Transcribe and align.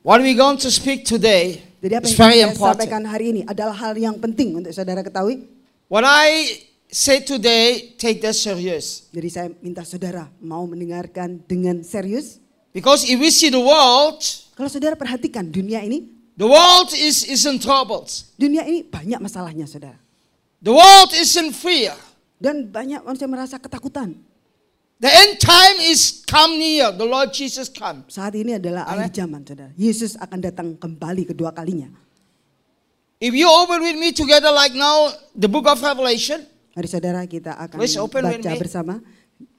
What 0.00 0.24
we 0.24 0.32
going 0.32 0.56
to 0.64 0.72
speak 0.72 1.04
today 1.04 1.60
Jadi 1.84 1.92
apa 2.00 2.08
is 2.08 2.16
yang 2.16 2.20
very 2.24 2.40
saya 2.40 2.48
important. 2.48 2.72
sampaikan 2.80 3.02
hari 3.04 3.26
ini 3.36 3.42
adalah 3.44 3.76
hal 3.76 3.92
yang 4.00 4.16
penting 4.16 4.56
untuk 4.56 4.72
saudara 4.72 5.04
ketahui. 5.04 5.44
What 5.92 6.08
I 6.08 6.56
say 6.88 7.20
today, 7.20 7.92
take 8.00 8.24
that 8.24 8.32
serious. 8.32 9.08
Jadi 9.12 9.28
saya 9.28 9.48
minta 9.60 9.84
saudara 9.84 10.32
mau 10.40 10.64
mendengarkan 10.64 11.44
dengan 11.44 11.84
serius. 11.84 12.40
Because 12.72 13.04
if 13.04 13.20
we 13.20 13.28
see 13.28 13.52
the 13.52 13.60
world, 13.60 14.24
Kalau 14.56 14.72
saudara 14.72 14.96
perhatikan 14.96 15.44
dunia 15.52 15.84
ini, 15.84 16.08
the 16.36 16.48
world 16.48 16.96
is, 16.96 17.20
is 17.28 17.44
in 17.44 17.60
troubles. 17.60 18.32
dunia 18.40 18.64
ini 18.64 18.80
banyak 18.80 19.20
masalahnya 19.20 19.68
saudara. 19.68 20.00
The 20.64 20.72
world 20.72 21.12
is 21.12 21.28
in 21.36 21.52
fear. 21.52 21.92
Dan 22.40 22.72
banyak 22.72 23.04
manusia 23.04 23.28
merasa 23.28 23.60
ketakutan. 23.60 24.16
The 25.00 25.08
end 25.08 25.40
time 25.40 25.80
is 25.80 26.20
come 26.28 26.60
near. 26.60 26.92
The 26.92 27.08
Lord 27.08 27.32
Jesus 27.32 27.72
come. 27.72 28.04
Saat 28.12 28.36
ini 28.36 28.60
adalah 28.60 28.84
akhir 28.84 29.24
zaman 29.24 29.40
saudara. 29.48 29.72
Yesus 29.80 30.12
akan 30.20 30.38
datang 30.44 30.68
kembali 30.76 31.24
kedua 31.24 31.56
kalinya. 31.56 31.88
If 33.16 33.32
you 33.32 33.48
open 33.48 33.80
with 33.80 33.96
me 33.96 34.12
together 34.12 34.52
like 34.52 34.76
now, 34.76 35.08
the 35.32 35.48
book 35.48 35.64
of 35.68 35.80
Revelation, 35.80 36.44
Mari 36.76 36.88
saudara 36.88 37.24
kita 37.24 37.56
akan 37.56 37.80
baca 37.80 38.52
bersama 38.60 38.94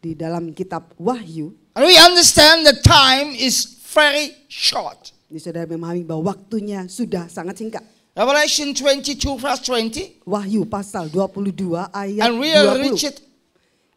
di 0.01 0.13
dalam 0.13 0.53
kitab 0.53 0.93
Wahyu. 0.97 1.53
and 1.73 1.83
we 1.89 1.97
understand 1.97 2.65
the 2.65 2.77
time 2.85 3.33
is 3.33 3.81
very 3.89 4.33
short. 4.45 5.09
Jadi 5.29 5.39
saudara 5.41 5.65
memahami 5.65 6.05
bahwa 6.05 6.37
waktunya 6.37 6.85
sudah 6.85 7.25
sangat 7.29 7.57
singkat. 7.57 7.81
Revelation 8.13 8.77
22 8.77 9.41
verse 9.41 9.61
20. 9.65 10.21
Wahyu 10.25 10.69
pasal 10.69 11.09
22 11.09 11.81
ayat 11.89 12.29
And 12.29 12.37
we 12.37 12.49
will 12.53 12.77
20. 12.77 12.85
reach 12.93 13.03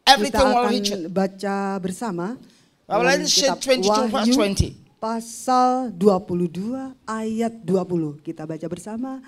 Kita 0.05 0.21
Everything 0.21 0.49
will 0.53 0.69
akan 0.69 1.09
baca 1.09 1.57
bersama 1.81 2.37
Revelation 2.85 3.57
dalam 3.57 3.57
22 3.57 3.81
kitab 3.81 4.05
verse 4.05 4.13
Wahyu 4.13 4.37
20. 4.37 5.01
pasal 5.01 5.69
22 5.97 6.93
ayat 7.09 7.55
20. 7.65 8.21
Kita 8.21 8.45
baca 8.45 8.67
bersama 8.69 9.25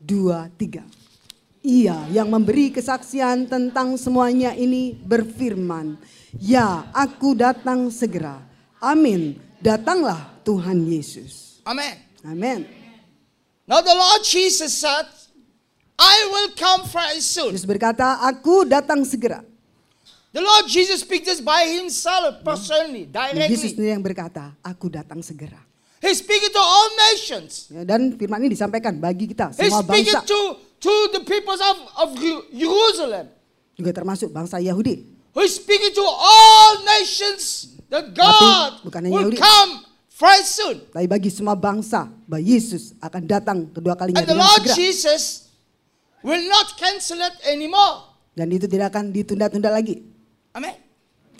23. 0.00 0.80
Ia 1.60 2.08
yang 2.08 2.32
memberi 2.32 2.72
kesaksian 2.72 3.52
tentang 3.52 4.00
semuanya 4.00 4.56
ini 4.56 4.96
berfirman, 4.96 6.00
"Ya, 6.40 6.88
aku 6.96 7.36
datang 7.36 7.92
segera." 7.92 8.40
Amin. 8.80 9.36
Datanglah 9.60 10.40
Tuhan 10.40 10.88
Yesus. 10.88 11.60
Amen. 11.68 12.00
Amin. 12.24 12.64
Now 13.68 13.84
the 13.84 13.92
Lord 13.92 14.24
Jesus 14.24 14.72
said, 14.72 15.04
I 16.00 16.16
will 16.32 16.56
come 16.56 16.88
very 16.88 17.20
soon. 17.20 17.52
Yesus 17.52 17.68
berkata, 17.68 18.24
"Aku 18.24 18.64
datang 18.64 19.04
segera." 19.04 19.44
The 20.34 20.42
Lord 20.42 20.66
Jesus 20.66 21.06
speaks 21.06 21.30
this 21.30 21.38
by 21.38 21.62
himself 21.62 22.42
personally, 22.42 23.06
Yesus 23.06 23.14
directly. 23.38 23.70
sendiri 23.70 23.90
yang 23.94 24.02
berkata, 24.02 24.50
"Aku 24.60 24.90
datang 24.90 25.22
segera." 25.22 25.62
He's 26.02 26.18
speaking 26.20 26.50
to 26.50 26.58
all 26.58 26.88
nations. 27.14 27.70
Ya, 27.70 27.86
dan 27.86 28.18
firman 28.18 28.42
ini 28.42 28.52
disampaikan 28.52 28.98
bagi 28.98 29.30
kita 29.30 29.54
semua 29.54 29.80
speaking 29.80 30.10
bangsa 30.12 30.26
to, 30.26 30.40
to 30.82 30.92
the 31.14 31.22
peoples 31.22 31.62
of, 31.62 31.76
of 31.96 32.08
Jeru- 32.18 32.44
Jerusalem. 32.50 33.30
juga 33.74 33.90
termasuk 33.94 34.28
bangsa 34.28 34.58
Yahudi. 34.58 35.06
He's 35.32 35.54
speaking 35.54 35.94
to 35.94 36.04
all 36.04 36.82
nations 36.84 37.72
that 37.88 38.10
God 38.12 38.82
bukan 38.84 39.00
hanya 39.06 39.14
will 39.14 39.30
Yahudi. 39.30 39.38
come 39.38 39.70
very 40.14 40.42
soon. 40.42 40.76
Tapi 40.90 41.06
bagi 41.06 41.30
semua 41.30 41.54
bangsa, 41.54 42.10
bahwa 42.26 42.42
Yesus 42.42 42.90
akan 42.98 43.22
datang 43.24 43.58
kedua 43.70 43.94
kalinya 43.94 44.18
And 44.18 44.28
the 44.28 44.34
Lord 44.34 44.66
segera. 44.66 44.76
Jesus 44.76 45.48
will 46.20 46.42
not 46.50 46.74
cancel 46.74 47.22
it 47.22 47.38
anymore. 47.46 48.12
Dan 48.34 48.50
itu 48.50 48.66
tidak 48.66 48.90
akan 48.92 49.14
ditunda-tunda 49.14 49.70
lagi. 49.70 50.13
Amen. 50.54 50.78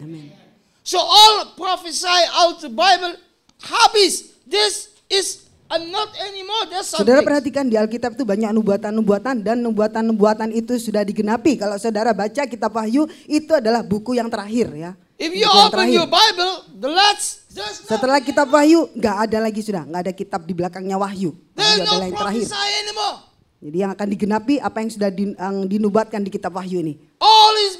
Amin. 0.02 0.34
So 0.82 0.98
all 0.98 1.54
prophesy 1.54 2.20
out 2.34 2.58
the 2.58 2.68
Bible 2.68 3.14
habis. 3.62 4.34
This 4.42 4.90
is 5.06 5.46
not 5.70 6.10
anymore. 6.18 6.66
There's 6.66 6.90
Saudara 6.90 7.22
perhatikan 7.22 7.70
di 7.70 7.78
Alkitab 7.78 8.18
itu 8.18 8.26
banyak 8.26 8.50
nubuatan-nubuatan 8.50 9.46
dan 9.46 9.62
nubuatan-nubuatan 9.62 10.50
itu 10.50 10.76
sudah 10.82 11.06
digenapi. 11.06 11.56
Kalau 11.56 11.78
saudara 11.78 12.10
baca 12.10 12.42
kitab 12.44 12.74
Wahyu 12.74 13.06
itu 13.24 13.54
adalah 13.54 13.86
buku 13.86 14.18
yang 14.18 14.26
terakhir 14.26 14.74
ya. 14.74 14.92
If 15.14 15.30
you 15.30 15.46
open 15.46 15.94
your 15.94 16.10
Bible, 16.10 16.74
the 16.74 16.90
last 16.90 17.46
Setelah 17.86 18.18
kitab 18.18 18.50
Wahyu 18.50 18.90
nggak 18.98 19.16
ada 19.30 19.38
lagi 19.46 19.62
sudah, 19.62 19.86
nggak 19.86 20.02
ada 20.10 20.12
kitab 20.12 20.42
di 20.42 20.58
belakangnya 20.58 20.98
Wahyu. 20.98 21.38
there's 21.54 21.78
Wahyu 21.78 21.86
no 21.86 21.90
adalah 21.94 22.06
yang 22.10 22.18
terakhir. 22.18 22.46
anymore. 22.82 23.16
Jadi 23.64 23.76
yang 23.80 23.90
akan 23.96 24.08
digenapi 24.12 24.54
apa 24.60 24.76
yang 24.84 24.90
sudah 24.92 25.08
di- 25.08 25.32
yang 25.32 25.56
dinubuatkan 25.64 26.20
di 26.20 26.28
kitab 26.28 26.52
Wahyu 26.52 26.84
ini. 26.84 27.00
All 27.16 27.54
is 27.64 27.73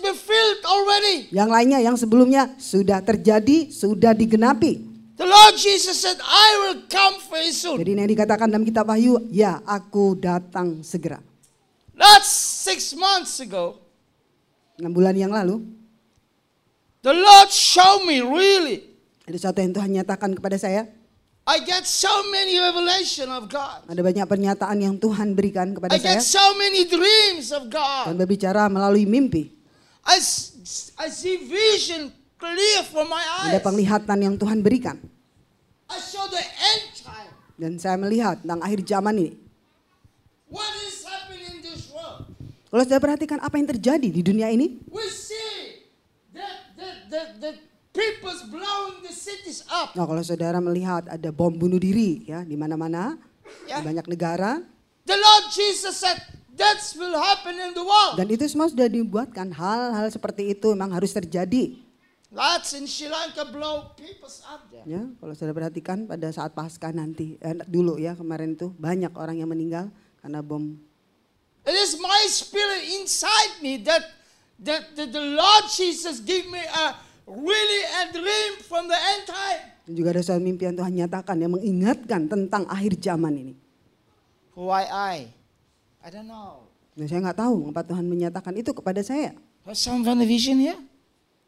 fulfilled 0.54 0.65
already. 0.66 1.16
Yang 1.34 1.48
lainnya 1.50 1.78
yang 1.82 1.97
sebelumnya 1.98 2.54
sudah 2.56 3.03
terjadi, 3.03 3.70
sudah 3.70 4.15
digenapi. 4.15 4.94
The 5.15 5.26
Lord 5.26 5.54
Jesus 5.54 6.03
said, 6.03 6.19
I 6.19 6.48
will 6.66 6.78
come 6.91 7.22
very 7.31 7.54
soon. 7.54 7.78
Jadi 7.78 7.94
yang 7.94 8.10
dikatakan 8.10 8.50
dalam 8.50 8.66
kitab 8.66 8.91
Wahyu, 8.91 9.31
ya 9.31 9.62
aku 9.62 10.19
datang 10.19 10.82
segera. 10.82 11.22
That's 11.94 12.26
six 12.66 12.98
months 12.98 13.38
ago. 13.38 13.78
Enam 14.75 14.91
bulan 14.91 15.15
yang 15.15 15.31
lalu, 15.31 15.62
The 17.06 17.15
Lord 17.15 17.53
showed 17.53 18.09
me 18.09 18.25
really. 18.25 18.91
ada 19.25 19.36
sesuatu 19.38 19.60
yang 19.60 19.71
Tuhan 19.71 19.91
nyatakan 19.92 20.34
kepada 20.34 20.59
saya. 20.59 20.88
I 21.44 21.60
get 21.62 21.84
so 21.84 22.10
many 22.32 22.56
revelation 22.59 23.28
of 23.31 23.47
God. 23.47 23.84
Ada 23.86 24.00
banyak 24.00 24.25
pernyataan 24.25 24.76
yang 24.81 24.97
Tuhan 24.97 25.36
berikan 25.36 25.76
kepada 25.76 25.94
I 25.94 26.00
saya. 26.00 26.16
get 26.19 26.25
so 26.26 26.42
many 26.56 26.88
dreams 26.88 27.53
of 27.54 27.69
Dan 27.71 28.16
God. 28.16 28.19
berbicara 28.19 28.66
melalui 28.66 29.06
mimpi. 29.06 29.53
I, 30.04 30.20
see 31.09 31.37
vision 31.48 32.12
clear 32.37 32.78
from 32.92 33.09
my 33.09 33.25
eyes. 33.41 33.56
Ada 33.56 33.60
penglihatan 33.65 34.19
yang 34.20 34.34
Tuhan 34.37 34.60
berikan. 34.60 35.00
I 35.88 35.98
saw 36.00 36.28
the 36.28 36.41
end 36.41 36.84
time. 37.00 37.32
Dan 37.56 37.81
saya 37.81 37.97
melihat 37.97 38.44
tentang 38.44 38.60
akhir 38.60 38.84
zaman 38.84 39.15
ini. 39.16 39.32
What 40.53 40.70
is 40.84 41.03
happening 41.09 41.56
in 41.56 41.59
this 41.65 41.88
world? 41.88 42.28
Kalau 42.69 42.84
saya 42.84 43.00
perhatikan 43.00 43.38
apa 43.41 43.54
yang 43.56 43.69
terjadi 43.70 44.09
di 44.12 44.20
dunia 44.20 44.53
ini. 44.53 44.82
We 44.92 45.06
see 45.09 45.87
that 46.36 46.75
the, 46.76 46.91
the, 47.09 47.22
the 47.41 47.53
people's 47.94 48.44
blowing 48.50 49.00
the 49.06 49.15
cities 49.15 49.65
up. 49.71 49.97
Nah 49.97 50.04
kalau 50.04 50.21
saudara 50.21 50.60
melihat 50.60 51.09
ada 51.09 51.31
bom 51.32 51.54
bunuh 51.54 51.81
diri 51.81 52.28
ya 52.28 52.44
di 52.44 52.59
mana-mana. 52.59 53.16
Ya. 53.71 53.81
Di 53.81 53.88
banyak 53.88 54.06
negara. 54.10 54.60
The 55.06 55.16
Lord 55.16 55.44
Jesus 55.54 55.97
said 55.97 56.19
that 56.56 56.78
will 56.98 57.16
happen 57.19 57.54
in 57.59 57.70
the 57.75 57.84
world. 57.84 58.15
Dan 58.19 58.31
itu 58.31 58.47
semua 58.47 58.70
sudah 58.70 58.87
dibuatkan. 58.87 59.50
Hal-hal 59.54 60.06
seperti 60.10 60.54
itu 60.54 60.72
memang 60.75 60.94
harus 60.94 61.10
terjadi. 61.10 61.78
Lots 62.34 62.75
in 62.75 62.91
Sri 62.91 63.06
Lanka 63.06 63.47
blow 63.47 63.94
people's 63.94 64.42
up 64.50 64.66
there. 64.66 64.82
Ya, 64.82 65.06
kalau 65.22 65.38
saudara 65.38 65.54
perhatikan 65.54 66.10
pada 66.10 66.26
saat 66.34 66.50
pasca 66.50 66.91
nanti, 66.91 67.38
eh, 67.38 67.54
dulu 67.70 67.94
ya 67.94 68.19
kemarin 68.19 68.59
itu 68.59 68.75
banyak 68.75 69.15
orang 69.15 69.38
yang 69.38 69.47
meninggal 69.47 69.87
karena 70.19 70.42
bom. 70.42 70.75
It 71.62 71.78
is 71.78 71.94
my 71.97 72.22
spirit 72.26 72.91
inside 72.98 73.62
me 73.62 73.78
that, 73.86 74.03
that, 74.66 74.98
that 74.98 75.15
the 75.15 75.22
Lord 75.22 75.71
Jesus 75.71 76.19
give 76.19 76.50
me 76.50 76.59
a 76.59 76.98
really 77.25 77.82
a 78.03 78.03
dream 78.10 78.53
from 78.66 78.91
the 78.91 78.98
end 78.98 79.31
time. 79.31 79.62
Dan 79.86 79.94
juga 79.94 80.19
ada 80.19 80.21
suatu 80.26 80.42
mimpi 80.42 80.66
yang 80.66 80.75
Tuhan 80.75 80.92
nyatakan 80.92 81.36
yang 81.38 81.54
mengingatkan 81.54 82.26
tentang 82.26 82.66
akhir 82.66 82.98
zaman 82.98 83.32
ini. 83.36 83.54
Why 84.59 84.84
I? 84.91 84.91
I 84.91 85.34
don't 86.12 86.28
know. 86.28 86.69
Nah, 86.94 87.06
saya 87.10 87.20
nggak 87.25 87.38
tahu 87.38 87.54
mengapa 87.69 87.82
Tuhan 87.91 88.04
menyatakan 88.06 88.54
itu 88.54 88.70
kepada 88.70 89.03
saya. 89.03 89.34
Has 89.66 89.81
someone 89.82 90.20
a 90.22 90.26
vision 90.28 90.60
here? 90.60 90.78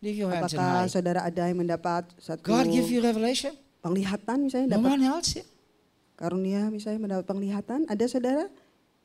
Leave 0.02 0.20
your 0.20 0.32
Apakah 0.32 0.88
saudara 0.90 1.24
ada 1.24 1.48
yang 1.48 1.60
mendapat 1.62 2.08
satu 2.20 2.44
God 2.44 2.68
give 2.68 2.88
you 2.90 3.00
revelation? 3.00 3.54
penglihatan 3.86 4.50
misalnya 4.50 4.66
No 4.74 4.82
dapat 4.82 4.90
one 4.98 5.04
else 5.06 5.30
here. 5.38 5.48
karunia 6.18 6.66
misalnya 6.74 7.00
mendapat 7.06 7.24
penglihatan? 7.30 7.86
Ada 7.86 8.04
saudara 8.10 8.50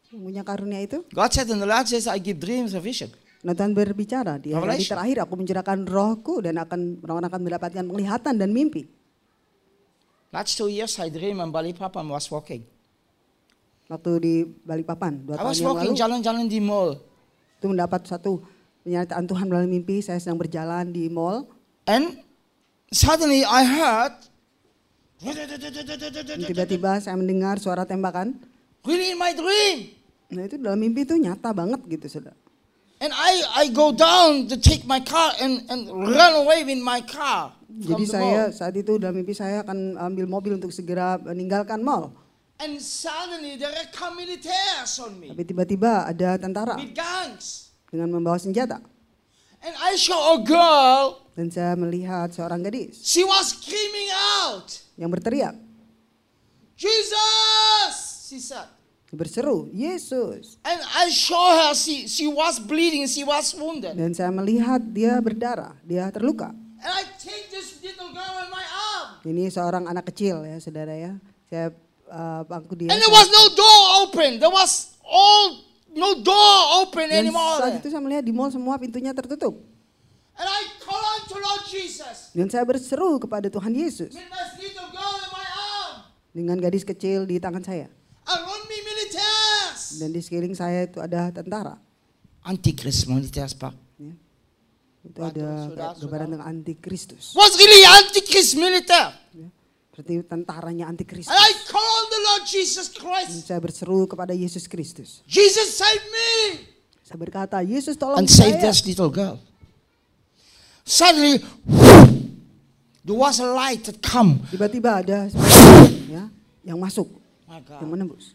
yang 0.10 0.22
punya 0.26 0.42
karunia 0.42 0.82
itu? 0.82 1.06
God 1.14 1.30
said 1.30 1.48
in 1.48 1.62
the 1.62 1.70
last 1.70 1.94
days 1.94 2.10
I 2.10 2.18
give 2.18 2.42
dreams 2.42 2.74
of 2.74 2.82
vision. 2.82 3.14
Nah, 3.42 3.54
Tuhan 3.58 3.74
berbicara 3.74 4.38
di 4.38 4.54
hari 4.54 4.78
Revelation. 4.78 4.92
terakhir 4.94 5.18
aku 5.26 5.34
mencurahkan 5.38 5.78
rohku 5.90 6.46
dan 6.46 6.62
akan 6.62 7.02
orang 7.06 7.26
akan 7.26 7.42
mendapatkan 7.42 7.84
penglihatan 7.86 8.34
dan 8.38 8.50
mimpi. 8.54 8.86
Last 10.34 10.58
two 10.58 10.70
years 10.70 10.94
I 11.02 11.10
dream 11.10 11.42
and 11.42 11.50
Bali 11.50 11.74
Papa 11.74 12.02
was 12.06 12.30
walking. 12.30 12.66
Waktu 13.92 14.12
di 14.24 14.36
Balikpapan 14.64 15.28
dua 15.28 15.36
I 15.36 15.44
tahun 15.44 15.52
was 15.52 15.60
walking 15.60 15.94
jalan-jalan 16.00 16.48
di 16.48 16.64
mall. 16.64 16.96
itu 17.60 17.68
mendapat 17.68 18.08
satu 18.08 18.40
penyataan 18.88 19.28
Tuhan 19.28 19.46
melalui 19.52 19.68
mimpi. 19.68 20.00
Saya 20.00 20.16
sedang 20.24 20.40
berjalan 20.40 20.96
di 20.96 21.12
mall 21.12 21.44
And 21.84 22.24
suddenly 22.94 23.44
I 23.44 23.68
heard 23.68 24.16
tiba-tiba 26.48 27.04
saya 27.04 27.14
mendengar 27.20 27.60
suara 27.60 27.86
tembakan. 27.86 28.34
really 28.88 29.14
in 29.14 29.20
my 29.20 29.36
dream. 29.36 29.94
Nah 30.34 30.48
itu 30.48 30.58
dalam 30.58 30.80
mimpi 30.80 31.06
itu 31.06 31.14
nyata 31.20 31.54
banget 31.54 31.84
gitu 31.86 32.08
saudara. 32.08 32.38
And 33.02 33.10
I, 33.18 33.66
I 33.66 33.74
go 33.74 33.90
down 33.90 34.46
to 34.54 34.56
take 34.62 34.86
my 34.86 35.02
car 35.02 35.34
and, 35.42 35.66
and 35.74 35.90
run 35.90 36.34
away 36.38 36.62
with 36.62 36.82
my 36.86 37.02
car. 37.02 37.50
Jadi 37.66 38.06
saya 38.06 38.50
mall. 38.50 38.54
saat 38.54 38.78
itu 38.78 39.02
dalam 39.02 39.18
mimpi 39.18 39.34
saya 39.34 39.66
akan 39.66 39.98
ambil 39.98 40.26
mobil 40.30 40.54
untuk 40.58 40.70
segera 40.70 41.18
meninggalkan 41.18 41.82
mall. 41.82 42.14
And 42.62 42.78
suddenly 42.78 43.58
there 43.58 43.74
come 43.90 44.22
militaires 44.22 44.94
on 45.02 45.18
me 45.18 45.34
Tapi 45.34 45.44
tiba-tiba 45.50 46.06
ada 46.06 46.38
tentara 46.38 46.78
with 46.78 46.94
guns. 46.94 47.74
dengan 47.90 48.14
membawa 48.22 48.38
senjata. 48.38 48.78
And 49.62 49.74
I 49.78 49.98
saw 49.98 50.38
a 50.38 50.40
girl, 50.46 51.26
Dan 51.34 51.50
saya 51.50 51.74
melihat 51.74 52.30
seorang 52.34 52.62
gadis 52.62 53.02
she 53.02 53.26
was 53.26 53.58
screaming 53.58 54.10
out, 54.46 54.70
yang 54.94 55.10
berteriak. 55.10 55.58
You 56.78 56.90
said. 58.42 58.70
Berseru, 59.12 59.68
Yesus. 59.76 60.56
And 60.64 60.80
I 60.80 61.12
saw 61.12 61.68
her, 61.68 61.72
she, 61.76 62.08
she 62.08 62.32
was 62.32 62.64
bleeding, 62.64 63.04
she 63.12 63.28
was 63.28 63.52
wounded. 63.52 64.00
Dan 64.00 64.16
saya 64.16 64.32
melihat 64.32 64.80
dia 64.80 65.20
berdarah, 65.20 65.76
dia 65.84 66.08
terluka. 66.16 66.56
And 66.80 66.92
I 66.96 67.04
take 67.20 67.52
this 67.52 67.84
little 67.84 68.16
girl 68.16 68.36
in 68.40 68.48
my 68.48 68.64
arm. 68.64 69.20
Ini 69.28 69.52
seorang 69.52 69.84
anak 69.92 70.08
kecil 70.16 70.48
ya 70.48 70.58
saudara 70.64 70.96
ya. 70.96 71.12
Saya 71.52 71.76
uh, 72.12 72.44
pangku 72.44 72.76
dia. 72.76 72.92
And 72.92 73.00
there 73.00 73.10
was 73.10 73.28
no 73.32 73.44
door 73.56 73.80
open. 74.04 74.30
There 74.38 74.52
was 74.52 74.92
all 75.02 75.64
no 75.96 76.20
door 76.20 76.84
open 76.84 77.08
Dan 77.08 77.32
anymore. 77.32 77.64
saat 77.64 77.80
itu 77.80 77.88
saya 77.88 78.04
melihat 78.04 78.24
di 78.28 78.36
mall 78.36 78.52
semua 78.52 78.76
pintunya 78.76 79.16
tertutup. 79.16 79.56
And 80.36 80.48
I 80.48 80.62
call 80.84 81.00
out 81.00 81.24
to 81.32 81.36
Lord 81.40 81.64
Jesus. 81.72 82.36
Dan 82.36 82.52
saya 82.52 82.68
berseru 82.68 83.20
kepada 83.20 83.52
Tuhan 83.52 83.72
Yesus 83.76 84.12
With 84.16 84.28
this 84.28 84.52
little 84.60 84.90
girl 84.92 85.16
in 85.16 85.30
my 85.32 85.48
arm. 85.48 85.94
dengan 86.36 86.56
gadis 86.60 86.84
kecil 86.84 87.24
di 87.24 87.40
tangan 87.40 87.64
saya. 87.64 87.88
Around 88.28 88.68
me. 88.68 88.82
Dan 90.00 90.16
di 90.16 90.20
sekeliling 90.24 90.56
saya 90.56 90.88
itu 90.88 90.98
ada 91.04 91.30
tentara. 91.30 91.76
Antichrist 92.42 93.06
militaries, 93.06 93.54
Pak. 93.54 93.76
Ya. 94.02 94.14
Itu 95.02 95.20
ada 95.22 95.48
gambaran 95.98 96.28
dengan 96.38 96.46
antikristus. 96.48 97.38
Was 97.38 97.54
really 97.58 97.84
antichrist 97.86 98.58
military. 98.58 99.14
Ya. 99.36 99.48
Seperti 100.02 100.26
tentaranya 100.26 100.90
antikristus. 100.90 101.30
And 101.30 101.38
I 101.38 101.54
call 101.70 101.98
the 102.10 102.22
Lord 102.26 102.44
Jesus 102.50 102.90
Dan 102.90 103.06
Christ. 103.06 103.46
saya 103.46 103.62
berseru 103.62 104.10
kepada 104.10 104.34
Yesus 104.34 104.66
Kristus. 104.66 105.22
Jesus 105.30 105.78
save 105.78 106.02
me. 106.10 106.66
Saya 107.06 107.22
berkata, 107.22 107.62
Yesus 107.62 107.94
tolong 107.94 108.18
And 108.18 108.26
save 108.26 108.58
saya. 108.58 108.74
this 108.74 108.82
little 108.82 109.14
girl. 109.14 109.38
Suddenly, 110.82 111.46
there 113.06 113.14
was 113.14 113.38
a 113.38 113.46
light 113.46 113.86
that 113.86 114.02
come. 114.02 114.42
Tiba-tiba 114.50 115.06
ada 115.06 115.30
ya, 116.10 116.26
yang 116.66 116.82
masuk, 116.82 117.06
My 117.46 117.62
yang 117.62 117.86
God. 117.86 117.86
menembus. 117.86 118.34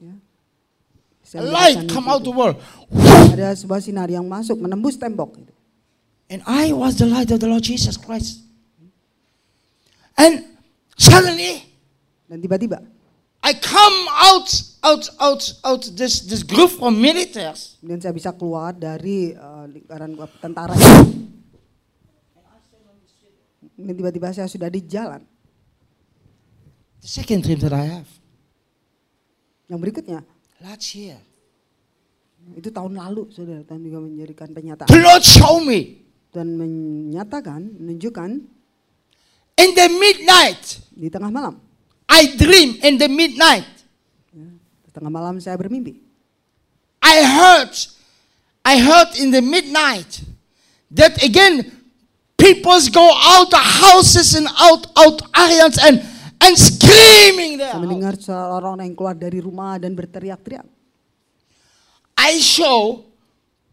Ya. 0.00 0.16
A 0.16 1.28
Saya 1.28 1.44
light 1.44 1.84
come 1.92 2.08
itu. 2.08 2.12
out 2.16 2.22
the 2.24 2.32
world. 2.32 2.56
Ada 3.36 3.60
sebuah 3.60 3.84
sinar 3.84 4.08
yang 4.08 4.24
masuk, 4.24 4.56
menembus 4.56 4.96
tembok. 4.96 5.36
And 6.32 6.40
I 6.48 6.72
was 6.72 6.96
the 6.96 7.04
light 7.04 7.28
of 7.28 7.44
the 7.44 7.50
Lord 7.52 7.60
Jesus 7.60 8.00
Christ. 8.00 8.48
And 10.20 10.44
suddenly, 11.00 11.64
Dan 12.30 12.38
tiba-tiba, 12.44 12.78
I 13.42 13.56
come 13.58 13.98
out, 14.06 14.46
out, 14.84 15.04
out, 15.18 15.42
out 15.64 15.82
this, 15.96 16.22
this 16.28 16.44
group 16.46 16.70
from 16.76 17.00
militaries. 17.00 17.80
kemudian 17.80 17.98
saya 17.98 18.14
bisa 18.14 18.30
keluar 18.36 18.70
dari 18.76 19.32
eh, 19.32 19.64
lingkaran 19.66 20.14
tentara. 20.38 20.76
Dan 23.80 23.94
tiba-tiba 23.96 24.28
saya 24.30 24.46
sudah 24.46 24.68
di 24.68 24.84
jalan. 24.84 25.24
The 27.00 27.08
second 27.08 27.40
dream 27.40 27.58
that 27.64 27.72
I 27.72 27.84
have. 27.98 28.10
Yang 29.72 29.78
berikutnya, 29.88 30.20
Last 30.60 30.92
year. 30.92 31.16
itu 32.52 32.68
tahun 32.68 33.00
lalu, 33.00 33.32
saudara, 33.32 33.64
Tuhan 33.64 33.80
juga 33.80 33.98
menjadikan 34.04 34.52
penyataan. 34.52 34.88
The 34.92 35.00
Lord 35.00 35.24
showed 35.24 35.64
me 35.64 36.04
Dan 36.30 36.60
menyatakan, 36.60 37.74
menunjukkan 37.80 38.59
in 39.60 39.76
the 39.76 39.88
midnight. 39.92 40.80
di 41.00 41.08
tengah 41.08 41.32
malam. 41.32 41.56
I 42.04 42.36
dream 42.36 42.76
in 42.84 43.00
the 43.00 43.08
midnight. 43.08 43.64
Di 44.84 44.90
tengah 44.92 45.08
malam 45.08 45.40
saya 45.40 45.56
bermimpi. 45.56 45.96
I 47.00 47.24
heard, 47.24 47.72
I 48.60 48.76
heard 48.76 49.16
in 49.16 49.32
the 49.32 49.40
midnight 49.40 50.20
that 50.92 51.16
again 51.24 51.64
people 52.36 52.76
go 52.92 53.08
out 53.08 53.48
the 53.48 53.64
houses 53.64 54.36
and 54.36 54.44
out 54.60 54.84
out 55.00 55.24
areas 55.32 55.80
and 55.80 56.04
and 56.44 56.54
screaming 56.60 57.56
there. 57.56 57.72
Saya 57.72 57.80
mendengar 57.80 58.20
orang 58.28 58.84
yang 58.84 58.92
keluar 58.92 59.16
dari 59.16 59.40
rumah 59.40 59.80
dan 59.80 59.96
berteriak-teriak. 59.96 60.68
I 62.20 62.36
show 62.36 63.08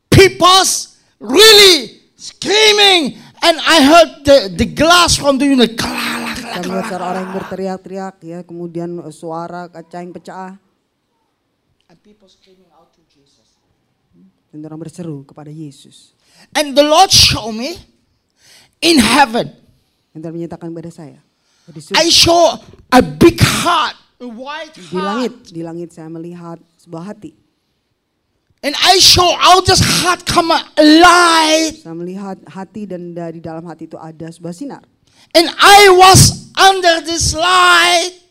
people's 0.08 0.96
really 1.20 2.00
screaming 2.16 3.20
and 3.44 3.56
I 3.62 3.78
heard 3.84 4.12
the, 4.26 4.38
the 4.54 4.68
glass 4.70 5.18
from 5.18 5.38
the 5.38 5.48
unit. 5.48 5.78
Saya 5.78 6.64
melihat 6.64 7.02
orang 7.02 7.34
berteriak-teriak 7.36 8.16
ya, 8.26 8.40
kemudian 8.42 8.98
eh, 9.04 9.14
suara 9.14 9.70
kaca 9.70 9.98
yang 10.02 10.14
pecah 10.16 10.58
And 11.88 11.98
people 12.04 12.28
screaming 12.28 12.68
out 12.76 12.92
to 12.98 13.02
Jesus. 13.08 13.56
dan 14.52 14.64
orang 14.68 14.80
berseru 14.80 15.24
kepada 15.28 15.52
Yesus. 15.52 16.16
And 16.56 16.76
the 16.76 16.84
Lord 16.84 17.12
showed 17.12 17.56
me 17.56 17.80
in 18.84 19.00
heaven. 19.00 19.52
Dan 20.12 20.24
Tuhan 20.24 20.34
menyatakan 20.36 20.72
kepada 20.72 20.92
saya 20.92 21.20
di, 21.68 21.80
surga, 21.84 22.00
I 22.00 22.08
saw 22.08 22.56
a 22.96 23.02
big 23.04 23.40
heart, 23.40 23.96
a 24.24 24.28
white 24.28 24.76
di 24.76 24.98
langit, 24.98 25.34
heart. 25.36 25.54
di 25.54 25.62
langit 25.64 25.90
saya 25.92 26.08
melihat 26.08 26.58
sebuah 26.80 27.12
hati. 27.14 27.36
And 28.68 28.76
I 28.84 29.00
saw 29.00 29.32
out 29.40 29.64
this 29.64 29.80
heart 29.80 30.28
come 30.28 30.52
alive. 30.52 31.72
Saya 31.80 31.96
melihat 31.96 32.36
hati 32.52 32.84
dan 32.84 33.16
dari 33.16 33.40
dalam 33.40 33.64
hati 33.64 33.88
itu 33.88 33.96
ada 33.96 34.28
sebuah 34.28 34.52
sinar. 34.52 34.84
And 35.32 35.48
I 35.56 35.88
was 35.96 36.52
under 36.52 37.00
this 37.00 37.32
light. 37.32 38.28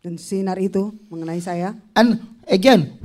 Dan 0.00 0.16
sinar 0.16 0.56
itu 0.56 0.88
mengenai 1.12 1.36
saya 1.44 1.76
And 1.92 2.16
again, 2.48 2.96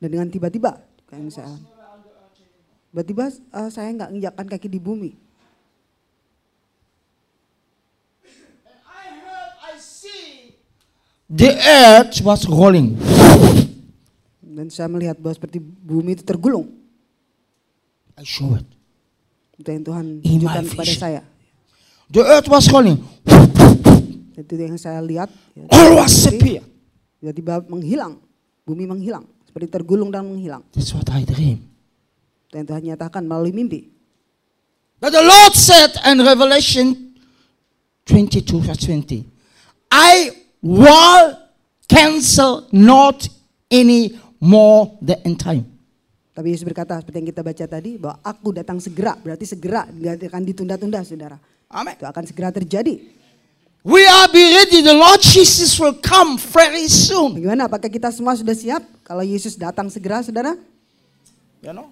dan 0.00 0.08
dengan 0.08 0.32
tiba-tiba 0.32 0.80
kayak 1.12 1.28
saya 1.28 1.52
tiba-tiba 2.88 3.28
eh, 3.36 3.68
saya 3.68 3.92
nggak 3.92 4.16
menginjakkan 4.16 4.48
kaki 4.48 4.72
di 4.72 4.80
bumi. 4.80 5.12
I 8.88 9.12
heard, 9.12 9.52
I 9.60 9.76
see 9.76 10.56
the 11.28 11.52
earth 11.52 12.24
was 12.24 12.48
rolling. 12.48 12.96
Dan 14.64 14.72
saya 14.72 14.88
melihat 14.88 15.20
bahwa 15.20 15.36
seperti 15.36 15.60
bumi 15.60 16.16
itu 16.16 16.24
tergulung. 16.24 16.72
I 18.16 18.24
show 18.24 18.56
it. 18.56 18.64
Itu 19.60 19.68
yang 19.68 19.84
Tuhan 19.84 20.04
tunjukkan 20.24 20.64
kepada 20.72 20.92
saya. 20.96 21.22
The 22.08 22.24
earth 22.24 22.48
was 22.48 22.72
rolling. 22.72 22.96
Itu 24.32 24.56
yang 24.56 24.80
saya 24.80 25.04
lihat. 25.04 25.28
ya. 25.52 25.68
All 25.68 26.00
was 26.00 26.08
disappear. 26.08 26.64
Tiba-tiba 27.20 27.60
menghilang. 27.68 28.16
Bumi 28.64 28.88
menghilang. 28.88 29.28
Seperti 29.44 29.68
tergulung 29.68 30.08
dan 30.08 30.24
menghilang. 30.24 30.64
That's 30.72 30.96
what 30.96 31.12
I 31.12 31.28
dream. 31.28 31.68
Itu 32.48 32.56
yang 32.56 32.64
Tuhan 32.64 32.82
nyatakan 32.88 33.20
melalui 33.20 33.52
mimpi. 33.52 33.92
But 34.96 35.12
the 35.12 35.20
Lord 35.20 35.52
said 35.52 35.92
in 36.08 36.24
Revelation 36.24 37.20
22 38.08 38.64
verse 38.64 38.80
20, 38.88 39.28
I 39.92 40.32
will 40.64 41.36
cancel 41.84 42.64
not 42.72 43.28
any 43.68 44.23
more 44.44 45.00
the 45.00 45.16
end 45.24 45.40
time. 45.40 45.64
Tapi 46.36 46.52
Yesus 46.52 46.66
berkata 46.68 47.00
seperti 47.00 47.24
yang 47.24 47.28
kita 47.32 47.40
baca 47.40 47.64
tadi 47.64 47.96
bahwa 47.96 48.20
aku 48.20 48.52
datang 48.52 48.76
segera. 48.82 49.16
Berarti 49.16 49.48
segera 49.48 49.88
tidak 49.88 50.28
akan 50.28 50.42
ditunda-tunda 50.44 51.00
saudara. 51.06 51.40
Amen. 51.72 51.96
Itu 51.96 52.04
akan 52.04 52.24
segera 52.28 52.52
terjadi. 52.52 53.00
We 53.84 54.02
are 54.04 54.28
be 54.28 54.40
ready. 54.40 54.80
The 54.84 54.96
Lord 54.96 55.20
Jesus 55.20 55.76
will 55.80 55.94
come 55.96 56.36
very 56.36 56.88
soon. 56.90 57.36
Bagaimana? 57.38 57.68
Apakah 57.68 57.88
kita 57.88 58.08
semua 58.12 58.34
sudah 58.34 58.56
siap? 58.56 58.82
Kalau 59.04 59.24
Yesus 59.24 59.56
datang 59.56 59.88
segera 59.88 60.20
saudara? 60.24 60.56
You 61.64 61.72
know? 61.72 61.88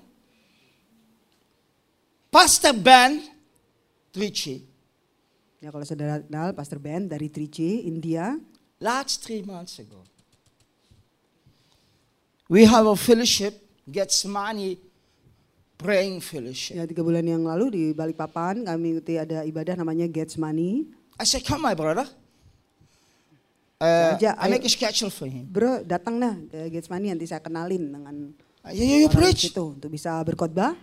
Pastor 2.33 2.73
Ben 2.73 3.21
Trichy, 4.13 4.65
Ya 5.63 5.71
kalau 5.71 5.87
saudara 5.87 6.19
kenal 6.19 6.51
Pastor 6.57 6.83
Ben 6.83 7.07
dari 7.07 7.31
Trichy, 7.31 7.87
India. 7.87 8.35
last 8.83 9.23
three 9.23 9.47
months 9.47 9.79
ago, 9.79 10.03
we 12.49 12.65
have 12.65 12.87
a 12.87 12.97
fellowship, 12.97 13.59
gets 13.87 14.25
money, 14.25 14.79
praying 15.83 16.23
fellowship. 16.23 16.79
Ya 16.79 16.87
tiga 16.87 17.03
bulan 17.03 17.27
yang 17.27 17.43
lalu 17.43 17.67
di 17.75 17.83
Balikpapan 17.91 18.63
kami 18.63 18.99
ikuti 18.99 19.19
ada 19.19 19.43
ibadah 19.43 19.75
namanya 19.75 20.07
Gets 20.07 20.39
Money. 20.39 20.87
I 21.19 21.27
said, 21.27 21.43
come 21.43 21.63
my 21.67 21.75
brother. 21.75 22.07
Uh, 23.83 24.15
Saja, 24.15 24.39
I 24.39 24.47
ayo. 24.47 24.51
make 24.55 24.63
a 24.63 24.71
schedule 24.71 25.11
for 25.11 25.27
him. 25.27 25.43
Bro 25.51 25.83
datang 25.83 26.23
nah 26.23 26.39
ke 26.39 26.71
Gets 26.71 26.87
Money 26.87 27.11
nanti 27.11 27.27
saya 27.27 27.43
kenalin 27.43 27.91
dengan 27.91 28.17
Uh, 28.63 28.71
you, 28.71 28.87
you, 28.87 28.97
you 29.03 29.11
preach. 29.11 29.51
situ 29.51 29.75
untuk 29.75 29.91
bisa 29.91 30.23
berkhotbah. 30.23 30.79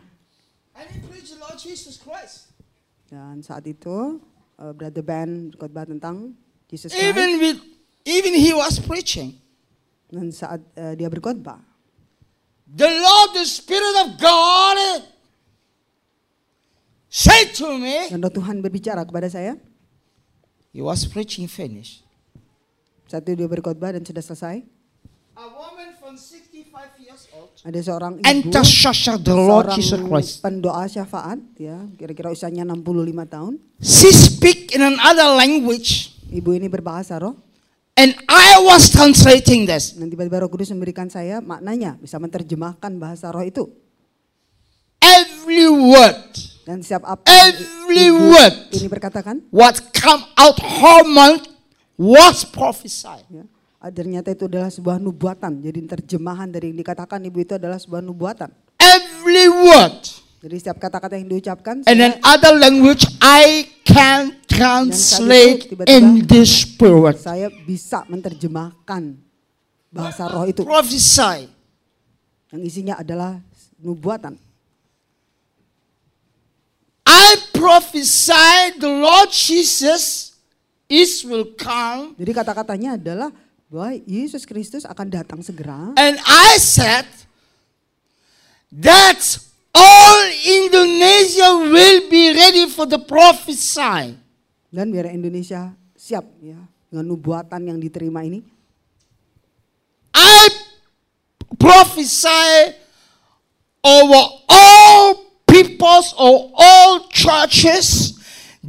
And 0.75 0.87
he 0.91 0.99
preached 0.99 1.31
the 1.31 1.39
Lord 1.39 1.55
Jesus 1.55 1.95
Christ. 1.95 2.51
Dan 3.07 3.39
saat 3.39 3.63
itu 3.63 4.19
uh, 4.59 4.75
Brother 4.75 4.99
Ben 4.99 5.47
berkhotbah 5.55 5.87
tentang 5.87 6.35
Jesus 6.67 6.91
Christ. 6.91 7.07
Even 7.07 7.39
with, 7.39 7.59
even 8.03 8.35
he 8.35 8.51
was 8.51 8.83
preaching. 8.83 9.39
Dan 10.09 10.33
saat 10.33 10.61
uh, 10.73 10.97
dia 10.97 11.05
berkhotbah, 11.05 11.61
The 12.65 12.85
Lord, 12.85 13.29
the 13.33 13.45
Spirit 13.45 13.95
of 14.05 14.17
God, 14.17 14.77
said 17.09 17.53
to 17.57 17.73
me, 17.77 18.13
dan 18.13 18.21
Tuhan 18.21 18.61
berbicara 18.61 19.01
kepada 19.01 19.25
saya. 19.25 19.57
he 20.69 20.81
was 20.81 21.09
preaching 21.09 21.49
finished. 21.49 22.05
Saat 23.09 23.25
itu 23.25 23.41
dia 23.41 23.49
berkhotbah 23.49 23.97
dan 23.97 24.05
sudah 24.05 24.21
selesai. 24.21 24.61
A 25.33 25.47
woman 25.49 25.97
from 25.97 26.13
65 26.13 26.69
years 27.01 27.25
old, 27.33 27.49
Ada 27.65 27.79
seorang 27.81 28.21
ibu, 28.21 28.27
intercessor 28.27 29.17
the 29.17 29.33
Lord 29.33 29.73
Jesus 29.73 29.97
Christ. 29.97 30.45
pendoa 30.45 30.85
syafaat, 30.85 31.41
ya 31.57 31.89
kira-kira 31.97 32.29
usianya 32.29 32.69
65 32.69 32.85
tahun. 33.25 33.53
She 33.81 34.13
speak 34.13 34.77
in 34.77 34.85
another 34.85 35.33
language, 35.33 36.13
Ibu 36.29 36.53
ini 36.53 36.69
berbahasa 36.69 37.17
roh, 37.17 37.33
And 37.99 38.15
I 38.31 38.63
was 38.63 38.87
translating 38.87 39.67
this. 39.67 39.91
Dan 39.91 40.07
tiba-tiba 40.07 40.39
Roh 40.39 40.47
Kudus 40.47 40.71
memberikan 40.71 41.11
saya 41.11 41.43
maknanya, 41.43 41.99
bisa 41.99 42.15
menerjemahkan 42.15 42.95
bahasa 42.95 43.27
roh 43.27 43.43
itu. 43.43 43.67
Every 45.03 45.67
word, 45.67 46.31
Dan 46.63 46.79
siap 46.79 47.03
apa 47.03 47.27
Every 47.27 48.07
word. 48.07 48.71
ini 48.71 48.87
berkatakan, 48.87 49.43
what 49.51 49.75
come 49.91 50.23
out 50.39 50.55
her 50.63 51.01
mouth 51.03 51.43
was 51.99 52.47
prophesied. 52.47 53.27
ya, 53.27 53.43
ah, 53.83 53.91
ternyata 53.91 54.31
itu 54.31 54.47
adalah 54.47 54.71
sebuah 54.71 54.95
nubuatan. 54.95 55.59
Jadi 55.59 55.83
terjemahan 55.99 56.47
dari 56.47 56.71
yang 56.71 56.79
dikatakan 56.79 57.19
ibu 57.27 57.43
itu 57.43 57.59
adalah 57.59 57.75
sebuah 57.75 57.99
nubuatan. 57.99 58.47
Every 58.79 59.51
word. 59.51 60.07
Jadi 60.39 60.55
setiap 60.55 60.79
kata-kata 60.79 61.19
yang 61.19 61.27
diucapkan, 61.27 61.83
And 61.83 61.99
saya, 61.99 62.07
in 62.07 62.11
other 62.23 62.55
language, 62.55 63.03
I 63.19 63.67
can 63.83 64.39
translate 64.47 65.67
in 65.83 66.23
this 66.23 66.63
spirit. 66.63 67.19
saya 67.19 67.51
bisa 67.67 68.07
menerjemahkan 68.07 69.19
bahasa 69.91 70.31
roh 70.31 70.47
itu. 70.47 70.63
Prophesy. 70.63 71.51
Yang 72.55 72.61
isinya 72.71 72.95
adalah 73.03 73.43
nubuatan. 73.83 74.39
I 77.03 77.35
prophesy 77.51 78.79
the 78.79 78.87
Lord 78.87 79.35
Jesus 79.35 80.33
is 80.87 81.19
will 81.27 81.51
come. 81.59 82.15
Jadi 82.15 82.31
kata-katanya 82.31 82.95
adalah 82.95 83.29
bahwa 83.67 83.91
Yesus 84.07 84.47
Kristus 84.47 84.87
akan 84.87 85.07
datang 85.11 85.43
segera. 85.43 85.91
And 85.99 86.15
I 86.23 86.55
said 86.57 87.05
that 88.71 89.19
all 89.73 90.19
Indonesia 90.45 91.49
will 91.69 92.09
be 92.09 92.33
ready 92.33 92.65
for 92.69 92.85
the 92.85 92.99
prophesy. 92.99 94.17
Dan 94.69 94.93
biar 94.93 95.09
Indonesia 95.09 95.73
siap 95.97 96.25
ya 96.39 96.57
dengan 96.89 97.05
nubuatan 97.09 97.61
yang 97.65 97.77
diterima 97.81 98.21
ini. 98.21 98.45
I 100.13 100.49
prophesy 101.57 102.77
over 103.81 104.21
all 104.49 105.03
peoples 105.49 106.13
or 106.17 106.53
all 106.53 107.09
churches 107.09 108.17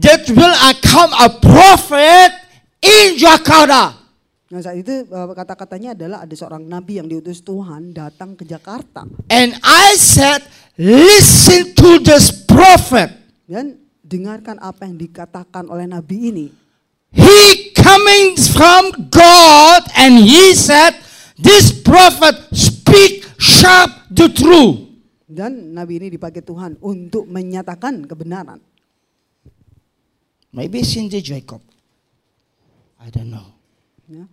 that 0.00 0.24
will 0.32 0.56
come 0.80 1.12
a 1.12 1.28
prophet 1.40 2.32
in 2.80 3.20
Jakarta. 3.20 3.99
Nah 4.50 4.58
saat 4.58 4.82
itu 4.82 5.06
eh, 5.06 5.28
kata-katanya 5.30 5.94
adalah 5.94 6.26
ada 6.26 6.34
seorang 6.34 6.66
nabi 6.66 6.98
yang 6.98 7.06
diutus 7.06 7.38
Tuhan 7.46 7.94
datang 7.94 8.34
ke 8.34 8.42
Jakarta. 8.42 9.06
And 9.30 9.54
I 9.62 9.94
said, 9.94 10.42
listen 10.74 11.70
to 11.78 12.02
this 12.02 12.34
prophet. 12.50 13.14
Dan 13.46 13.78
dengarkan 14.02 14.58
apa 14.58 14.90
yang 14.90 14.98
dikatakan 14.98 15.70
oleh 15.70 15.86
nabi 15.86 16.34
ini. 16.34 16.46
He 17.14 17.70
coming 17.78 18.34
from 18.50 18.90
God 19.06 19.86
and 19.94 20.18
he 20.18 20.50
said, 20.58 20.98
this 21.38 21.70
prophet 21.70 22.34
speak 22.50 23.30
sharp 23.38 24.10
the 24.10 24.34
truth. 24.34 24.90
Dan 25.30 25.78
nabi 25.78 26.02
ini 26.02 26.10
dipakai 26.10 26.42
Tuhan 26.42 26.74
untuk 26.82 27.22
menyatakan 27.30 28.02
kebenaran. 28.02 28.58
Maybe 30.50 30.82
Cindy 30.82 31.22
Jacob. 31.22 31.62
I 32.98 33.14
don't 33.14 33.30
know. 33.30 33.54
Ya. 34.10 34.26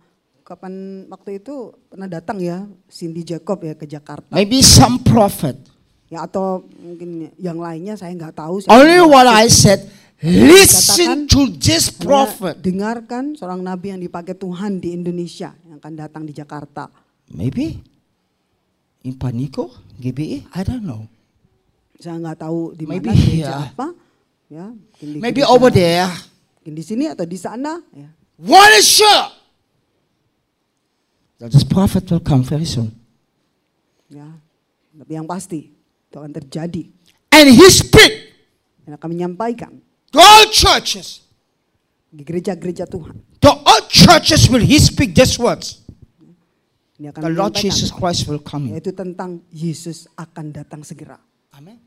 Kapan 0.48 1.04
waktu 1.12 1.44
itu 1.44 1.76
pernah 1.92 2.08
datang 2.08 2.40
ya 2.40 2.64
Cindy 2.88 3.20
Jacob 3.20 3.60
ya 3.60 3.76
ke 3.76 3.84
Jakarta. 3.84 4.32
Maybe 4.32 4.64
some 4.64 4.96
prophet. 5.04 5.60
Ya 6.08 6.24
atau 6.24 6.64
mungkin 6.80 7.28
yang 7.36 7.60
lainnya 7.60 8.00
saya 8.00 8.16
nggak 8.16 8.32
tahu. 8.32 8.64
Saya 8.64 8.72
Only 8.72 8.96
what. 9.04 9.28
I 9.28 9.52
said, 9.52 9.84
listen 10.24 11.28
to 11.28 11.52
this 11.52 11.92
prophet. 11.92 12.64
dengarkan 12.64 13.36
seorang 13.36 13.60
nabi 13.60 13.92
yang 13.92 14.00
dipakai 14.00 14.32
Tuhan 14.32 14.80
di 14.80 14.96
Indonesia 14.96 15.52
yang 15.68 15.76
akan 15.84 15.92
datang 16.00 16.24
di 16.24 16.32
Jakarta. 16.32 16.88
Maybe 17.28 17.84
in 19.04 19.20
Panico, 19.20 19.68
GBE, 20.00 20.48
I 20.48 20.60
don't 20.64 20.80
know. 20.80 21.04
Saya 22.00 22.16
nggak 22.16 22.40
tahu 22.40 22.72
di 22.72 22.88
mana 22.88 23.12
gereja 23.12 23.52
here. 23.52 23.68
apa. 23.68 23.86
Ya, 24.48 24.72
mungkin 24.72 25.06
di 25.12 25.18
Maybe 25.20 25.44
gereja- 25.44 25.52
over 25.52 25.68
there. 25.68 26.08
Mungkin 26.56 26.72
di 26.72 26.80
sini 26.80 27.04
atau 27.04 27.28
di 27.28 27.36
sana. 27.36 27.84
Ya. 27.92 28.08
One 28.40 28.72
is 28.80 28.88
sure 28.88 29.37
that 31.38 31.50
this 31.54 31.62
prophet 31.64 32.06
will 32.10 32.22
come 32.22 32.42
very 32.42 32.66
soon. 32.66 32.90
ya. 34.10 34.26
Tapi 34.98 35.12
yang 35.14 35.26
pasti 35.30 35.70
itu 36.10 36.16
akan 36.18 36.34
terjadi 36.34 36.90
And 37.30 37.46
he 37.54 37.66
speak 37.70 38.34
dan 38.82 38.98
akan 38.98 39.08
menyampaikan 39.14 39.78
to 40.10 40.18
all 40.18 40.50
churches. 40.50 41.22
di 42.10 42.24
gereja-gereja 42.24 42.88
Tuhan. 42.88 43.14
To 43.38 43.52
all 43.52 43.86
churches 43.86 44.48
will 44.50 44.64
he 44.64 44.80
speak 44.80 45.14
these 45.14 45.38
words. 45.38 45.84
Akan 46.98 47.22
The 47.22 47.30
Lord 47.30 47.54
Jesus 47.54 47.94
Christ 47.94 48.26
will 48.26 48.42
come. 48.42 48.74
yaitu 48.74 48.90
tentang 48.90 49.38
Yesus 49.54 50.10
akan 50.18 50.50
datang 50.50 50.82
segera. 50.82 51.22
Amen. 51.54 51.78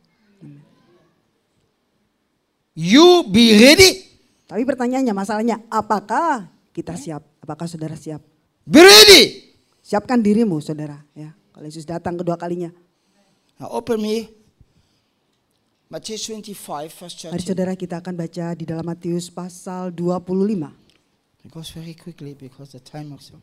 You 2.72 3.28
be 3.28 3.60
ready. 3.60 4.08
Tapi 4.48 4.64
pertanyaannya, 4.64 5.12
masalahnya, 5.12 5.60
apakah 5.68 6.48
kita 6.72 6.96
siap? 6.96 7.20
Apakah 7.44 7.68
saudara 7.68 8.00
siap? 8.00 8.24
Be 8.66 8.82
ready. 8.82 9.52
Siapkan 9.82 10.22
dirimu, 10.22 10.62
saudara. 10.62 11.02
Ya, 11.18 11.34
kalau 11.52 11.66
Yesus 11.66 11.84
datang 11.84 12.16
kedua 12.16 12.38
kalinya. 12.38 12.70
Now 13.58 13.74
open 13.74 14.02
me. 14.02 14.30
Matthew 15.92 16.40
25, 16.40 16.88
verse 16.88 17.28
Mari 17.28 17.44
13. 17.44 17.52
saudara 17.52 17.74
kita 17.76 18.00
akan 18.00 18.16
baca 18.16 18.56
di 18.56 18.64
dalam 18.64 18.88
Matius 18.88 19.28
pasal 19.28 19.92
25. 19.92 20.72
It 21.44 21.52
goes 21.52 21.68
very 21.76 21.92
quickly 21.92 22.32
because 22.32 22.72
the 22.72 22.80
time 22.80 23.12
also. 23.12 23.36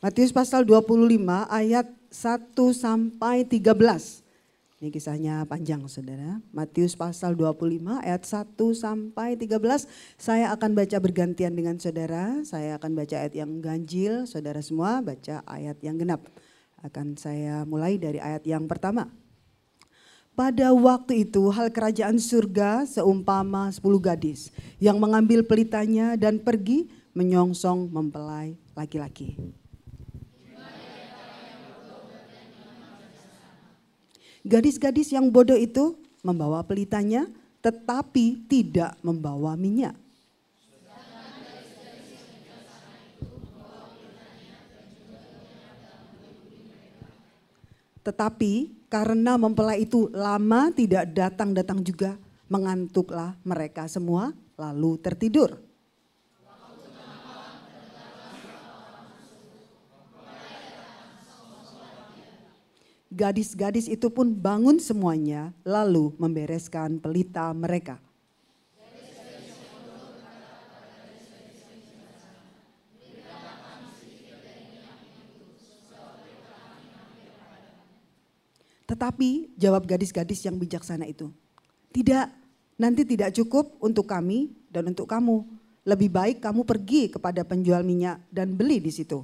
Matius 0.00 0.32
pasal 0.32 0.64
25 0.64 1.20
ayat 1.52 1.86
1 2.08 2.56
sampai 2.72 3.44
13. 3.44 4.21
Ini 4.82 4.90
kisahnya 4.90 5.46
panjang 5.46 5.86
saudara. 5.86 6.42
Matius 6.50 6.98
pasal 6.98 7.38
25 7.38 8.02
ayat 8.02 8.26
1 8.26 8.58
sampai 8.74 9.38
13. 9.38 9.86
Saya 10.18 10.50
akan 10.50 10.74
baca 10.74 10.98
bergantian 10.98 11.54
dengan 11.54 11.78
saudara. 11.78 12.42
Saya 12.42 12.82
akan 12.82 12.98
baca 12.98 13.14
ayat 13.14 13.30
yang 13.30 13.62
ganjil. 13.62 14.26
Saudara 14.26 14.58
semua 14.58 14.98
baca 14.98 15.46
ayat 15.46 15.78
yang 15.86 16.02
genap. 16.02 16.26
Akan 16.82 17.14
saya 17.14 17.62
mulai 17.62 17.94
dari 17.94 18.18
ayat 18.18 18.42
yang 18.42 18.66
pertama. 18.66 19.06
Pada 20.34 20.74
waktu 20.74 21.30
itu 21.30 21.46
hal 21.54 21.70
kerajaan 21.70 22.18
surga 22.18 22.82
seumpama 22.82 23.70
sepuluh 23.70 24.02
gadis 24.02 24.50
yang 24.82 24.98
mengambil 24.98 25.46
pelitanya 25.46 26.18
dan 26.18 26.42
pergi 26.42 26.90
menyongsong 27.14 27.86
mempelai 27.86 28.58
laki-laki. 28.74 29.61
Gadis-gadis 34.42 35.14
yang 35.14 35.30
bodoh 35.30 35.54
itu 35.58 35.94
membawa 36.26 36.66
pelitanya 36.66 37.30
tetapi 37.62 38.42
tidak 38.50 38.98
membawa 39.06 39.54
minyak. 39.54 39.94
Tetapi 48.02 48.82
karena 48.90 49.38
mempelai 49.38 49.86
itu 49.86 50.10
lama 50.10 50.74
tidak 50.74 51.14
datang-datang 51.14 51.86
juga, 51.86 52.18
mengantuklah 52.50 53.38
mereka 53.46 53.86
semua 53.86 54.34
lalu 54.58 54.98
tertidur. 54.98 55.54
Gadis-gadis 63.12 63.92
itu 63.92 64.08
pun 64.08 64.32
bangun 64.32 64.80
semuanya 64.80 65.52
lalu 65.68 66.16
membereskan 66.16 66.96
pelita 66.96 67.52
mereka. 67.52 68.00
Tetapi 78.88 79.52
jawab 79.60 79.84
gadis-gadis 79.84 80.40
yang 80.48 80.56
bijaksana 80.56 81.04
itu, 81.04 81.28
tidak, 81.92 82.32
nanti 82.80 83.04
tidak 83.04 83.36
cukup 83.36 83.76
untuk 83.84 84.08
kami 84.08 84.56
dan 84.72 84.88
untuk 84.88 85.04
kamu. 85.04 85.44
Lebih 85.84 86.08
baik 86.08 86.36
kamu 86.40 86.64
pergi 86.64 87.12
kepada 87.12 87.44
penjual 87.44 87.84
minyak 87.84 88.24
dan 88.32 88.56
beli 88.56 88.80
di 88.80 88.88
situ. 88.88 89.20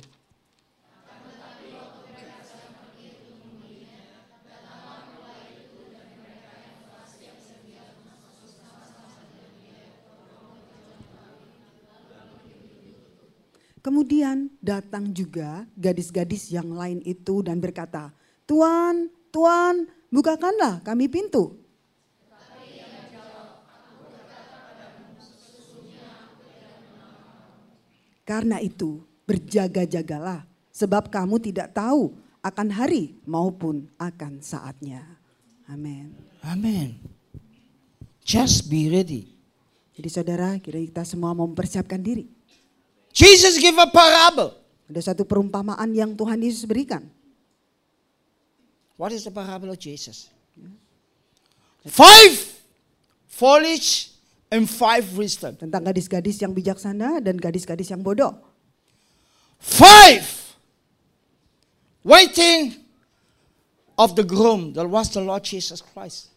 Kemudian 13.88 14.52
datang 14.60 15.08
juga 15.16 15.64
gadis-gadis 15.72 16.52
yang 16.52 16.76
lain 16.76 17.00
itu 17.08 17.40
dan 17.40 17.56
berkata, 17.56 18.12
Tuan, 18.44 19.08
Tuan, 19.32 19.88
bukakanlah 20.12 20.84
kami 20.84 21.08
pintu. 21.08 21.56
Karena 28.28 28.60
itu 28.60 29.08
Berjaga-jagalah, 29.28 30.48
sebab 30.72 31.12
kamu 31.12 31.36
tidak 31.36 31.76
tahu 31.76 32.16
akan 32.40 32.68
hari 32.72 33.12
maupun 33.28 33.92
akan 34.00 34.40
saatnya. 34.40 35.04
Amin. 35.68 36.16
Amen. 36.40 36.96
Just 38.24 38.72
be 38.72 38.88
ready. 38.88 39.36
Jadi 39.92 40.08
saudara, 40.08 40.56
kira 40.64 40.80
kita 40.80 41.04
semua 41.04 41.36
mempersiapkan 41.36 42.00
diri. 42.00 42.37
Jesus 43.18 43.58
gave 43.58 43.74
a 43.74 43.90
parable. 43.90 44.54
Ada 44.86 45.10
satu 45.10 45.26
perumpamaan 45.26 45.90
yang 45.90 46.14
Tuhan 46.14 46.38
Yesus 46.38 46.62
berikan. 46.70 47.02
What 48.94 49.10
is 49.10 49.26
the 49.26 49.34
parable 49.34 49.74
of 49.74 49.78
Jesus? 49.82 50.30
Five 51.82 52.38
foolish 53.26 54.14
and 54.54 54.70
five 54.70 55.02
wisdom. 55.18 55.58
Tentang 55.58 55.82
gadis-gadis 55.82 56.38
yang 56.38 56.54
bijaksana 56.54 57.18
dan 57.18 57.34
gadis-gadis 57.34 57.90
yang 57.90 58.06
bodoh. 58.06 58.38
Five 59.58 60.54
waiting 62.06 62.78
of 63.98 64.14
the 64.14 64.22
groom 64.22 64.78
that 64.78 64.86
was 64.86 65.10
the 65.10 65.18
Lord 65.18 65.42
Jesus 65.42 65.82
Christ. 65.82 66.30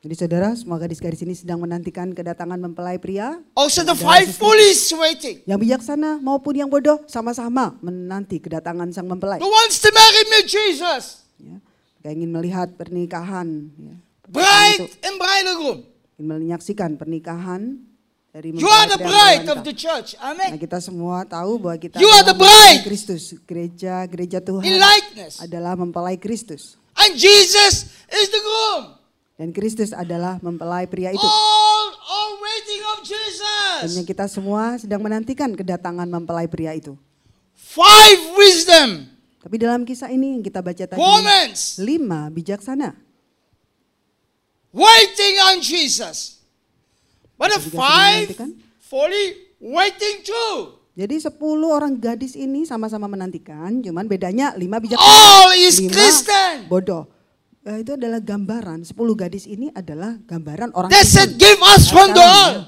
Jadi 0.00 0.16
saudara, 0.16 0.56
semua 0.56 0.80
gadis-gadis 0.80 1.20
ini 1.28 1.36
sedang 1.36 1.60
menantikan 1.60 2.08
kedatangan 2.16 2.56
mempelai 2.56 2.96
pria. 2.96 3.36
Also 3.52 3.84
the 3.84 3.92
five 3.92 4.32
foolish 4.32 4.88
waiting. 4.96 5.44
Yang 5.44 5.60
bijaksana 5.68 6.16
maupun 6.24 6.56
yang 6.56 6.72
bodoh 6.72 7.04
sama-sama 7.04 7.76
menanti 7.84 8.40
kedatangan 8.40 8.88
sang 8.96 9.04
mempelai. 9.04 9.44
Who 9.44 9.52
wants 9.52 9.76
to 9.84 9.92
marry 9.92 10.24
me, 10.32 10.40
Jesus? 10.48 11.28
Ya, 11.36 11.60
mereka 12.00 12.08
ingin 12.16 12.30
melihat 12.32 12.68
pernikahan. 12.80 13.68
Ya. 13.76 13.94
Bride 14.24 14.88
and 15.04 15.16
bridegroom. 15.20 15.78
Ingin 16.16 16.48
menyaksikan 16.48 16.96
pernikahan 16.96 17.84
dari 18.32 18.56
You 18.56 18.72
are 18.72 18.88
the 18.88 19.04
bride 19.04 19.52
of 19.52 19.68
the 19.68 19.76
church. 19.76 20.16
Nah, 20.16 20.32
Amen. 20.32 20.56
kita 20.56 20.80
semua 20.80 21.28
tahu 21.28 21.60
bahwa 21.60 21.76
kita 21.76 22.00
You 22.00 22.08
are 22.08 22.24
the 22.24 22.40
bride. 22.40 22.88
Kristus. 22.88 23.36
Gereja 23.44 24.08
gereja 24.08 24.40
Tuhan 24.40 24.64
In 24.64 24.80
likeness. 24.80 25.44
adalah 25.44 25.76
mempelai 25.76 26.16
Kristus. 26.16 26.80
And 26.96 27.20
Jesus 27.20 27.92
is 28.08 28.26
the 28.32 28.40
groom. 28.40 28.99
Dan 29.40 29.56
Kristus 29.56 29.96
adalah 29.96 30.36
mempelai 30.44 30.84
pria 30.84 31.16
itu. 31.16 31.24
All 31.24 31.88
are 31.96 32.32
waiting 32.44 32.82
of 32.92 32.98
Dan 33.00 33.08
Jesus. 33.08 33.88
yang 33.96 34.04
kita 34.04 34.28
semua 34.28 34.76
sedang 34.76 35.00
menantikan 35.00 35.56
kedatangan 35.56 36.04
mempelai 36.04 36.44
pria 36.44 36.76
itu. 36.76 36.92
Five 37.56 38.36
wisdom. 38.36 39.08
Tapi 39.40 39.56
dalam 39.56 39.88
kisah 39.88 40.12
ini 40.12 40.36
yang 40.36 40.44
kita 40.44 40.60
baca 40.60 40.84
tadi, 40.84 41.00
Women 41.00 41.56
lima 41.80 42.28
bijaksana. 42.28 42.92
waiting 44.76 45.34
on 45.48 45.64
Jesus. 45.64 46.44
But 47.40 47.56
the 47.56 47.64
five 47.72 48.28
fully 48.84 49.48
waiting 49.56 50.20
too. 50.20 50.76
Jadi 50.92 51.16
sepuluh 51.16 51.72
orang 51.72 51.96
gadis 51.96 52.36
ini 52.36 52.68
sama-sama 52.68 53.08
menantikan, 53.08 53.80
cuman 53.80 54.04
bedanya 54.04 54.52
lima 54.60 54.76
bijaksana. 54.76 55.00
All 55.00 55.56
is 55.56 55.80
lima 55.80 55.96
Christian. 55.96 56.68
bodoh. 56.68 57.08
Eh, 57.60 57.84
itu 57.84 57.92
adalah 57.92 58.24
gambaran, 58.24 58.88
sepuluh 58.88 59.12
gadis 59.12 59.44
ini 59.44 59.68
adalah 59.76 60.16
gambaran 60.24 60.72
orang 60.72 60.88
They 60.88 61.04
said, 61.04 61.36
give 61.36 61.60
us 61.60 61.92
from 61.92 62.16
the 62.16 62.24
oil. 62.24 62.64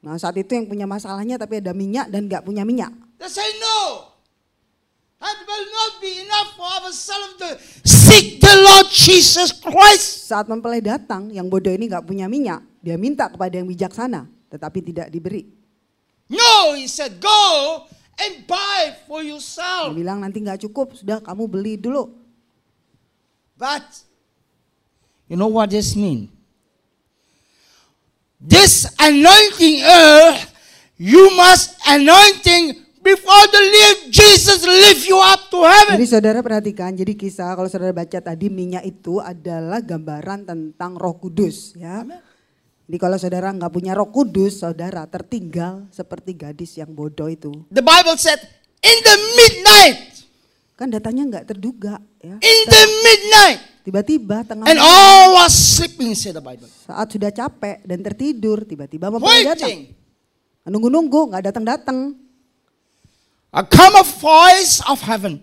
Nah 0.00 0.16
saat 0.16 0.34
itu 0.40 0.56
yang 0.56 0.64
punya 0.64 0.88
masalahnya 0.88 1.36
tapi 1.36 1.60
ada 1.60 1.76
minyak 1.76 2.08
dan 2.08 2.26
nggak 2.26 2.40
punya 2.40 2.64
minyak. 2.64 2.90
They 3.20 3.28
say, 3.28 3.44
no. 3.60 4.08
That 5.22 5.38
will 5.46 5.68
not 5.70 5.92
be 6.02 6.26
enough 6.26 6.58
for 6.58 6.66
ourselves 6.82 7.38
to 7.38 7.48
seek 7.86 8.42
the 8.42 8.56
Lord 8.58 8.90
Jesus 8.90 9.54
Christ. 9.54 10.26
Saat 10.26 10.50
mempelai 10.50 10.82
datang, 10.82 11.30
yang 11.30 11.46
bodoh 11.46 11.70
ini 11.70 11.86
nggak 11.86 12.02
punya 12.02 12.26
minyak, 12.26 12.64
dia 12.82 12.98
minta 12.98 13.30
kepada 13.30 13.54
yang 13.54 13.68
bijaksana, 13.70 14.26
tetapi 14.50 14.82
tidak 14.82 15.06
diberi. 15.14 15.46
No, 16.26 16.74
he 16.74 16.90
said, 16.90 17.20
go 17.22 17.38
and 18.18 18.48
buy 18.50 18.96
for 19.06 19.22
Dia 19.22 19.36
yourself. 19.36 19.94
bilang 19.94 20.24
nanti 20.24 20.42
nggak 20.42 20.66
cukup, 20.66 20.98
sudah 20.98 21.22
kamu 21.22 21.44
beli 21.46 21.74
dulu. 21.78 22.10
But 23.54 23.86
you 25.32 25.40
know 25.40 25.48
what 25.48 25.72
this 25.72 25.96
means? 25.96 26.28
This 28.36 28.84
anointing 29.00 29.80
earth, 29.80 30.52
you 31.00 31.32
must 31.32 31.80
anointing 31.88 32.84
before 33.00 33.44
the 33.48 33.62
live 33.64 34.12
Jesus 34.12 34.60
lift 34.60 35.08
you 35.08 35.16
up 35.16 35.48
to 35.48 35.64
heaven. 35.64 35.96
Jadi 35.96 36.06
saudara 36.10 36.44
perhatikan, 36.44 36.92
jadi 36.92 37.16
kisah 37.16 37.56
kalau 37.56 37.70
saudara 37.72 37.96
baca 37.96 38.18
tadi 38.20 38.52
minyak 38.52 38.84
itu 38.84 39.24
adalah 39.24 39.80
gambaran 39.80 40.44
tentang 40.44 41.00
Roh 41.00 41.16
Kudus, 41.16 41.72
ya. 41.80 42.04
Jadi 42.84 42.98
kalau 42.98 43.16
saudara 43.16 43.48
nggak 43.54 43.72
punya 43.72 43.96
Roh 43.96 44.12
Kudus, 44.12 44.60
saudara 44.60 45.06
tertinggal 45.08 45.88
seperti 45.94 46.36
gadis 46.36 46.76
yang 46.76 46.92
bodoh 46.92 47.30
itu. 47.30 47.64
The 47.72 47.80
Bible 47.80 48.18
said, 48.20 48.42
in 48.84 48.96
the 49.00 49.16
midnight, 49.38 49.98
Kan 50.74 50.90
datanya 50.90 51.22
nggak 51.30 51.46
terduga, 51.46 52.02
ya. 52.18 52.42
in 52.42 52.58
the 52.66 52.84
midnight, 53.06 53.71
Tiba-tiba 53.82 54.46
tengah 54.46 54.70
and 54.70 54.78
all 54.78 55.42
was 55.42 55.50
sleeping, 55.50 56.14
said 56.14 56.38
the 56.38 56.44
Bible. 56.44 56.70
saat 56.86 57.10
sudah 57.10 57.34
capek 57.34 57.82
dan 57.82 57.98
tertidur, 57.98 58.62
tiba-tiba 58.62 59.10
mempelai 59.10 59.42
datang. 59.42 59.90
Nunggu-nunggu 60.62 61.34
nggak 61.34 61.50
datang-datang. 61.50 62.14
A 63.50 63.60
come 63.66 63.98
a 63.98 64.06
voice 64.06 64.78
of 64.86 65.02
heaven. 65.02 65.42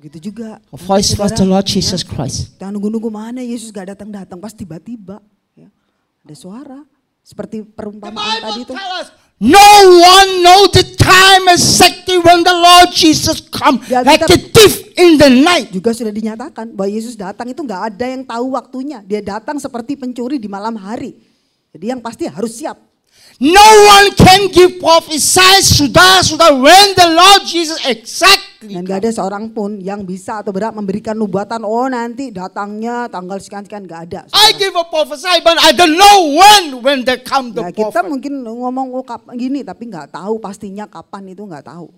Begitu 0.00 0.30
juga. 0.32 0.62
A 0.72 0.78
voice 0.78 1.12
was 1.18 1.34
the 1.34 1.44
Lord 1.44 1.68
Jesus 1.68 2.06
Christ. 2.06 2.54
Kita 2.56 2.70
nunggu-nunggu 2.70 3.10
mana 3.10 3.42
Yesus 3.42 3.74
gak 3.74 3.90
datang-datang. 3.92 4.38
Pas 4.38 4.54
tiba-tiba 4.54 5.18
ya, 5.58 5.68
ada 6.22 6.34
suara. 6.38 6.80
Seperti 7.26 7.60
perumpamaan 7.60 8.40
tadi 8.40 8.64
itu. 8.64 8.72
no 9.44 9.68
one 10.00 10.30
know 10.40 10.64
time 11.08 11.44
exactly 11.48 12.20
when 12.20 12.44
the 12.44 12.52
Lord 12.52 12.92
Jesus 12.92 13.40
come 13.48 13.80
Di 13.80 13.96
like 14.04 14.24
a 14.24 14.28
thief 14.28 14.92
in 15.00 15.16
the 15.16 15.30
night. 15.32 15.72
Juga 15.72 15.96
sudah 15.96 16.12
dinyatakan 16.12 16.76
bahwa 16.76 16.90
Yesus 16.92 17.16
datang 17.16 17.48
itu 17.48 17.64
gak 17.64 17.94
ada 17.94 18.06
yang 18.08 18.22
tahu 18.28 18.52
waktunya. 18.52 19.00
Dia 19.00 19.24
datang 19.24 19.56
seperti 19.56 19.96
pencuri 19.96 20.36
di 20.36 20.46
malam 20.50 20.76
hari. 20.76 21.16
Jadi 21.72 21.84
yang 21.92 22.00
pasti 22.04 22.28
harus 22.28 22.52
siap. 22.56 22.87
No 23.38 23.62
one 23.86 24.18
can 24.18 24.50
give 24.50 24.82
prophesy 24.82 25.62
sudah 25.62 26.26
sudah 26.26 26.58
when 26.58 26.86
the 26.98 27.06
Lord 27.14 27.46
Jesus 27.46 27.78
exactly. 27.86 28.74
Dan 28.74 28.82
gak 28.82 29.06
ada 29.06 29.14
seorang 29.14 29.54
pun 29.54 29.78
yang 29.78 30.02
bisa 30.02 30.42
atau 30.42 30.50
berhak 30.50 30.74
memberikan 30.74 31.14
nubuatan. 31.14 31.62
Oh 31.62 31.86
nanti 31.86 32.34
datangnya 32.34 33.06
tanggal 33.06 33.38
sekian-sekian 33.38 33.86
gak 33.86 34.10
ada. 34.10 34.20
I 34.34 34.58
give 34.58 34.74
a 34.74 34.82
prophesy, 34.90 35.38
but 35.46 35.54
I 35.62 35.70
don't 35.70 35.94
know 35.94 36.34
when 36.34 36.82
when 36.82 36.98
they 37.06 37.22
come 37.22 37.54
the 37.54 37.62
Nah, 37.62 37.70
kita 37.70 38.02
mungkin 38.02 38.42
ngomong 38.42 38.90
oh, 38.90 39.06
kapan 39.06 39.38
gini 39.38 39.62
tapi 39.62 39.86
nggak 39.86 40.18
tahu 40.18 40.42
pastinya 40.42 40.90
kapan 40.90 41.30
itu 41.30 41.46
nggak 41.46 41.70
tahu. 41.70 41.94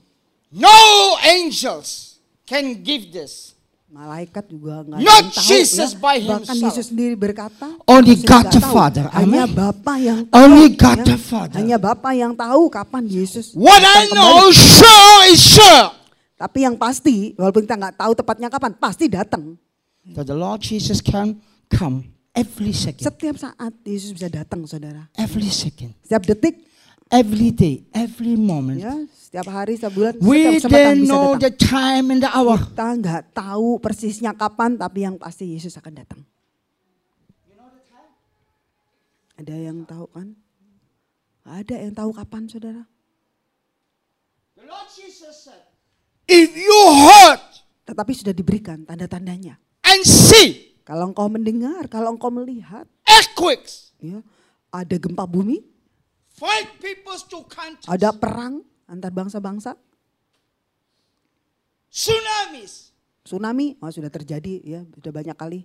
No 0.53 0.76
angels 1.24 2.20
can 2.44 2.85
give 2.85 3.16
this. 3.16 3.57
Malaikat 3.90 4.46
juga 4.46 4.87
nggak 4.87 5.03
Not 5.03 5.24
tahu 5.35 5.50
Jesus 5.50 5.90
ya. 5.92 5.98
by 5.98 6.16
Bahkan 6.22 6.46
himself. 6.46 6.62
Yesus 6.62 6.85
sendiri 6.88 7.14
berkata, 7.14 7.66
Only 7.85 8.22
God 8.22 8.46
the 8.48 8.62
tahu. 8.62 8.70
Father. 8.70 9.05
Hanya 9.11 9.44
Amen. 9.44 9.50
Bapa 9.50 9.94
yang 9.98 10.18
tahu. 10.24 10.38
Only 10.38 10.68
God 10.72 10.98
ya. 11.03 11.07
the 11.11 11.18
Father. 11.18 11.57
Hanya 11.59 11.76
Bapa 11.76 12.11
yang 12.14 12.33
tahu 12.33 12.70
kapan 12.70 13.03
Yesus 13.05 13.50
What 13.53 13.83
I 13.83 14.07
kembali. 14.07 14.14
know 14.14 14.38
sure 14.48 15.20
is 15.26 15.42
sure 15.42 15.87
Tapi 16.35 16.59
yang 16.62 16.72
pasti, 16.74 17.35
walaupun 17.35 17.66
kita 17.66 17.76
nggak 17.76 17.96
tahu 17.98 18.12
tepatnya 18.14 18.48
kapan, 18.48 18.72
pasti 18.72 19.11
datang. 19.11 19.59
that 20.14 20.24
the 20.24 20.33
Lord 20.33 20.62
Jesus 20.62 21.03
can 21.03 21.37
come 21.68 22.14
every 22.33 22.70
second, 22.72 23.05
Setiap 23.05 23.37
saat 23.37 23.74
Yesus 23.83 24.14
bisa 24.14 24.31
datang, 24.31 24.64
saudara. 24.64 25.11
every 25.18 25.50
second, 25.50 25.92
Setiap 26.00 26.24
detik, 26.24 26.62
every 27.11 27.51
day, 27.51 27.85
every 27.90 28.35
moment. 28.35 28.79
ya, 28.79 28.94
setiap 29.11 29.51
hari, 29.51 29.75
setiap 29.75 29.92
bulan, 29.92 30.12
We 30.18 30.46
setiap 30.57 30.70
kesempatan 30.70 30.87
don't 30.87 31.03
bisa 31.03 31.11
know 31.11 31.27
datang. 31.35 31.42
the 31.42 31.53
time 31.59 32.05
and 32.09 32.20
the 32.23 32.31
hour. 32.31 32.57
Kita 32.57 32.88
nggak 32.96 33.23
tahu 33.31 33.68
persisnya 33.79 34.33
kapan, 34.33 34.79
tapi 34.79 34.99
yang 35.03 35.18
pasti 35.18 35.53
Yesus 35.53 35.75
akan 35.75 35.92
datang. 35.92 36.20
Ada 39.37 39.57
yang 39.57 39.88
tahu 39.88 40.05
kan? 40.12 40.37
Ada 41.42 41.75
yang 41.81 41.96
tahu 41.96 42.12
kapan, 42.12 42.44
saudara. 42.44 42.85
The 44.53 44.68
Lord 44.68 44.88
Jesus 44.92 45.49
said, 45.49 45.64
if 46.29 46.53
you 46.53 46.79
heard 47.09 47.40
Tetapi 47.81 48.12
sudah 48.12 48.31
diberikan 48.31 48.85
tanda-tandanya. 48.85 49.57
and 49.83 50.05
see 50.05 50.77
Kalau 50.85 51.11
engkau 51.11 51.27
mendengar, 51.27 51.88
kalau 51.88 52.12
engkau 52.12 52.29
melihat, 52.29 52.85
earthquakes, 53.07 53.94
ya, 53.96 54.20
ada 54.68 54.96
gempa 54.99 55.23
bumi, 55.23 55.62
fight 56.40 56.81
peoples 56.81 57.29
to 57.29 57.44
countries, 57.44 57.85
ada 57.85 58.16
perang 58.16 58.64
antar 58.88 59.12
bangsa-bangsa, 59.12 59.76
tsunamis. 61.92 62.90
tsunami, 63.20 63.76
oh, 63.79 63.92
sudah 63.92 64.09
terjadi 64.11 64.55
ya, 64.64 64.81
sudah 64.96 65.12
banyak 65.12 65.37
kali. 65.37 65.61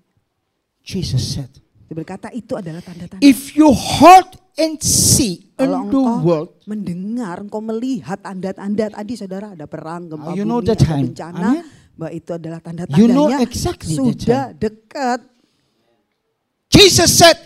Jesus 0.85 1.39
said, 1.39 1.49
Dia 1.85 1.95
berkata 1.97 2.29
itu 2.29 2.53
adalah 2.53 2.81
tanda-tanda. 2.83 3.21
if 3.25 3.57
you 3.57 3.73
heard 3.73 4.29
and 4.57 4.77
see 4.81 5.49
in 5.57 5.69
the 5.89 6.03
world, 6.21 6.53
mendengar, 6.69 7.41
engkau 7.41 7.61
melihat 7.61 8.21
tanda-tanda 8.21 8.93
tadi 8.93 9.13
saudara, 9.17 9.57
ada 9.57 9.65
perang, 9.65 10.05
gempa 10.11 10.29
Oh, 10.29 10.37
you 10.37 10.45
know 10.45 10.61
bumi, 10.61 10.73
ada 10.75 10.97
bencana, 11.01 11.49
Amen. 11.57 11.65
bahwa 11.97 12.11
itu 12.13 12.31
adalah 12.35 12.59
You 12.61 12.65
tanda-tandanya 12.69 13.15
know 13.15 13.27
exactly 13.41 13.95
sudah 13.97 14.53
dekat. 14.53 15.19
Jesus 16.69 17.09
said, 17.17 17.37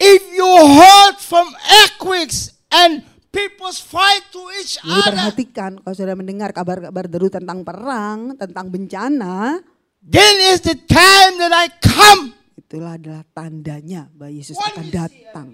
if 0.00 0.22
you 0.32 0.48
heard 0.48 1.20
from 1.20 1.52
earthquakes 1.84 2.56
and 2.72 3.04
people's 3.30 3.78
fight 3.78 4.24
to 4.32 4.40
each 4.58 4.80
Jadi 4.80 4.88
other, 4.88 5.12
perhatikan 5.12 5.70
kalau 5.84 5.94
saudara 5.94 6.16
mendengar 6.16 6.50
kabar-kabar 6.50 7.06
deru 7.06 7.28
tentang 7.28 7.62
perang, 7.62 8.34
tentang 8.34 8.66
bencana, 8.72 9.60
then 10.02 10.34
is 10.50 10.64
the 10.64 10.74
time 10.88 11.36
that 11.36 11.52
I 11.52 11.68
come. 11.78 12.34
itulah 12.70 12.94
adalah 12.94 13.26
tandanya 13.34 14.06
bahwa 14.14 14.30
Yesus 14.30 14.54
One 14.54 14.66
akan 14.70 14.86
datang. 14.94 15.48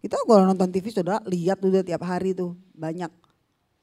Kita 0.00 0.16
kalau 0.24 0.48
nonton 0.48 0.72
TV 0.72 0.88
saudara 0.88 1.20
lihat 1.28 1.60
udah 1.60 1.84
tiap 1.84 2.00
hari 2.08 2.32
tuh 2.32 2.56
banyak 2.72 3.12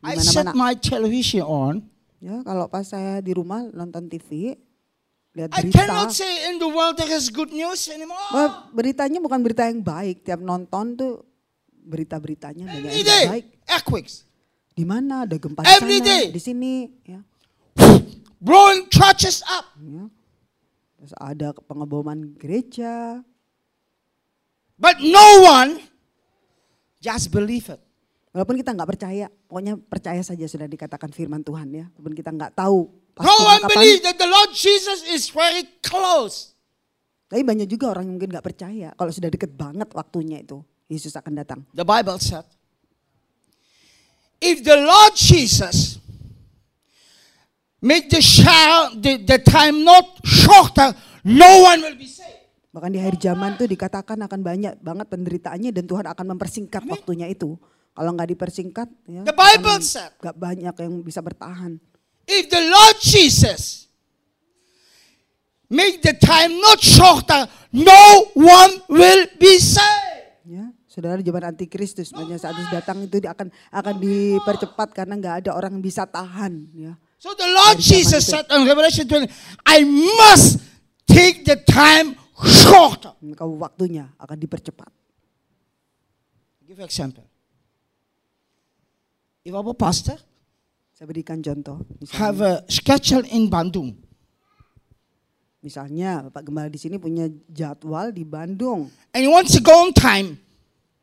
di 0.02 0.18
I 0.18 0.18
set 0.18 0.50
my 0.58 0.74
television 0.74 1.46
on. 1.46 1.76
Ya, 2.18 2.42
kalau 2.42 2.66
pas 2.66 2.88
saya 2.90 3.22
di 3.22 3.38
rumah 3.38 3.70
nonton 3.70 4.10
TV, 4.10 4.58
lihat 5.36 5.52
I 5.52 5.62
berita. 5.62 5.76
cannot 5.78 6.10
say 6.10 6.48
in 6.48 6.58
the 6.58 6.66
world 6.66 6.96
there 6.96 7.12
is 7.12 7.28
good 7.28 7.52
news 7.52 7.86
anymore. 7.88 8.18
Wah, 8.32 8.72
beritanya 8.72 9.20
bukan 9.20 9.40
berita 9.40 9.68
yang 9.68 9.80
baik. 9.80 10.24
Tiap 10.24 10.40
nonton 10.40 10.96
tuh 10.96 11.14
berita-beritanya 11.86 12.66
banyak 12.66 12.92
yang 12.92 13.04
day, 13.04 13.24
baik. 13.30 13.46
earthquakes, 13.68 14.24
Di 14.72 14.82
mana 14.82 15.24
ada 15.24 15.36
gempa 15.36 15.62
di 15.62 15.70
sana, 15.70 16.02
day. 16.02 16.24
di 16.32 16.40
sini, 16.40 16.72
ya. 17.04 17.20
blowing 18.38 18.88
churches 18.88 19.44
up. 19.46 19.70
ya. 19.78 20.08
Terus 20.98 21.14
ada 21.16 21.54
pengeboman 21.62 22.34
gereja. 22.34 23.22
But 24.76 25.00
no 25.00 25.28
one 25.46 25.80
just 26.98 27.30
believe 27.30 27.70
it. 27.70 27.80
Walaupun 28.32 28.60
kita 28.60 28.74
nggak 28.74 28.90
percaya, 28.90 29.26
pokoknya 29.48 29.80
percaya 29.80 30.20
saja 30.20 30.44
sudah 30.44 30.66
dikatakan 30.66 31.08
firman 31.08 31.40
Tuhan 31.40 31.72
ya. 31.72 31.86
Walaupun 31.96 32.12
kita 32.12 32.34
nggak 32.34 32.52
tahu 32.54 32.92
No 33.16 33.32
pastinya 33.32 33.48
one 33.48 33.64
kapan. 33.64 33.76
believes 33.80 34.04
that 34.04 34.18
the 34.20 34.28
Lord 34.28 34.52
Jesus 34.52 35.00
is 35.08 35.32
very 35.32 35.64
close. 35.80 36.52
Tapi 37.32 37.42
banyak 37.42 37.68
juga 37.68 37.96
orang 37.96 38.12
yang 38.12 38.16
mungkin 38.20 38.32
nggak 38.32 38.46
percaya 38.46 38.92
kalau 38.94 39.12
sudah 39.12 39.32
deket 39.32 39.56
banget 39.56 39.88
waktunya 39.96 40.44
itu 40.44 40.62
Yesus 40.92 41.16
akan 41.18 41.34
datang. 41.42 41.60
The 41.74 41.88
Bible 41.88 42.22
said, 42.22 42.46
if 44.38 44.62
the 44.62 44.78
Lord 44.78 45.18
Jesus 45.18 45.98
make 47.82 48.12
the, 48.14 48.22
shout, 48.22 49.00
the, 49.02 49.18
the 49.26 49.42
time 49.42 49.82
not 49.82 50.06
shorter, 50.22 50.94
no 51.26 51.66
one 51.66 51.82
will 51.82 51.98
be 51.98 52.06
saved. 52.06 52.46
Bahkan 52.76 52.92
di 52.92 53.00
akhir 53.00 53.16
zaman 53.24 53.56
tuh 53.56 53.72
dikatakan 53.72 54.20
akan 54.28 54.40
banyak 54.44 54.74
banget 54.84 55.08
penderitaannya 55.08 55.72
dan 55.72 55.88
Tuhan 55.88 56.06
akan 56.12 56.26
mempersingkat 56.36 56.84
waktunya 56.84 57.32
itu. 57.32 57.56
Kalau 57.96 58.12
nggak 58.12 58.36
dipersingkat, 58.36 58.92
ya, 59.08 59.24
The 59.24 59.32
Bible 59.32 59.80
said, 59.80 60.12
nggak 60.20 60.36
banyak 60.36 60.76
yang 60.76 60.94
bisa 61.00 61.24
bertahan. 61.24 61.80
If 62.26 62.50
the 62.50 62.62
Lord 62.70 62.98
Jesus 63.02 63.90
make 65.70 66.02
the 66.02 66.14
time 66.14 66.58
not 66.62 66.82
shorter, 66.82 67.50
no 67.74 68.30
one 68.34 68.82
will 68.90 69.26
be 69.38 69.58
saved. 69.58 70.46
Ya, 70.46 70.70
saudara 70.86 71.18
zaman 71.26 71.44
antikristus 71.50 72.14
banyak 72.14 72.38
saat 72.38 72.54
datang 72.70 73.02
itu 73.06 73.18
akan 73.26 73.50
akan 73.74 73.96
dipercepat 73.98 74.94
karena 74.94 75.18
nggak 75.18 75.36
ada 75.46 75.52
orang 75.58 75.78
yang 75.78 75.84
bisa 75.86 76.06
tahan. 76.06 76.70
Ya, 76.78 76.94
So 77.18 77.34
the 77.34 77.50
Lord 77.50 77.82
Jesus 77.82 78.30
said 78.30 78.46
in 78.54 78.70
Revelation 78.70 79.10
20, 79.10 79.26
I 79.66 79.82
must 80.22 80.62
take 81.10 81.42
the 81.42 81.58
time 81.58 82.14
shorter. 82.38 83.18
maka 83.24 83.42
waktunya 83.48 84.14
akan 84.22 84.38
dipercepat. 84.38 84.92
give 86.70 86.82
example. 86.82 87.26
If 89.46 89.54
our 89.54 89.74
pastor 89.74 90.18
Saya 90.96 91.12
berikan 91.12 91.44
contoh. 91.44 91.84
have 92.16 92.40
Misalnya, 92.40 92.64
a 92.64 92.72
schedule 92.72 93.28
in 93.28 93.52
Bandung, 93.52 94.00
misalnya 95.60 96.32
Pak 96.32 96.40
Gembala 96.48 96.72
di 96.72 96.80
sini 96.80 96.96
punya 96.96 97.28
jadwal 97.52 98.16
di 98.16 98.24
Bandung 98.24 98.88
and 99.12 99.20
he 99.20 99.28
wants 99.28 99.52
to 99.52 99.60
go 99.60 99.76
on 99.76 99.92
time, 99.92 100.40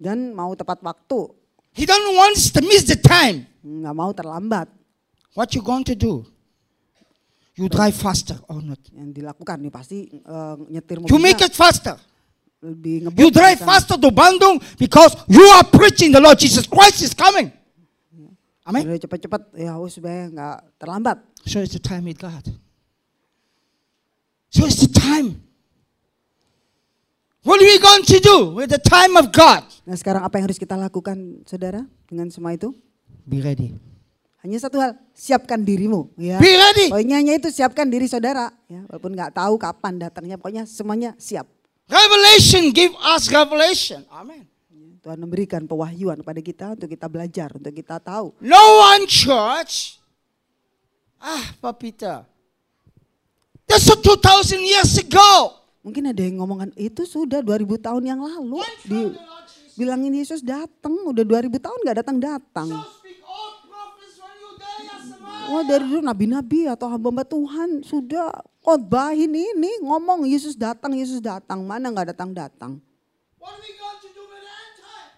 dan 0.00 0.32
mau 0.32 0.56
tepat 0.56 0.80
waktu, 0.80 1.36
he 1.76 1.84
don't 1.84 2.16
wants 2.16 2.48
to 2.48 2.64
miss 2.64 2.88
the 2.88 2.96
time. 2.96 3.44
nggak 3.60 3.92
mau 3.92 4.16
terlambat. 4.16 4.72
What 5.36 5.52
you 5.52 5.60
going 5.60 5.84
to 5.84 5.92
do? 5.92 6.24
You 7.52 7.68
drive 7.68 7.92
faster 7.92 8.40
or 8.48 8.64
not? 8.64 8.80
Yang 8.96 9.20
dilakukan 9.20 9.60
nih 9.60 9.68
pasti 9.68 10.08
eh, 10.08 10.56
nyetir 10.72 11.04
You 11.04 11.20
make 11.20 11.44
it 11.44 11.52
faster. 11.52 12.00
lebih 12.64 13.12
ngebut. 13.12 13.20
You 13.20 13.28
drive 13.28 13.60
misalnya. 13.60 13.68
faster 13.76 13.96
to 14.00 14.08
Bandung 14.08 14.56
because 14.80 15.12
you 15.28 15.44
are 15.60 15.68
preaching 15.68 16.16
the 16.16 16.22
Lord 16.22 16.40
Jesus 16.40 16.64
Christ 16.64 17.04
is 17.04 17.12
coming. 17.12 17.52
Amen. 18.62 18.82
Udah 18.86 19.00
cepat-cepat 19.02 19.42
ya 19.58 19.74
supaya 19.90 20.30
nggak 20.30 20.56
terlambat. 20.78 21.18
So 21.42 21.58
it's 21.58 21.74
the 21.74 21.82
time 21.82 22.06
with 22.06 22.22
God. 22.22 22.46
So 24.54 24.68
it's 24.70 24.86
the 24.86 24.92
time. 24.92 25.42
What 27.42 27.58
are 27.58 27.66
we 27.66 27.74
going 27.82 28.06
to 28.06 28.18
do 28.22 28.54
with 28.54 28.70
the 28.70 28.78
time 28.78 29.18
of 29.18 29.34
God? 29.34 29.66
Nah 29.82 29.98
sekarang 29.98 30.22
apa 30.22 30.38
yang 30.38 30.46
harus 30.46 30.62
kita 30.62 30.78
lakukan 30.78 31.42
saudara 31.42 31.82
dengan 32.06 32.30
semua 32.30 32.54
itu? 32.54 32.70
Be 33.26 33.42
ready. 33.42 33.74
Hanya 34.46 34.58
satu 34.62 34.78
hal, 34.78 34.94
siapkan 35.14 35.62
dirimu. 35.62 36.10
Ya. 36.18 36.38
Be 36.38 36.54
ready. 36.54 36.90
Poinnya 36.90 37.18
hanya 37.18 37.34
itu 37.38 37.50
siapkan 37.50 37.86
diri 37.86 38.10
saudara. 38.10 38.50
Ya, 38.66 38.82
walaupun 38.90 39.14
nggak 39.14 39.38
tahu 39.38 39.54
kapan 39.54 40.02
datangnya, 40.02 40.34
pokoknya 40.38 40.66
semuanya 40.66 41.14
siap. 41.18 41.46
Revelation 41.86 42.74
give 42.74 42.94
us 43.02 43.26
revelation. 43.30 44.06
Amen. 44.10 44.51
Tuhan 45.02 45.18
memberikan 45.18 45.66
pewahyuan 45.66 46.22
kepada 46.22 46.40
kita 46.40 46.66
untuk 46.78 46.88
kita 46.88 47.06
belajar, 47.10 47.48
untuk 47.58 47.74
kita 47.74 47.98
tahu. 47.98 48.30
No 48.38 48.62
one 48.86 49.04
church. 49.10 49.98
Ah, 51.18 51.54
Papita. 51.58 52.26
That's 53.66 53.90
a 53.90 53.98
2,000 53.98 54.62
years 54.62 54.94
ago. 54.98 55.58
Mungkin 55.82 56.14
ada 56.14 56.22
yang 56.22 56.38
ngomongan 56.38 56.70
itu 56.78 57.02
sudah 57.02 57.42
2000 57.42 57.66
tahun 57.82 58.02
yang 58.06 58.20
lalu. 58.22 58.62
Di, 58.86 59.10
bilangin 59.74 60.14
Yesus 60.14 60.38
datang, 60.38 60.94
udah 61.10 61.26
2000 61.26 61.50
tahun 61.58 61.78
nggak 61.82 61.98
datang-datang. 62.06 62.70
Wah 65.52 65.66
dari 65.66 65.84
dulu 65.84 66.00
nabi-nabi 66.00 66.70
atau 66.70 66.86
hamba-hamba 66.86 67.26
Tuhan 67.26 67.82
sudah 67.82 68.30
khotbahin 68.62 69.28
ini 69.34 69.82
ngomong 69.82 70.24
Yesus 70.24 70.54
datang, 70.54 70.94
Yesus 70.94 71.18
datang. 71.18 71.66
Mana 71.66 71.90
nggak 71.90 72.14
datang-datang. 72.14 72.78
What 73.42 73.58
are 73.58 73.60
we 73.60 73.74
going 73.74 74.00
to 74.00 74.10
do 74.14 74.22
with 74.22 74.38
the 74.38 74.54
end 74.54 74.74
time? 74.78 75.10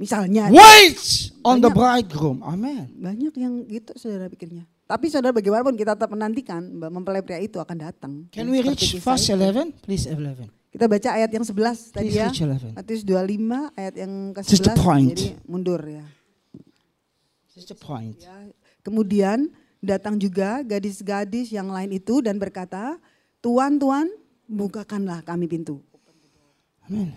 Misalnya 0.00 0.48
Wait 0.48 0.96
on 1.44 1.60
the 1.60 1.68
bridegroom. 1.68 2.40
Amen. 2.40 2.88
banyak 2.96 3.36
yang 3.36 3.68
gitu 3.68 3.92
saudara 4.00 4.32
pikirnya. 4.32 4.64
Tapi 4.88 5.12
saudara 5.12 5.36
bagaimanapun 5.36 5.76
kita 5.76 5.92
tetap 5.92 6.08
menantikan 6.08 6.64
mempelai 6.88 7.20
pria 7.20 7.36
itu 7.36 7.60
akan 7.60 7.76
datang. 7.76 8.12
Can 8.32 8.48
we 8.48 8.64
reach 8.64 8.96
verse 8.96 9.28
itu. 9.28 9.36
11? 9.36 9.84
Please 9.84 10.08
11. 10.08 10.48
Kita 10.72 10.88
baca 10.88 11.08
ayat 11.14 11.30
yang 11.30 11.44
11 11.44 11.92
tadi 11.92 12.08
Please 12.08 12.16
ya. 12.16 12.26
reach 12.32 12.40
11. 12.42 12.74
Matius 12.80 13.02
25 13.04 13.78
ayat 13.78 13.94
yang 14.00 14.12
This 14.32 14.50
is 14.56 14.60
the 14.64 14.72
ke-11. 14.72 14.80
point. 14.80 15.08
Jadi 15.12 15.26
mundur 15.44 15.80
ya. 15.84 16.04
This 17.52 17.56
is 17.60 17.66
the 17.68 17.76
point. 17.76 18.16
Ya, 18.24 18.34
Kemudian 18.80 19.52
datang 19.78 20.16
juga 20.16 20.64
gadis-gadis 20.64 21.52
yang 21.52 21.68
lain 21.68 21.92
itu 21.92 22.24
dan 22.24 22.40
berkata, 22.40 22.96
Tuan, 23.44 23.76
Tuan, 23.76 24.08
bukakanlah 24.48 25.20
kami 25.22 25.44
pintu. 25.44 25.84
Amen. 26.88 27.12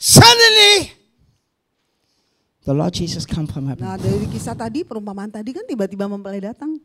Suddenly, 0.00 0.96
the 2.64 2.72
Lord 2.72 2.96
Jesus 2.96 3.28
come 3.28 3.44
from 3.44 3.68
heaven. 3.68 3.84
Nah 3.84 4.00
dari 4.00 4.24
kisah 4.32 4.56
tadi, 4.56 4.80
perumpamaan 4.80 5.28
tadi 5.28 5.52
kan 5.52 5.68
tiba-tiba 5.68 6.08
mempelai 6.08 6.40
datang. 6.40 6.80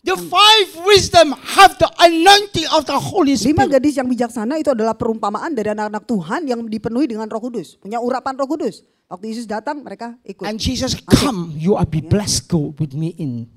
The 0.00 0.16
five 0.16 0.68
wisdom 0.88 1.36
have 1.60 1.76
the 1.76 1.90
anointing 2.00 2.64
of 2.72 2.88
the 2.88 2.96
Holy 2.96 3.36
Lima 3.36 3.68
Spirit. 3.68 3.74
gadis 3.76 4.00
yang 4.00 4.08
bijaksana 4.08 4.56
itu 4.56 4.72
adalah 4.72 4.96
perumpamaan 4.96 5.52
dari 5.52 5.76
anak-anak 5.76 6.08
Tuhan 6.08 6.48
yang 6.48 6.64
dipenuhi 6.64 7.04
dengan 7.04 7.28
roh 7.28 7.42
kudus. 7.42 7.76
Punya 7.76 8.00
urapan 8.00 8.32
roh 8.38 8.48
kudus. 8.48 8.80
Waktu 9.12 9.34
Yesus 9.34 9.44
datang 9.44 9.84
mereka 9.84 10.16
ikut. 10.24 10.46
And 10.46 10.56
Jesus 10.56 10.94
come, 11.04 11.52
you 11.58 11.76
are 11.76 11.84
be 11.84 12.00
blessed. 12.00 12.48
Go 12.48 12.72
with 12.78 12.96
me 12.96 13.12
in. 13.18 13.50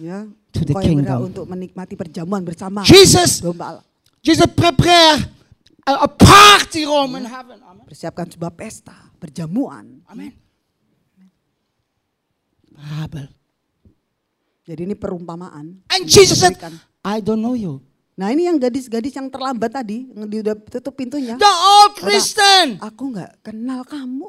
ya, 0.00 0.28
to 0.52 0.60
the 0.64 0.76
kingdom. 0.78 1.32
untuk 1.32 1.44
menikmati 1.48 1.96
perjamuan 1.96 2.44
bersama. 2.44 2.84
Jesus, 2.84 3.40
Domba 3.44 3.76
Allah. 3.76 3.84
Jesus 4.20 4.46
prepare 4.52 5.39
a, 5.86 6.08
party 6.08 6.84
room 6.84 7.16
in 7.16 7.24
heaven. 7.24 7.60
Amen. 7.64 7.84
Persiapkan 7.88 8.28
sebuah 8.28 8.52
pesta, 8.52 8.96
perjamuan. 9.16 10.04
Amen. 10.08 10.32
Parable. 12.74 13.28
Jadi 14.64 14.80
ini 14.86 14.94
perumpamaan. 14.96 15.84
And 15.90 16.02
Jesus 16.06 16.40
said. 16.40 16.56
I 17.00 17.24
don't 17.24 17.40
know 17.40 17.56
you. 17.56 17.80
Nah 18.20 18.28
ini 18.28 18.44
yang 18.44 18.60
gadis-gadis 18.60 19.16
yang 19.16 19.32
terlambat 19.32 19.72
tadi, 19.72 20.12
yang 20.12 20.28
udah 20.28 20.56
tutup 20.68 20.92
pintunya. 20.92 21.40
The 21.40 21.48
old 21.48 21.96
Christian. 21.96 22.76
Aku 22.76 23.08
nggak 23.16 23.40
kenal 23.40 23.80
kamu. 23.88 24.28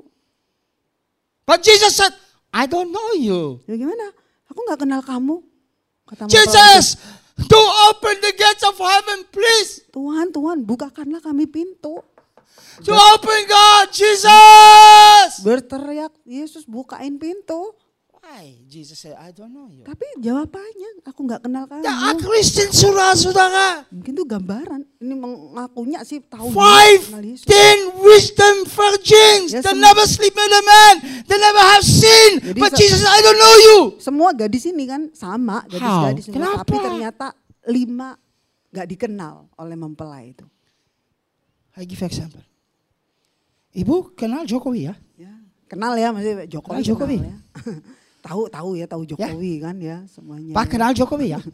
But 1.43 1.59
Jesus 1.59 1.99
said, 1.99 2.15
I 2.55 2.63
don't 2.71 2.95
know 2.95 3.11
you. 3.19 3.59
Ya 3.67 3.75
gimana? 3.75 4.15
Aku 4.47 4.63
nggak 4.63 4.79
kenal 4.79 5.03
kamu. 5.03 5.43
Kata 6.07 6.27
Jesus, 6.31 6.99
to 7.47 7.59
open 7.89 8.15
the 8.21 8.33
gates 8.35 8.63
of 8.67 8.77
heaven, 8.77 9.25
please. 9.31 9.85
Tuhan, 9.89 10.29
Tuhan, 10.29 10.65
bukakanlah 10.67 11.21
kami 11.23 11.47
pintu. 11.47 12.03
To 12.81 12.91
open 12.93 13.41
God, 13.45 13.93
Jesus. 13.93 15.43
Berteriak, 15.45 16.13
Yesus 16.25 16.65
bukain 16.65 17.21
pintu. 17.21 17.77
Why? 18.21 18.53
Jesus 18.69 19.01
said, 19.01 19.17
I 19.17 19.33
don't 19.33 19.49
know 19.49 19.65
you. 19.65 19.81
Tapi 19.81 20.05
jawabannya 20.21 21.01
aku 21.01 21.25
nggak 21.25 21.41
kenal 21.41 21.65
kamu. 21.65 21.81
Ya, 21.81 22.13
Kristen 22.21 22.69
saudara-saudara. 22.69 23.89
Mungkin 23.89 24.13
itu 24.13 24.25
gambaran. 24.29 24.85
Ini 25.01 25.13
mengakunya 25.17 26.05
sih 26.05 26.21
tahu 26.21 26.53
Five, 26.53 27.01
ten 27.49 27.77
wisdom 27.97 28.69
virgins. 28.69 29.57
Ya, 29.57 29.65
they 29.65 29.73
sem- 29.73 29.81
never 29.81 30.05
sleep 30.05 30.37
with 30.37 30.53
a 30.53 30.61
man. 30.61 30.95
They 31.25 31.37
never 31.41 31.63
have 31.65 31.81
sin. 31.81 32.45
Jadi 32.45 32.61
But 32.61 32.77
Jesus 32.77 33.01
I 33.01 33.25
don't 33.25 33.41
know 33.41 33.55
you. 33.57 33.77
Semua 33.97 34.37
gadis 34.37 34.69
ini 34.69 34.85
kan 34.85 35.09
sama, 35.17 35.65
gadis-gadis. 35.65 36.29
Kenapa? 36.29 36.61
Tapi 36.61 36.77
ternyata 36.77 37.33
lima 37.73 38.21
nggak 38.69 38.85
dikenal 38.85 39.49
oleh 39.57 39.73
mempelai 39.73 40.37
itu. 40.37 40.45
I 41.73 41.89
give 41.89 42.05
example. 42.05 42.45
Ibu 43.73 44.13
kenal 44.13 44.45
Jokowi 44.45 44.93
ya? 44.93 44.95
Ya, 45.17 45.33
kenal 45.65 45.97
ya, 45.97 46.13
masih 46.13 46.45
Jokowi. 46.45 46.69
Kenal 46.69 46.85
Jokowi. 46.85 47.17
kenal 47.17 47.33
ya. 47.33 47.37
tahu 48.21 48.47
tahu 48.47 48.69
ya, 48.77 48.85
tahu 48.85 49.03
Jokowi 49.03 49.59
kan 49.59 49.75
ya 49.77 50.05
semuanya. 50.07 50.53
Pak 50.53 50.65
kenal 50.69 50.93
Jokowi 50.93 51.33
ya? 51.33 51.41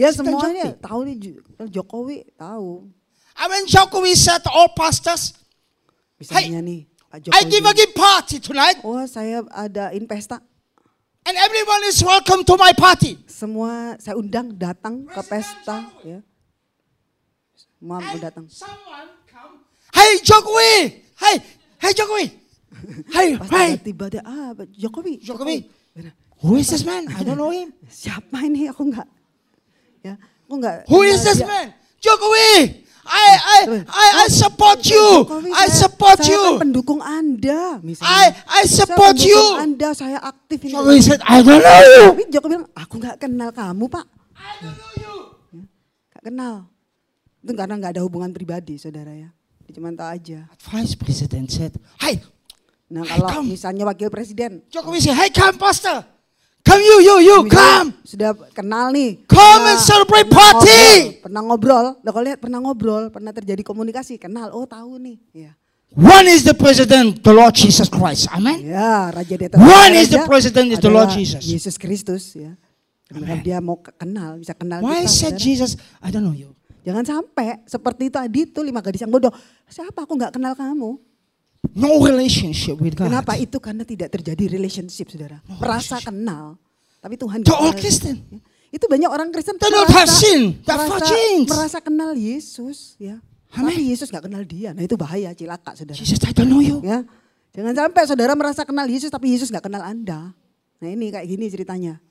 ya 0.00 0.08
semuanya 0.12 0.74
tahu 0.78 1.00
nih 1.06 1.16
Jo- 1.18 1.42
Jokowi 1.80 2.24
tahu. 2.34 2.88
I 3.34 3.44
mean 3.50 3.66
Jokowi 3.66 4.14
said 4.14 4.42
to 4.46 4.50
all 4.50 4.70
pastors, 4.72 5.34
Misalnya 6.20 6.62
nih 6.62 6.86
Pak 7.10 7.18
I 7.18 7.20
Jokowi. 7.42 7.50
give 7.50 7.64
a 7.66 7.72
gift 7.74 7.94
party 7.94 8.36
tonight 8.38 8.78
Oh 8.86 9.02
saya 9.06 9.42
adain 9.50 10.06
pesta. 10.06 10.38
and 11.24 11.36
everyone 11.40 11.82
is 11.88 11.98
welcome 12.04 12.44
to 12.44 12.54
my 12.54 12.70
party. 12.76 13.16
Semua 13.26 13.96
saya 13.98 14.14
undang 14.14 14.54
datang 14.54 15.08
ke 15.08 15.20
pesta 15.24 15.88
ya. 16.04 16.20
Semua 17.56 18.00
datang. 18.20 18.44
someone 18.48 19.08
come, 19.28 19.60
hey 19.92 20.20
Jokowi, 20.20 21.00
hey, 21.20 21.36
hey 21.80 21.92
Jokowi, 21.92 22.26
hey, 23.16 23.38
ada 23.38 23.78
tiba 23.78 24.06
dia 24.10 24.22
ah 24.24 24.52
Pak 24.52 24.68
Jokowi. 24.74 25.22
Jokowi. 25.22 25.68
Benar. 25.94 26.12
who 26.42 26.58
is 26.58 26.68
this 26.68 26.82
man? 26.82 27.06
I 27.08 27.22
don't 27.22 27.38
know 27.38 27.54
him. 27.54 27.70
Siapa 27.88 28.42
ini 28.42 28.66
aku 28.68 28.90
enggak 28.90 29.08
ya 30.04 30.14
aku 30.44 30.52
enggak 30.60 30.74
Who 30.90 31.00
is 31.06 31.22
this 31.22 31.40
man? 31.40 31.72
Jokowi. 32.02 32.82
I, 33.04 33.28
I, 33.36 33.58
I, 33.84 34.06
I 34.24 34.26
support 34.32 34.80
you. 34.88 35.28
Jokowi, 35.28 35.52
I 35.52 35.68
saya- 35.68 35.76
support 35.76 36.18
saya 36.24 36.32
you. 36.32 36.42
kan 36.56 36.60
pendukung 36.64 37.00
Anda 37.04 37.76
misalnya. 37.84 38.08
I, 38.08 38.24
I 38.32 38.62
Saya 38.64 38.88
support 38.88 39.16
you. 39.20 39.40
Anda 39.60 39.88
saya 39.92 40.18
aktif 40.24 40.64
ini. 40.64 40.72
Jokowi 40.72 41.00
said, 41.04 41.20
I 41.20 41.44
don't 41.44 41.60
know 41.60 41.80
you. 41.84 42.04
Tapi 42.16 42.24
Jokowi 42.32 42.50
bilang 42.56 42.66
aku 42.72 42.94
enggak 42.96 43.16
kenal 43.20 43.52
kamu 43.52 43.84
Pak. 43.92 44.04
I 44.34 44.52
don't 44.64 44.72
know 44.72 44.92
you. 44.96 45.14
Enggak 46.08 46.22
kenal. 46.24 46.54
Itu 47.44 47.52
karena 47.52 47.74
enggak 47.76 47.92
ada 47.92 48.02
hubungan 48.08 48.32
pribadi 48.32 48.80
saudara 48.80 49.12
ya. 49.12 49.28
Dia 49.68 49.72
cuma 49.76 49.92
tahu 49.92 50.08
aja. 50.08 50.48
Vice 50.72 50.96
President 50.96 51.46
said, 51.52 51.72
Hey, 52.00 52.24
Nah 52.94 53.02
kalau 53.02 53.42
misalnya 53.42 53.82
wakil 53.82 54.06
presiden. 54.06 54.62
Jokowi 54.70 55.02
said, 55.02 55.18
Hey, 55.18 55.34
come, 55.34 55.58
Pastor. 55.58 56.06
Come, 56.64 56.80
you, 56.80 56.96
you, 57.02 57.16
you, 57.20 57.38
come. 57.50 57.92
Sudah 58.06 58.32
kenal 58.54 58.94
nih. 58.94 59.26
Come 59.26 59.36
pernah- 59.36 59.74
and 59.74 59.80
celebrate 59.82 60.28
party. 60.30 60.70
ngobrol, 60.70 61.20
Pernah 61.20 61.40
ngobrol. 61.42 61.86
Lah 62.00 62.10
kalau 62.14 62.24
lihat 62.24 62.38
pernah 62.40 62.58
ngobrol, 62.62 63.04
pernah 63.12 63.34
terjadi 63.34 63.60
komunikasi, 63.60 64.16
kenal. 64.16 64.54
Oh 64.54 64.64
tahu 64.64 64.96
nih. 64.96 65.18
Ya. 65.34 65.52
One 65.92 66.26
is 66.30 66.46
the 66.46 66.54
President, 66.54 67.20
the 67.20 67.34
Lord 67.34 67.52
Jesus 67.52 67.90
Christ. 67.90 68.30
Amen. 68.32 68.62
Ya, 68.64 69.10
raja 69.12 69.34
di 69.34 69.44
atas 69.46 69.58
One 69.60 69.94
raja 69.94 70.02
is 70.02 70.08
the 70.10 70.22
president 70.26 70.66
is 70.74 70.78
the 70.82 70.90
Lord 70.90 71.10
Jesus. 71.14 71.42
Yesus 71.46 71.78
Kristus 71.78 72.34
ya. 72.34 72.58
Karena 73.06 73.38
dia 73.38 73.58
mau 73.62 73.78
ke- 73.78 73.94
kenal, 73.94 74.42
bisa 74.42 74.58
kenal 74.58 74.82
Why 74.82 75.06
kita. 75.06 75.12
said. 75.12 75.34
Jesus, 75.38 75.78
I 76.02 76.10
don't 76.10 76.26
know 76.26 76.34
you. 76.34 76.50
Jangan 76.82 77.04
sampai 77.06 77.62
seperti 77.68 78.10
tadi 78.10 78.42
tuh 78.50 78.66
lima 78.66 78.82
gadis 78.82 79.06
yang 79.06 79.12
bodoh. 79.12 79.30
Siapa 79.70 80.02
aku 80.02 80.18
nggak 80.18 80.34
kenal 80.34 80.58
kamu? 80.58 80.98
No 81.72 82.04
relationship 82.04 82.76
with 82.76 82.92
God. 82.98 83.08
Kenapa? 83.08 83.40
Itu 83.40 83.56
karena 83.56 83.88
tidak 83.88 84.12
terjadi 84.12 84.52
relationship, 84.52 85.08
saudara. 85.08 85.40
Merasa 85.48 85.96
kenal, 86.04 86.60
tapi 87.00 87.16
Tuhan 87.16 87.40
To 87.48 87.54
all. 87.56 87.72
Christian. 87.72 88.20
Itu 88.74 88.90
banyak 88.90 89.06
orang 89.06 89.30
Kristen 89.30 89.54
They 89.54 89.70
don't 89.70 89.86
have. 89.86 90.10
They're 90.10 90.82
merasa, 90.90 91.14
merasa 91.46 91.78
kenal 91.78 92.10
Yesus, 92.18 92.98
ya. 92.98 93.22
Amen. 93.54 93.70
Tapi 93.70 93.82
Yesus 93.86 94.10
nggak 94.10 94.26
kenal 94.26 94.42
dia. 94.42 94.74
Nah 94.74 94.82
itu 94.82 94.98
bahaya, 94.98 95.30
cilaka, 95.30 95.78
saudara. 95.78 95.94
Jesus, 95.94 96.18
I 96.26 96.34
don't 96.34 96.50
know 96.50 96.58
you. 96.58 96.82
Ya, 96.82 97.06
jangan 97.54 97.86
sampai 97.86 98.02
saudara 98.10 98.34
merasa 98.34 98.66
kenal 98.66 98.90
Yesus 98.90 99.14
tapi 99.14 99.30
Yesus 99.30 99.46
nggak 99.54 99.70
kenal 99.70 99.86
anda. 99.86 100.34
Nah 100.82 100.88
ini 100.90 101.14
kayak 101.14 101.22
gini 101.30 101.46
ceritanya. 101.46 102.02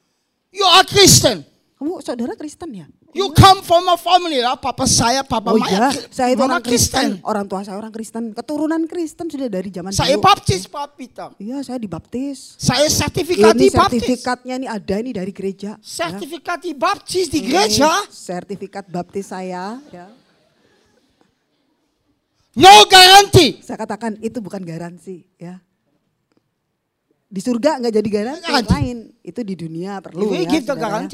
You 0.56 0.64
are 0.64 0.88
Christian. 0.88 1.44
Kamu 1.84 2.00
saudara 2.00 2.32
Kristen 2.40 2.72
ya? 2.72 2.88
You 3.12 3.36
come 3.36 3.60
from 3.60 3.84
a 3.92 4.00
family. 4.00 4.40
lah. 4.40 4.56
Papa 4.56 4.88
saya, 4.88 5.20
Papa 5.20 5.52
Oh 5.52 5.60
Maya. 5.60 5.92
iya, 5.92 6.08
saya 6.08 6.32
itu 6.32 6.40
orang 6.40 6.64
Kristen. 6.64 7.20
Orang 7.20 7.44
tua 7.44 7.60
saya 7.60 7.76
orang 7.76 7.92
Kristen. 7.92 8.32
Keturunan 8.32 8.88
Kristen 8.88 9.28
sudah 9.28 9.52
dari 9.52 9.68
zaman 9.68 9.92
Saya 9.92 10.16
dulu. 10.16 10.24
baptis, 10.24 10.64
Pak 10.64 10.96
Peter. 10.96 11.36
Iya, 11.36 11.60
saya 11.60 11.76
dibaptis. 11.76 12.56
Saya 12.56 12.88
sertifikat 12.88 13.52
Ini 13.52 13.60
di 13.60 13.68
baptis. 13.68 14.00
sertifikatnya 14.00 14.56
ini 14.64 14.68
ada 14.72 14.96
ini 14.96 15.12
dari 15.12 15.36
gereja. 15.36 15.76
ya. 15.76 15.84
Sertifikat 15.84 16.64
di 16.64 16.72
baptis 16.72 17.28
di 17.28 17.44
Ini 17.44 17.52
gereja. 17.52 17.92
Sertifikat 18.08 18.88
baptis 18.88 19.28
saya. 19.28 19.76
Ya. 19.92 20.08
No 22.56 22.88
garanti. 22.88 23.60
Saya 23.60 23.76
katakan 23.76 24.24
itu 24.24 24.40
bukan 24.40 24.64
garansi. 24.64 25.28
Ya. 25.36 25.60
Di 27.28 27.44
surga 27.44 27.84
nggak 27.84 27.92
jadi 27.92 28.08
garansi 28.08 28.48
lain. 28.72 28.98
Itu 29.20 29.44
di 29.44 29.60
dunia 29.60 30.00
perlu 30.00 30.32
ya. 30.32 30.48
give 30.48 30.64
the 30.64 30.80
saudara. 30.80 31.12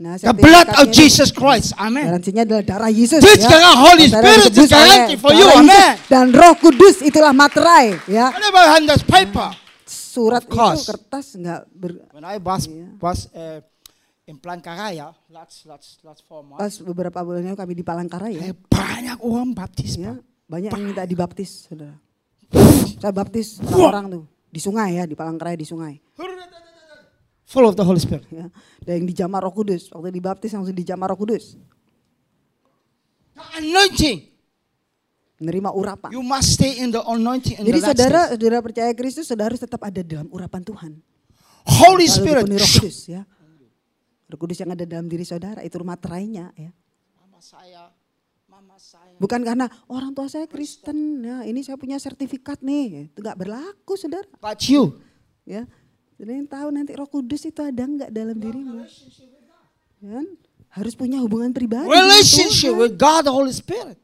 Nah, 0.00 0.16
The 0.16 0.32
blood 0.32 0.68
of 0.80 0.88
Jesus 0.88 1.28
Christ. 1.28 1.76
Amen. 1.76 2.08
Garansinya 2.08 2.48
adalah 2.48 2.64
darah 2.64 2.88
Yesus. 2.88 3.20
This 3.20 3.44
ya. 3.44 3.76
Holy 3.84 4.08
Spirit 4.08 4.48
is 4.48 4.72
guarantee 4.72 5.20
for 5.20 5.28
you, 5.36 5.44
amen. 5.44 6.00
Dan 6.08 6.32
Roh 6.32 6.56
Kudus 6.56 7.04
itulah 7.04 7.36
materai, 7.36 8.00
ya. 8.08 8.32
Whatever 8.32 8.80
this 8.88 9.04
paper. 9.04 9.52
Surat 9.84 10.48
itu 10.48 10.56
kertas 10.56 11.36
nggak 11.36 11.60
ber, 11.76 11.90
When 12.16 12.24
I 12.24 12.40
was, 12.40 12.64
was 12.96 13.28
uh, 13.36 13.60
in 14.24 14.40
Plankaraya, 14.40 15.12
last, 15.28 15.68
last, 15.68 16.00
last 16.00 16.24
four 16.24 16.48
months, 16.48 16.64
pas 16.64 16.74
beberapa 16.80 17.20
bulan 17.20 17.52
kami 17.52 17.76
di 17.76 17.84
Palangkaraya, 17.84 18.40
eh, 18.40 18.56
banyak 18.56 19.20
orang 19.20 19.52
baptis. 19.52 20.00
ya. 20.00 20.16
Banyak 20.48 20.72
yang 20.72 20.82
minta 20.82 21.04
dibaptis, 21.04 21.68
Saudara. 21.68 21.94
Saya 22.96 23.12
baptis 23.12 23.60
orang 23.68 24.08
tuh 24.08 24.24
di 24.48 24.58
sungai 24.58 24.96
ya, 24.96 25.04
di 25.04 25.12
Palangkaraya 25.12 25.60
di 25.60 25.68
sungai. 25.68 25.94
Full 27.50 27.66
of 27.66 27.74
the 27.74 27.82
Holy 27.82 27.98
Spirit. 27.98 28.22
Ya. 28.30 28.46
Dan 28.78 29.02
yang 29.02 29.06
dijamah 29.10 29.42
Roh 29.42 29.50
Kudus, 29.50 29.90
waktu 29.90 30.14
dibaptis 30.14 30.54
langsung 30.54 30.70
dijamah 30.70 31.10
Roh 31.10 31.18
Kudus, 31.18 31.58
The 33.34 33.42
anointing. 33.58 34.30
menerima 35.40 35.72
urapan. 35.72 36.12
You 36.12 36.20
must 36.20 36.54
stay 36.60 36.78
in 36.84 36.92
the 36.92 37.00
anointing 37.00 37.58
in 37.58 37.64
Jadi 37.64 37.80
the 37.80 37.86
saudara, 37.90 38.20
saudara 38.36 38.60
percaya 38.60 38.92
Kristus, 38.92 39.24
saudara 39.24 39.50
harus 39.50 39.58
tetap 39.58 39.80
ada 39.80 40.04
dalam 40.04 40.28
urapan 40.30 40.60
Tuhan. 40.60 40.92
Holy 41.64 42.06
Lalu 42.06 42.12
Spirit. 42.12 42.44
Roh 42.44 42.70
Kudus 42.76 42.98
ya. 43.08 43.22
Roh 44.30 44.38
Kudus 44.38 44.60
yang 44.60 44.70
ada 44.76 44.84
dalam 44.86 45.08
diri 45.10 45.24
saudara 45.26 45.64
itu 45.64 45.74
materainya 45.80 46.52
ya. 46.54 46.70
Mama 47.18 47.40
saya, 47.40 47.88
mama 48.46 48.76
saya. 48.76 49.16
Bukan 49.16 49.40
karena 49.42 49.66
orang 49.88 50.12
tua 50.12 50.28
saya 50.28 50.44
Kristen, 50.44 51.24
ya 51.24 51.42
ini 51.48 51.64
saya 51.64 51.80
punya 51.80 51.96
sertifikat 51.96 52.60
nih, 52.60 53.08
itu 53.10 53.18
nggak 53.18 53.38
berlaku 53.40 53.96
saudara. 53.96 54.28
But 54.38 54.60
you, 54.68 55.00
Ya, 55.48 55.64
jadi 56.20 56.36
yang 56.36 56.48
tahu 56.52 56.68
nanti 56.68 56.92
Roh 56.92 57.08
Kudus 57.08 57.48
itu 57.48 57.64
ada 57.64 57.80
nggak 57.80 58.12
dalam 58.12 58.36
dirimu? 58.36 58.84
Kan? 60.04 60.26
Harus 60.68 60.92
punya 60.92 61.16
hubungan 61.24 61.48
pribadi. 61.48 61.88
relationship 61.88 62.76
with 62.76 63.00
God 63.00 63.24
the 63.24 63.32
Holy 63.32 63.56
Spirit. 63.56 63.96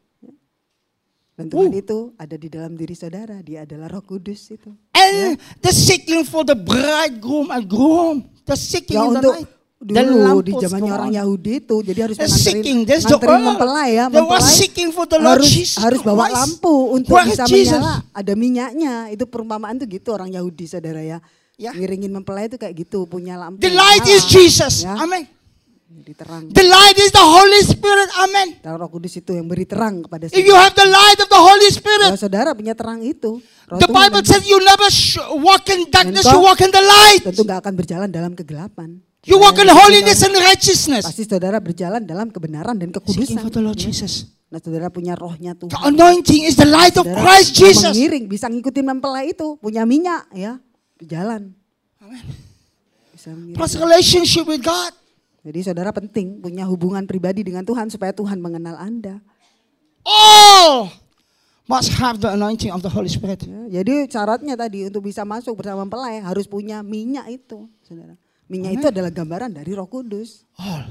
Dan 1.36 1.52
Tuhan 1.52 1.68
itu 1.76 2.16
ada 2.16 2.32
di 2.40 2.48
dalam 2.48 2.72
diri 2.72 2.96
saudara, 2.96 3.44
dia 3.44 3.68
adalah 3.68 3.92
Roh 3.92 4.00
Kudus 4.00 4.48
itu. 4.48 4.72
And 4.96 5.36
the 5.60 5.68
seeking 5.68 6.24
for 6.24 6.48
the 6.48 6.56
bridegroom 6.56 7.52
and 7.52 7.68
groom. 7.68 8.24
The 8.48 8.56
seeking 8.56 8.96
Ya 8.96 9.04
in 9.04 9.20
the 9.20 9.20
untuk 9.20 9.34
night. 9.44 9.54
Dulu 9.76 10.40
di 10.40 10.56
zamannya 10.56 10.88
orang 10.88 11.12
Yahudi 11.12 11.60
itu, 11.60 11.76
jadi 11.84 12.08
harus 12.08 12.16
nganterin 12.16 12.80
oil. 13.28 13.44
mempelai 13.44 13.90
ya, 13.92 14.08
mempelai 14.08 14.40
seeking 14.40 14.88
for 14.88 15.04
the 15.04 15.20
Lord 15.20 15.44
harus 15.44 15.52
Jesus 15.52 15.76
harus 15.76 16.00
bawa 16.00 16.32
Christ. 16.32 16.36
lampu 16.40 16.74
untuk 16.96 17.12
Where 17.12 17.28
bisa 17.28 17.44
Jesus? 17.44 17.76
menyala, 17.76 18.00
ada 18.08 18.32
minyaknya. 18.32 19.12
Itu 19.12 19.28
perumpamaan 19.28 19.76
tuh 19.76 19.84
gitu 19.84 20.16
orang 20.16 20.32
Yahudi 20.32 20.64
saudara 20.64 21.04
ya. 21.04 21.20
Ya. 21.56 21.72
Ngiringin 21.72 22.12
mempelai 22.12 22.46
itu 22.46 22.60
kayak 22.60 22.76
gitu, 22.76 23.08
punya 23.08 23.40
lampu. 23.40 23.64
The 23.64 23.72
light 23.72 24.04
nyala, 24.04 24.12
is 24.12 24.22
Jesus. 24.28 24.84
Ya, 24.84 24.92
terang. 26.14 26.52
The 26.52 26.62
light 26.62 26.96
is 27.00 27.10
the 27.10 27.24
Holy 27.24 27.60
Spirit. 27.64 28.08
Amen. 28.20 28.48
Dan 28.60 28.76
Roh 28.76 28.86
Kudus 28.86 29.16
itu 29.16 29.32
yang 29.32 29.48
beri 29.48 29.64
terang 29.64 30.04
kepada 30.04 30.28
If 30.28 30.36
you 30.36 30.52
saudara. 30.52 30.62
have 30.68 30.74
the 30.76 30.86
light 30.86 31.18
of 31.18 31.28
the 31.32 31.40
Holy 31.40 31.66
Kalau 31.66 31.76
Spirit, 31.80 32.10
saudara 32.14 32.50
punya 32.52 32.74
terang 32.76 33.00
itu, 33.00 33.40
Roh 33.66 33.80
the 33.80 33.88
Bible 33.88 34.22
says 34.22 34.44
you 34.44 34.60
never 34.60 34.86
walk 35.40 35.66
in 35.72 35.88
darkness, 35.88 36.28
you 36.28 36.38
walk 36.38 36.60
in 36.60 36.70
the 36.70 36.84
light. 36.84 37.24
tentu 37.24 37.42
nggak 37.42 37.60
akan 37.64 37.74
berjalan 37.74 38.08
dalam 38.12 38.32
kegelapan. 38.36 39.00
You 39.26 39.42
walk 39.42 39.58
in 39.58 39.66
Saudara 39.66 39.80
holiness 39.82 40.22
and 40.22 40.34
righteousness. 40.38 41.02
Pasti 41.02 41.26
saudara 41.26 41.58
berjalan 41.58 42.04
dalam 42.06 42.30
kebenaran 42.30 42.78
dan 42.78 42.94
kekudusan. 42.94 43.42
for 43.42 43.50
the 43.50 43.58
Lord 43.58 43.74
Ya. 43.74 43.90
Jesus. 43.90 44.30
Nah 44.46 44.62
saudara 44.62 44.86
punya 44.86 45.18
rohnya 45.18 45.58
The 45.58 45.66
Tuhan. 45.66 45.90
anointing 45.90 46.46
is 46.46 46.54
the 46.54 46.68
light 46.68 46.94
of 46.94 47.02
Saudara 47.02 47.18
Christ 47.18 47.50
Jesus. 47.58 47.90
mengiring, 47.90 48.30
bisa 48.30 48.46
ngikutin 48.46 48.86
mempelai 48.86 49.34
itu, 49.34 49.58
punya 49.58 49.82
minyak 49.82 50.30
ya, 50.30 50.62
berjalan. 51.00 51.52
Amen. 52.00 52.24
Bisa. 53.12 53.32
Plus 53.32 53.72
relationship 53.80 54.44
with 54.44 54.60
God. 54.60 54.92
Jadi 55.46 55.62
saudara 55.62 55.94
penting 55.94 56.42
punya 56.42 56.66
hubungan 56.66 57.06
pribadi 57.06 57.46
dengan 57.46 57.62
Tuhan 57.62 57.86
supaya 57.86 58.10
Tuhan 58.10 58.42
mengenal 58.42 58.76
Anda. 58.82 59.22
Oh, 60.02 60.90
must 61.70 61.94
have 61.94 62.18
the 62.18 62.30
anointing 62.34 62.74
of 62.74 62.82
the 62.82 62.90
Holy 62.90 63.06
Spirit. 63.06 63.46
Ya, 63.46 63.82
jadi 63.82 64.10
syaratnya 64.10 64.58
tadi 64.58 64.90
untuk 64.90 65.06
bisa 65.06 65.22
masuk 65.22 65.62
bersama 65.62 65.86
mempelai 65.86 66.18
harus 66.18 66.50
punya 66.50 66.82
minyak 66.82 67.30
itu, 67.30 67.70
saudara. 67.86 68.18
Minyak 68.46 68.78
itu 68.78 68.86
adalah 68.90 69.10
gambaran 69.10 69.50
dari 69.54 69.70
Roh 69.74 69.90
Kudus. 69.90 70.46
All. 70.58 70.86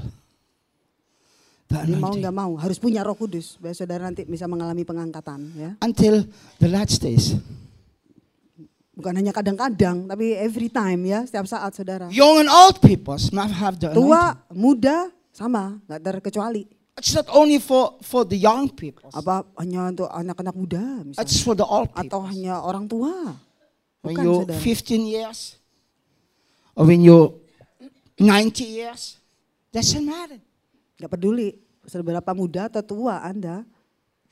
The 1.66 1.82
Jadi 1.82 1.98
mau 1.98 2.14
nggak 2.14 2.34
mau 2.36 2.52
harus 2.60 2.78
punya 2.78 3.02
Roh 3.02 3.16
Kudus, 3.16 3.58
biar 3.58 3.74
saudara 3.74 4.06
nanti 4.06 4.22
bisa 4.24 4.44
mengalami 4.46 4.86
pengangkatan. 4.86 5.40
Ya, 5.56 5.70
Until 5.82 6.28
the 6.62 6.68
last 6.68 7.00
days. 7.02 7.34
Bukan 8.96 9.12
hanya 9.12 9.30
kadang-kadang, 9.30 10.08
tapi 10.08 10.32
every 10.32 10.72
time 10.72 11.04
ya, 11.04 11.20
setiap 11.28 11.44
saat 11.44 11.70
saudara. 11.76 12.08
Young 12.08 12.40
and 12.40 12.50
old 12.50 12.80
people 12.80 13.14
must 13.14 13.54
have 13.54 13.76
the 13.76 13.92
anointing. 13.92 14.08
Tua, 14.08 14.24
muda, 14.56 14.96
sama, 15.30 15.76
nggak 15.84 16.00
terkecuali. 16.00 16.64
It's 16.96 17.12
not 17.12 17.28
only 17.28 17.60
for, 17.60 18.00
for 18.00 18.24
the 18.24 18.40
young 18.40 18.72
people. 18.72 19.12
Apa 19.12 19.44
hanya 19.60 19.92
untuk 19.92 20.08
anak-anak 20.08 20.56
muda, 20.56 20.80
misalnya, 21.04 21.20
It's 21.28 21.44
for 21.44 21.52
the 21.52 21.68
old 21.68 21.92
atau 21.92 22.24
people. 22.24 22.32
hanya 22.32 22.64
orang 22.64 22.88
tua? 22.88 23.36
When 24.00 24.16
Bukan 24.16 24.24
you're 24.24 24.42
saudara. 24.48 24.64
15 24.64 25.04
years 25.04 25.38
or 26.72 26.88
when 26.88 27.04
you're 27.04 27.36
90 28.16 28.64
years, 28.64 29.20
doesn't 29.68 30.08
matter. 30.08 30.40
Nggak 30.96 31.10
peduli 31.12 31.60
seberapa 31.84 32.32
muda 32.32 32.72
atau 32.72 32.80
tua 32.80 33.20
Anda, 33.20 33.60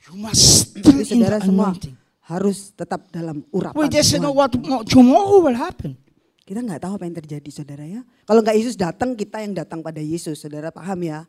You 0.05 0.17
must 0.21 0.73
still 0.73 0.85
tapi 0.85 1.01
in 1.01 1.21
saudara 1.21 1.37
the 1.37 1.45
semua 1.49 1.69
anointing. 1.69 1.95
Harus 2.25 2.73
tetap 2.73 3.05
dalam 3.09 3.45
urapan 3.49 3.77
We 3.77 3.87
just 3.87 4.09
Tuhan. 4.09 4.21
know 4.21 4.33
what 4.33 4.49
mo- 4.57 4.81
tomorrow 4.81 5.39
will 5.39 5.55
happen. 5.55 5.93
Kita 6.41 6.61
nggak 6.61 6.77
tahu 6.79 6.97
apa 6.97 7.05
yang 7.05 7.15
terjadi 7.15 7.49
saudara 7.49 7.85
ya. 7.85 8.01
Kalau 8.23 8.41
nggak 8.41 8.53
Yesus 8.53 8.73
datang, 8.73 9.13
kita 9.13 9.41
yang 9.41 9.53
datang 9.55 9.81
pada 9.81 9.97
Yesus. 9.97 10.37
Saudara 10.37 10.69
paham 10.69 11.01
ya? 11.01 11.25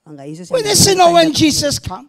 Kalau 0.00 0.12
nggak 0.12 0.28
Yesus 0.28 0.48
We 0.48 0.60
just 0.60 0.84
know 0.92 1.12
when 1.12 1.32
Jesus 1.32 1.76
come. 1.76 2.08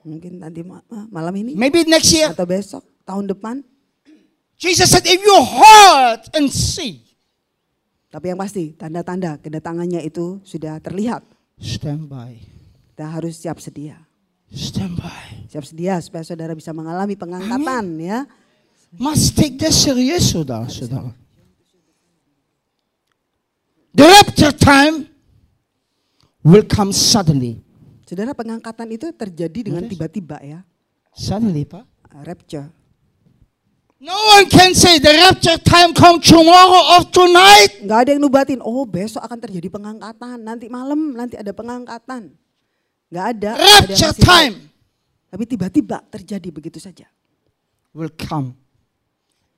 Mungkin 0.00 0.40
nanti 0.40 0.64
ma- 0.64 0.80
ma- 0.88 1.08
malam 1.10 1.34
ini 1.36 1.52
Maybe 1.52 1.84
next 1.84 2.08
year. 2.10 2.32
atau 2.32 2.48
besok, 2.48 2.80
tahun 3.04 3.28
depan. 3.28 3.60
Jesus 4.56 4.88
said, 4.88 5.04
if 5.04 5.20
you 5.20 5.36
heard 5.38 6.22
and 6.34 6.48
see, 6.48 7.04
Tapi 8.08 8.32
yang 8.32 8.40
pasti 8.40 8.72
tanda-tanda 8.72 9.36
kedatangannya 9.36 10.00
itu 10.00 10.40
sudah 10.42 10.80
terlihat. 10.80 11.20
stand 11.54 12.08
by. 12.08 12.40
Kita 12.88 13.04
harus 13.04 13.36
siap 13.36 13.60
sedia. 13.60 14.00
Stand 14.48 14.96
by. 14.96 15.48
Siap 15.52 15.64
sedia 15.64 16.00
supaya 16.00 16.24
saudara 16.24 16.56
bisa 16.56 16.72
mengalami 16.72 17.16
pengangkatan 17.16 17.84
ya. 18.00 18.24
Must 18.96 19.36
take 19.36 19.60
this 19.60 19.84
serious, 19.84 20.32
saudara, 20.32 20.64
saudara. 20.68 21.12
The 23.92 24.04
rapture 24.08 24.54
time 24.56 25.08
will 26.40 26.64
come 26.64 26.96
suddenly. 26.96 27.60
Saudara 28.08 28.32
pengangkatan 28.32 28.88
itu 28.88 29.12
terjadi 29.12 29.68
dengan 29.68 29.84
tiba-tiba 29.84 30.40
ya. 30.40 30.64
Suddenly, 31.12 31.68
pa? 31.68 31.84
Rapture. 32.24 32.72
No 33.98 34.14
one 34.38 34.46
can 34.48 34.72
say 34.72 35.02
the 35.02 35.10
rapture 35.10 35.58
time 35.60 35.92
come 35.92 36.22
tomorrow 36.22 36.96
or 36.96 37.02
tonight. 37.10 37.82
Nggak 37.82 37.98
ada 37.98 38.10
yang 38.14 38.22
nubatin, 38.22 38.62
oh 38.62 38.86
besok 38.86 39.20
akan 39.26 39.42
terjadi 39.42 39.68
pengangkatan. 39.68 40.38
Nanti 40.40 40.70
malam 40.70 41.18
nanti 41.18 41.34
ada 41.34 41.50
pengangkatan. 41.50 42.30
Nggak 43.08 43.26
ada. 43.32 43.50
ada 43.56 43.88
Rapture 43.88 44.14
tahu. 44.14 44.24
time 44.24 44.54
Tapi 45.28 45.44
tiba-tiba 45.44 45.96
terjadi 46.08 46.48
begitu 46.48 46.78
saja. 46.78 47.04
will 47.92 48.12
come 48.12 48.52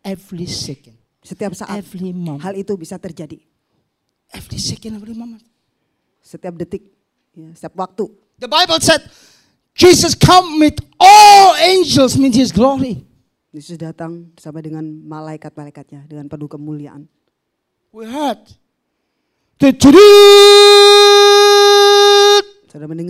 every 0.02 0.46
second, 0.46 0.96
Setiap 1.20 1.52
saat 1.52 1.76
every 1.76 2.10
moment, 2.14 2.40
hal 2.40 2.56
itu 2.56 2.72
bisa 2.74 2.96
terjadi. 2.96 3.36
every 4.30 4.56
second, 4.56 4.96
every 4.96 5.12
moment. 5.12 5.42
Setiap 6.22 6.54
detik, 6.54 6.86
ya, 7.34 7.50
setiap 7.52 7.74
waktu. 7.76 8.06
The 8.38 8.48
Bible 8.48 8.80
said 8.80 9.02
Jesus 9.76 10.14
come 10.14 10.58
with 10.58 10.78
all 10.96 11.54
angels 11.60 12.16
with 12.16 12.32
his 12.32 12.50
glory. 12.50 13.04
Yesus 13.50 13.74
datang 13.76 14.30
bersama 14.32 14.62
dengan 14.62 14.86
malaikat-malaikatnya 14.86 16.06
dengan 16.06 16.30
penuh 16.30 16.46
kemuliaan. 16.46 17.10
We 17.90 18.06
heard. 18.06 18.40
Du-du-du-du. 19.58 21.19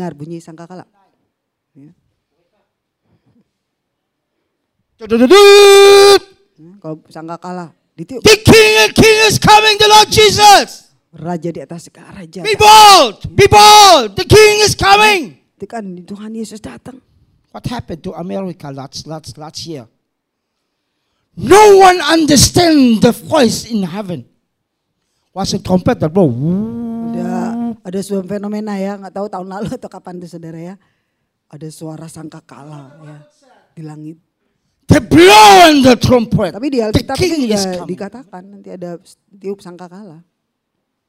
Mendengar 0.01 0.17
bunyi 0.17 0.41
sangkakala. 0.41 0.89
Ya. 1.77 1.93
Ya, 4.97 5.05
Kalau 6.81 7.05
sangkakala 7.13 7.77
ditiup, 7.93 8.25
The 8.25 8.37
King 8.41 8.73
and 8.81 8.93
King 8.97 9.19
is 9.29 9.37
coming, 9.37 9.77
the 9.77 9.89
Lord 9.93 10.09
Jesus. 10.09 10.89
raja 11.13 11.53
di 11.53 11.61
atas 11.61 11.93
raja. 11.93 12.41
Be 12.41 12.57
bold, 12.57 13.29
be 13.37 13.45
bold. 13.45 14.17
The 14.17 14.25
King 14.25 14.65
is 14.65 14.73
coming. 14.73 15.37
Itu 15.61 15.69
kan 15.69 15.85
Tuhan 15.85 16.33
Yesus 16.33 16.65
datang. 16.65 17.05
What 17.53 17.69
happened 17.69 18.01
to 18.09 18.17
America 18.17 18.73
last, 18.73 19.05
last, 19.05 19.37
last 19.37 19.69
year? 19.69 19.85
No 21.37 21.77
one 21.77 22.01
understand 22.01 23.05
the 23.05 23.13
voice 23.13 23.69
in 23.69 23.85
heaven. 23.85 24.25
Was 25.37 25.53
trumpet 25.61 26.01
that 26.01 26.09
blow. 26.09 26.33
Ada 27.81 27.99
sebuah 28.05 28.25
fenomena 28.29 28.77
ya, 28.77 29.01
nggak 29.01 29.15
tahu 29.17 29.27
tahun 29.33 29.49
lalu 29.49 29.69
atau 29.81 29.91
kapan 29.91 30.21
itu 30.21 30.37
saudara 30.37 30.61
ya. 30.61 30.75
Ada 31.51 31.69
suara 31.73 32.07
sangkakala 32.07 32.95
ya 33.03 33.19
di 33.75 33.83
langit. 33.83 34.19
They 34.91 34.99
blow 34.99 35.71
on 35.71 35.87
the 35.87 35.95
trumpet. 35.95 36.51
Tapi 36.51 36.67
di 36.67 36.83
the 36.83 36.91
Alkitab 36.91 37.15
juga 37.15 37.87
dikatakan 37.87 38.43
nanti 38.43 38.75
ada 38.75 38.99
tiup 39.31 39.63
sangkakala. 39.63 40.23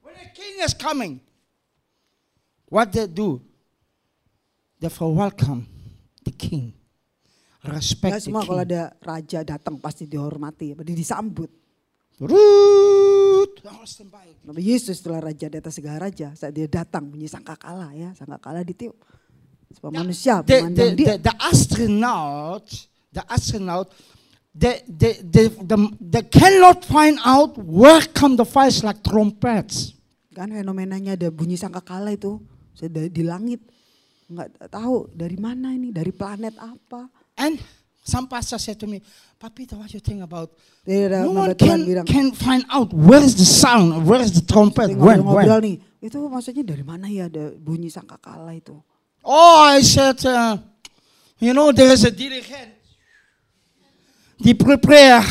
When 0.06 0.14
the 0.18 0.30
King 0.34 0.62
is 0.62 0.74
coming, 0.78 1.18
what 2.70 2.94
they 2.94 3.10
do? 3.10 3.42
They 4.78 4.90
for 4.90 5.10
welcome 5.14 5.66
the 6.26 6.34
King. 6.34 6.78
Respect 7.62 8.18
Nggak 8.18 8.22
semua 8.26 8.42
the 8.42 8.50
kalau 8.50 8.62
ada 8.66 8.84
raja 9.02 9.40
datang 9.46 9.78
pasti 9.78 10.10
dihormati, 10.10 10.74
pasti 10.74 10.94
disambut. 10.98 11.50
Root. 12.22 13.11
Nabi 14.46 14.62
Yesus 14.62 15.00
adalah 15.06 15.32
raja 15.32 15.46
di 15.48 15.58
atas 15.58 15.74
segala 15.78 15.98
raja. 16.10 16.34
Saat 16.34 16.54
dia 16.56 16.68
datang 16.68 17.08
bunyi 17.08 17.30
sangkakala 17.30 17.94
ya, 17.94 18.12
sangkakala 18.18 18.66
ditiup. 18.66 18.98
Sebab 19.72 19.92
manusia 19.96 20.44
the, 20.44 20.68
memandang 20.68 20.94
the, 20.94 20.98
dia. 21.00 21.08
the, 21.16 21.16
the 21.32 21.34
astronaut, 21.40 22.66
the 23.16 23.24
astronaut, 23.32 23.88
they, 24.52 24.84
they, 24.88 25.24
they, 25.24 25.48
the, 25.48 25.78
they 26.00 26.26
cannot 26.28 26.84
find 26.84 27.16
out 27.24 27.56
where 27.56 28.04
come 28.12 28.36
the 28.36 28.44
fires 28.44 28.84
like 28.84 29.00
trumpets. 29.00 29.96
Kan 30.32 30.52
fenomenanya 30.52 31.16
ada 31.20 31.28
bunyi 31.32 31.56
sangkakala 31.60 32.16
itu 32.16 32.40
sudah 32.76 33.08
di 33.08 33.24
langit. 33.24 33.64
Nggak 34.32 34.72
tahu 34.72 35.12
dari 35.12 35.36
mana 35.36 35.76
ini, 35.76 35.92
dari 35.92 36.12
planet 36.16 36.56
apa. 36.56 37.12
And 37.36 37.60
some 38.04 38.28
pastor 38.28 38.58
said 38.58 38.80
to 38.80 38.88
me, 38.88 39.02
Papito, 39.40 39.74
what 39.74 39.94
you 39.94 40.00
think 40.00 40.22
about? 40.22 40.52
No 40.86 41.32
one 41.32 41.56
can, 41.56 41.86
bilang, 41.86 42.06
can 42.06 42.32
find 42.32 42.66
out 42.70 42.94
where 42.94 43.22
is 43.22 43.36
the 43.36 43.46
sound, 43.46 44.06
where 44.06 44.22
is 44.22 44.34
the 44.34 44.46
trumpet, 44.46 44.96
when, 44.98 45.24
when. 45.24 45.48
nih, 45.48 45.82
itu 46.02 46.18
maksudnya 46.30 46.66
dari 46.66 46.84
mana 46.84 47.06
ya 47.10 47.30
ada 47.30 47.54
bunyi 47.58 47.90
sangkakala 47.90 48.58
itu? 48.58 48.74
Oh, 49.24 49.62
I 49.70 49.82
said, 49.82 50.18
uh, 50.26 50.58
you 51.38 51.54
know, 51.54 51.72
there 51.72 51.94
is 51.94 52.04
a 52.04 52.12
dirigent. 52.12 52.74
They 54.42 54.58
prepare 54.58 55.22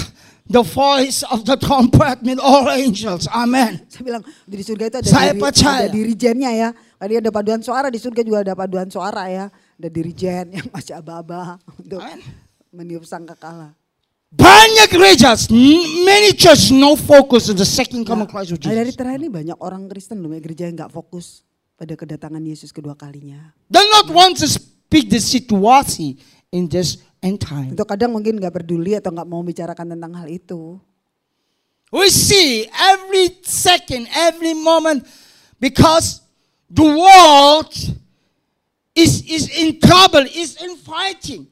the 0.47 0.63
voice 0.63 1.23
of 1.27 1.43
the 1.43 1.59
trumpet 1.59 2.23
with 2.23 2.39
all 2.39 2.71
angels. 2.71 3.27
Amen. 3.31 3.83
Saya 3.91 4.03
bilang 4.07 4.23
di 4.47 4.63
surga 4.63 4.85
itu 4.87 4.97
ada, 5.03 5.07
Saya 5.11 5.31
diri, 5.35 5.43
percaya. 5.43 5.87
ada 5.87 5.91
dirijennya 5.91 6.51
ya. 6.55 6.69
Tadi 6.99 7.15
ada 7.19 7.31
paduan 7.35 7.63
suara 7.63 7.91
di 7.91 7.99
surga 7.99 8.23
juga 8.23 8.39
ada 8.47 8.55
paduan 8.55 8.87
suara 8.87 9.27
ya. 9.27 9.47
Ada 9.79 9.89
dirijen 9.91 10.55
yang 10.55 10.67
masih 10.71 10.95
aba-aba. 10.99 11.59
Meniup 12.71 13.03
sangkakala. 13.07 13.75
Banyak 14.31 14.95
gerejas, 14.95 15.51
n- 15.51 16.07
many 16.07 16.31
church 16.39 16.71
no 16.71 16.95
focus 16.95 17.51
on 17.51 17.59
the 17.59 17.67
second 17.67 18.07
coming 18.07 18.27
of 18.27 18.31
Christ 18.31 18.55
of 18.55 18.63
dari 18.63 18.87
Jesus. 18.87 18.95
terakhir 18.95 19.19
ini 19.27 19.31
banyak 19.31 19.59
orang 19.59 19.91
Kristen 19.91 20.23
loh, 20.23 20.31
gereja 20.39 20.71
yang 20.71 20.79
nggak 20.79 20.95
fokus 20.95 21.43
pada 21.75 21.99
kedatangan 21.99 22.39
Yesus 22.39 22.71
kedua 22.71 22.95
kalinya. 22.95 23.51
They 23.67 23.83
not 23.91 24.07
want 24.15 24.39
to 24.39 24.47
speak 24.47 25.11
the 25.11 25.19
situation 25.19 26.15
in 26.55 26.71
this 26.71 27.03
end 27.19 27.43
time. 27.43 27.75
Untuk 27.75 27.91
kadang 27.91 28.15
mungkin 28.15 28.39
nggak 28.39 28.63
peduli 28.63 28.95
atau 28.95 29.11
nggak 29.11 29.27
mau 29.27 29.43
bicarakan 29.43 29.99
tentang 29.99 30.15
hal 30.15 30.31
itu. 30.31 30.79
We 31.91 32.07
see 32.07 32.71
every 32.71 33.43
second, 33.43 34.07
every 34.15 34.55
moment, 34.55 35.03
because 35.59 36.23
the 36.71 36.87
world 36.87 37.75
is, 38.95 39.27
is 39.27 39.51
in 39.59 39.83
trouble, 39.83 40.23
is 40.23 40.55
in 40.63 40.79
fighting. 40.79 41.51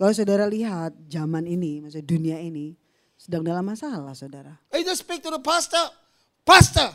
Kalau 0.00 0.16
saudara 0.16 0.48
lihat 0.48 0.96
zaman 1.12 1.44
ini, 1.44 1.84
maksudnya 1.84 2.08
dunia 2.08 2.40
ini 2.40 2.72
sedang 3.20 3.44
dalam 3.44 3.60
masalah, 3.60 4.16
saudara. 4.16 4.56
I 4.72 4.80
just 4.80 5.04
speak 5.04 5.20
to 5.20 5.28
the 5.28 5.44
pastor, 5.44 5.92
Pastor, 6.40 6.88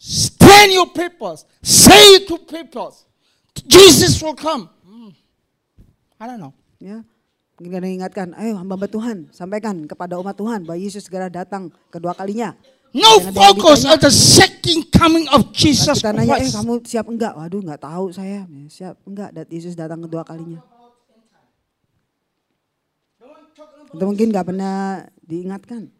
stand 0.00 0.72
your 0.72 0.88
people, 0.96 1.36
say 1.60 2.24
to 2.24 2.40
people, 2.48 2.96
Jesus 3.68 4.16
will 4.24 4.32
come. 4.32 4.72
Hmm. 4.80 5.12
I 6.16 6.24
don't 6.24 6.40
know. 6.40 6.56
Ya, 6.80 7.04
mungkin 7.60 7.68
kadang 7.68 7.92
ingatkan, 8.00 8.28
ayo 8.40 8.56
hamba 8.56 8.88
Tuhan, 8.88 9.28
sampaikan 9.28 9.84
kepada 9.84 10.16
umat 10.16 10.32
Tuhan 10.32 10.64
bahwa 10.64 10.80
Yesus 10.80 11.04
segera 11.04 11.28
datang 11.28 11.68
kedua 11.92 12.16
kalinya. 12.16 12.56
No 12.96 13.20
Jangan 13.20 13.36
focus 13.36 13.84
on 13.84 14.00
the 14.00 14.12
second 14.12 14.88
coming 14.88 15.28
of 15.36 15.52
Jesus 15.52 16.00
kita 16.00 16.16
nanya, 16.16 16.40
eh 16.40 16.48
Christ. 16.48 16.56
kamu 16.56 16.72
siap 16.84 17.06
enggak? 17.12 17.32
Waduh 17.36 17.60
nggak 17.60 17.80
tahu 17.84 18.08
saya. 18.08 18.44
Ya, 18.48 18.64
Siap 18.72 19.04
enggak? 19.04 19.36
Dat 19.36 19.48
Yesus 19.52 19.76
datang 19.76 20.00
kedua 20.00 20.24
kalinya. 20.24 20.60
Atau 23.92 24.08
mungkin 24.08 24.32
nggak 24.32 24.48
pernah 24.48 25.04
diingatkan. 25.20 25.92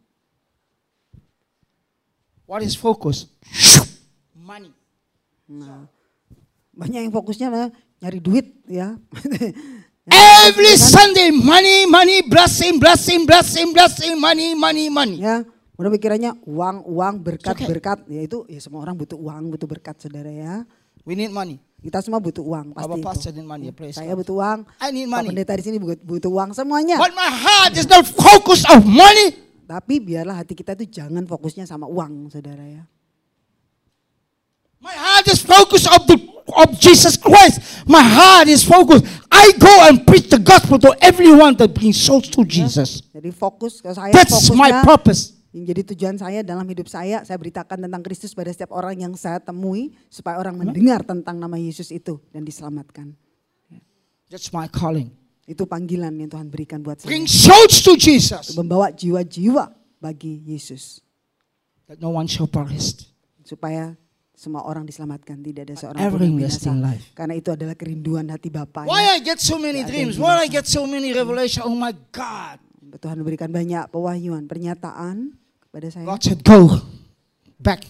What 2.48 2.64
is 2.64 2.76
focus? 2.76 3.28
Money. 4.36 4.72
Nah, 5.48 5.88
banyak 6.72 7.08
yang 7.08 7.12
fokusnya 7.12 7.48
lah 7.52 7.68
nyari 8.00 8.18
duit 8.18 8.46
ya. 8.66 8.96
Every 10.42 10.74
Sunday, 10.74 11.30
money, 11.30 11.86
money, 11.86 12.26
blessing, 12.26 12.82
blessing, 12.82 13.22
blessing, 13.22 13.70
blessing, 13.70 14.18
money, 14.18 14.58
money, 14.58 14.90
money. 14.90 15.22
ya, 15.22 15.46
udah 15.78 15.90
pikirannya 15.94 16.34
uang, 16.42 16.82
uang, 16.90 17.14
berkat, 17.22 17.54
okay. 17.54 17.70
berkat. 17.70 18.02
Ya 18.10 18.26
itu 18.26 18.42
ya 18.50 18.58
semua 18.58 18.82
orang 18.82 18.98
butuh 18.98 19.14
uang, 19.14 19.54
butuh 19.54 19.70
berkat 19.70 20.02
saudara 20.02 20.26
ya. 20.26 20.66
We 21.06 21.14
need 21.14 21.30
money. 21.30 21.62
Kita 21.82 21.98
semua 21.98 22.22
butuh 22.22 22.46
uang 22.46 22.78
pasti. 22.78 22.94
Our 22.94 23.02
pastor 23.02 23.30
need 23.34 23.42
money. 23.42 23.74
Praise 23.74 23.98
Saya 23.98 24.14
butuh 24.14 24.38
uang. 24.38 24.62
I 24.78 24.94
need 24.94 25.10
Pak 25.10 25.18
money. 25.18 25.28
pendeta 25.34 25.52
di 25.58 25.64
sini 25.66 25.76
butuh, 25.82 25.98
butuh 25.98 26.30
uang 26.30 26.54
semuanya. 26.54 26.94
But 26.94 27.10
my 27.10 27.26
heart 27.26 27.74
is 27.74 27.90
not 27.90 28.06
focused 28.06 28.70
of 28.70 28.86
money. 28.86 29.34
Tapi 29.66 29.98
biarlah 29.98 30.38
hati 30.38 30.54
kita 30.54 30.78
itu 30.78 31.02
jangan 31.02 31.26
fokusnya 31.26 31.66
sama 31.66 31.90
uang, 31.90 32.30
saudara 32.30 32.62
ya. 32.62 32.86
My 34.78 34.94
heart 34.94 35.26
is 35.26 35.42
focused 35.42 35.90
of 35.90 36.06
the 36.06 36.18
of 36.54 36.78
Jesus 36.78 37.18
Christ. 37.18 37.86
My 37.86 38.02
heart 38.02 38.46
is 38.46 38.62
focused. 38.62 39.06
I 39.30 39.50
go 39.58 39.74
and 39.90 40.06
preach 40.06 40.30
the 40.30 40.38
gospel 40.38 40.78
to 40.86 40.94
everyone 41.02 41.58
that 41.58 41.74
brings 41.74 41.98
souls 41.98 42.30
to 42.34 42.46
Jesus. 42.46 43.02
Jadi 43.10 43.30
fokus 43.34 43.82
ke 43.82 43.90
saya 43.90 44.14
That's 44.14 44.50
my 44.54 44.86
purpose. 44.86 45.41
Yang 45.52 45.68
jadi 45.68 45.84
tujuan 45.92 46.16
saya 46.16 46.40
dalam 46.40 46.64
hidup 46.64 46.88
saya, 46.88 47.20
saya 47.28 47.36
beritakan 47.36 47.84
tentang 47.84 48.00
Kristus 48.00 48.32
pada 48.32 48.48
setiap 48.48 48.72
orang 48.72 48.96
yang 48.96 49.12
saya 49.12 49.36
temui 49.36 49.92
supaya 50.08 50.40
orang 50.40 50.56
mendengar 50.56 51.04
tentang 51.04 51.36
nama 51.36 51.60
Yesus 51.60 51.92
itu 51.92 52.16
dan 52.32 52.40
diselamatkan. 52.40 53.12
That's 54.32 54.48
my 54.48 54.64
calling. 54.72 55.12
Itu 55.44 55.68
panggilan 55.68 56.16
yang 56.16 56.32
Tuhan 56.32 56.48
berikan 56.48 56.80
buat 56.80 57.04
saya. 57.04 57.12
Bring 57.12 57.28
souls 57.28 57.84
to 57.84 58.00
Jesus. 58.00 58.56
Membawa 58.56 58.88
jiwa-jiwa 58.88 59.68
bagi 60.00 60.40
Yesus 60.48 61.04
That 61.84 62.00
no 62.00 62.16
one 62.16 62.24
shall 62.24 62.48
perish. 62.48 63.12
supaya 63.44 63.92
semua 64.32 64.64
orang 64.64 64.88
diselamatkan, 64.88 65.44
tidak 65.44 65.68
ada 65.68 65.74
seorang 65.76 66.00
pun 66.08 66.24
yang 66.24 66.34
binasa. 66.40 66.72
in 66.72 66.80
life. 66.80 67.04
Karena 67.12 67.36
itu 67.36 67.52
adalah 67.52 67.76
kerinduan 67.76 68.24
hati 68.32 68.48
Bapa. 68.48 68.88
ya. 68.88 68.88
Why 68.88 69.12
I 69.12 69.20
get 69.20 69.36
so 69.36 69.60
many 69.60 69.84
dreams? 69.84 70.16
Why 70.16 70.40
I 70.40 70.48
get 70.48 70.64
so 70.64 70.88
many 70.88 71.12
revelation? 71.12 71.60
Oh 71.68 71.76
my 71.76 71.92
God. 72.08 72.56
Tuhan 72.96 73.20
memberikan 73.20 73.52
banyak 73.52 73.92
pewahyuan, 73.92 74.48
pernyataan 74.48 75.41
kepada 75.72 75.88
saya. 75.88 76.04
God 76.04 76.20
said, 76.20 76.44
go 76.44 76.68
back. 77.56 77.80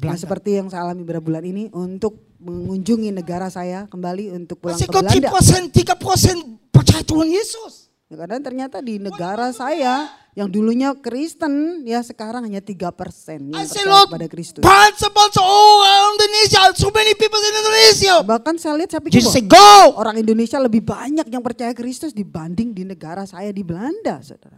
Nah, 0.00 0.16
seperti 0.16 0.56
yang 0.56 0.72
saya 0.72 0.88
alami 0.88 1.04
beberapa 1.04 1.28
bulan 1.28 1.44
ini 1.44 1.68
untuk 1.76 2.16
mengunjungi 2.40 3.12
negara 3.12 3.52
saya 3.52 3.84
kembali 3.92 4.32
untuk 4.32 4.56
pulang 4.64 4.80
Kasi 4.80 4.88
ke 4.88 4.96
Belanda. 4.96 5.28
3%, 5.28 5.68
3% 5.68 6.72
percaya 6.72 7.04
Tuhan 7.04 7.28
Yesus. 7.28 7.92
Ya, 8.08 8.16
karena 8.16 8.40
ternyata 8.40 8.80
di 8.80 8.96
negara 8.96 9.52
saya 9.52 10.08
yang 10.32 10.48
dulunya 10.48 10.96
Kristen 10.96 11.84
ya 11.84 12.00
sekarang 12.00 12.48
hanya 12.48 12.64
3 12.64 12.72
persen 12.96 13.52
yang 13.52 13.68
say, 13.68 13.84
percaya 13.84 13.92
Lord, 13.92 14.08
kepada 14.08 14.28
Kristus. 14.32 14.62
principles 14.64 15.36
all 15.36 16.16
Indonesia. 16.16 16.72
So 16.72 16.88
many 16.88 17.12
people 17.12 17.38
in 17.38 17.54
Indonesia. 17.60 18.14
Bahkan 18.24 18.56
saya 18.56 18.80
lihat 18.80 18.96
saya 18.96 19.04
pikir 19.04 19.20
Jesus 19.20 19.28
"Wah, 19.28 19.36
said, 19.36 19.46
go. 19.52 20.00
orang 20.00 20.16
Indonesia 20.16 20.56
lebih 20.56 20.80
banyak 20.80 21.28
yang 21.28 21.44
percaya 21.44 21.76
Kristus 21.76 22.16
dibanding 22.16 22.72
di 22.72 22.88
negara 22.88 23.28
saya 23.28 23.52
di 23.52 23.60
Belanda, 23.60 24.24
saudara. 24.24 24.56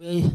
I 0.00 0.26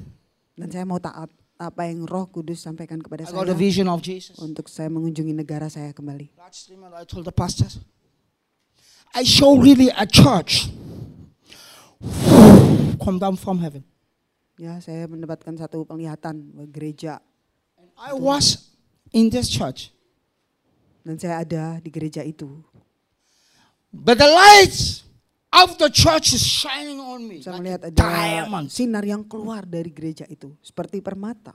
Dan 0.57 0.68
saya 0.70 0.86
mau 0.86 1.01
taat 1.01 1.30
apa 1.62 1.86
yang 1.86 2.09
Roh 2.09 2.26
Kudus 2.26 2.66
sampaikan 2.66 2.97
kepada 2.97 3.26
got 3.30 3.45
a 3.45 3.53
saya 3.53 3.53
vision 3.53 3.86
of 3.86 4.01
Jesus. 4.01 4.34
untuk 4.41 4.66
saya 4.66 4.89
mengunjungi 4.89 5.34
negara 5.34 5.70
saya 5.70 5.93
kembali. 5.93 6.34
I 6.38 7.05
told 7.05 7.30
the 7.30 7.34
pastors. 7.34 7.78
I 9.14 9.22
show 9.22 9.59
really 9.59 9.93
a 9.93 10.07
church 10.09 10.72
come 12.97 13.22
down 13.22 13.38
from 13.38 13.62
heaven. 13.62 13.86
Ya, 14.57 14.78
saya 14.82 15.09
mendapatkan 15.09 15.57
satu 15.57 15.86
penglihatan 15.86 16.53
gereja 16.70 17.22
I 17.97 18.14
was 18.18 18.74
in 19.14 19.30
this 19.30 19.45
church, 19.49 19.93
dan 21.05 21.18
saya 21.22 21.45
ada 21.45 21.78
di 21.78 21.89
gereja 21.93 22.26
itu. 22.26 22.49
but 23.93 24.18
the 24.18 24.26
lights 24.26 25.03
of 25.52 25.76
the 25.78 25.91
church 25.91 26.32
is 26.32 26.41
shining 26.41 26.97
on 26.97 27.22
me 27.22 27.43
Saya 27.43 27.60
melihat 27.60 27.88
ada 27.88 27.95
diamond. 27.95 28.72
sinar 28.72 29.04
yang 29.04 29.22
keluar 29.22 29.64
dari 29.64 29.91
gereja 29.91 30.24
itu 30.26 30.56
seperti 30.60 30.99
permata. 30.99 31.54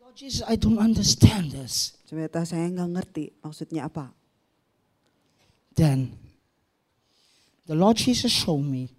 Lord 0.00 0.16
Jesus, 0.18 0.42
I 0.44 0.58
don't 0.58 0.76
understand 0.76 1.54
this. 1.54 1.94
Ternyata 2.04 2.42
saya 2.42 2.66
nggak 2.66 2.90
ngerti 2.92 3.24
maksudnya 3.40 3.86
apa. 3.86 4.10
Then 5.72 6.18
the 7.64 7.78
Lord 7.78 7.94
Jesus 7.96 8.28
showed 8.28 8.60
me 8.60 8.90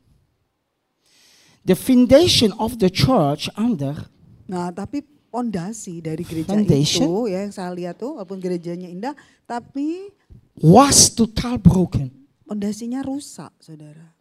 the 1.62 1.76
foundation 1.76 2.56
of 2.56 2.80
the 2.80 2.88
church 2.88 3.52
under 3.54 4.08
Nah, 4.48 4.72
tapi 4.72 5.00
pondasi 5.32 6.00
dari 6.00 6.28
gereja 6.28 6.52
Foundation? 6.52 7.08
itu 7.08 7.32
ya 7.32 7.44
yang 7.44 7.54
saya 7.56 7.72
lihat 7.72 7.96
tuh 7.96 8.20
walaupun 8.20 8.36
gerejanya 8.36 8.88
indah, 8.88 9.16
tapi 9.44 10.12
was 10.60 11.08
total 11.08 11.56
broken. 11.56 12.12
Pondasinya 12.52 13.00
rusak, 13.00 13.56
Saudara. 13.64 14.12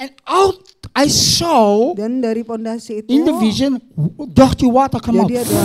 And 0.00 0.14
out 0.24 0.62
I 0.96 1.10
saw 1.10 1.92
Dan 1.92 2.22
dari 2.22 2.46
pondasi 2.46 3.02
itu 3.02 3.10
in 3.12 3.26
the 3.28 3.34
vision 3.36 3.76
dirty 4.30 4.64
water 4.64 5.02
come 5.02 5.20
out. 5.20 5.28
jadi 5.28 5.42
ada 5.44 5.60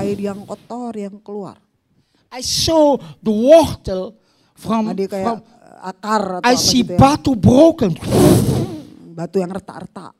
air 0.00 0.16
yang 0.16 0.46
kotor 0.48 0.94
yang 0.96 1.18
keluar. 1.20 1.58
I 2.32 2.40
saw 2.40 2.96
the 3.20 3.34
water 3.34 4.16
from, 4.56 4.88
Nah, 4.88 4.96
kayak 4.96 5.26
from 5.26 5.38
akar 5.82 6.22
atau 6.40 6.46
I 6.46 6.54
see 6.56 6.86
gitu 6.86 6.94
ya. 6.94 6.98
batu 6.98 7.34
broken. 7.36 7.92
Batu 9.12 9.36
yang 9.42 9.52
retak-retak. 9.52 10.14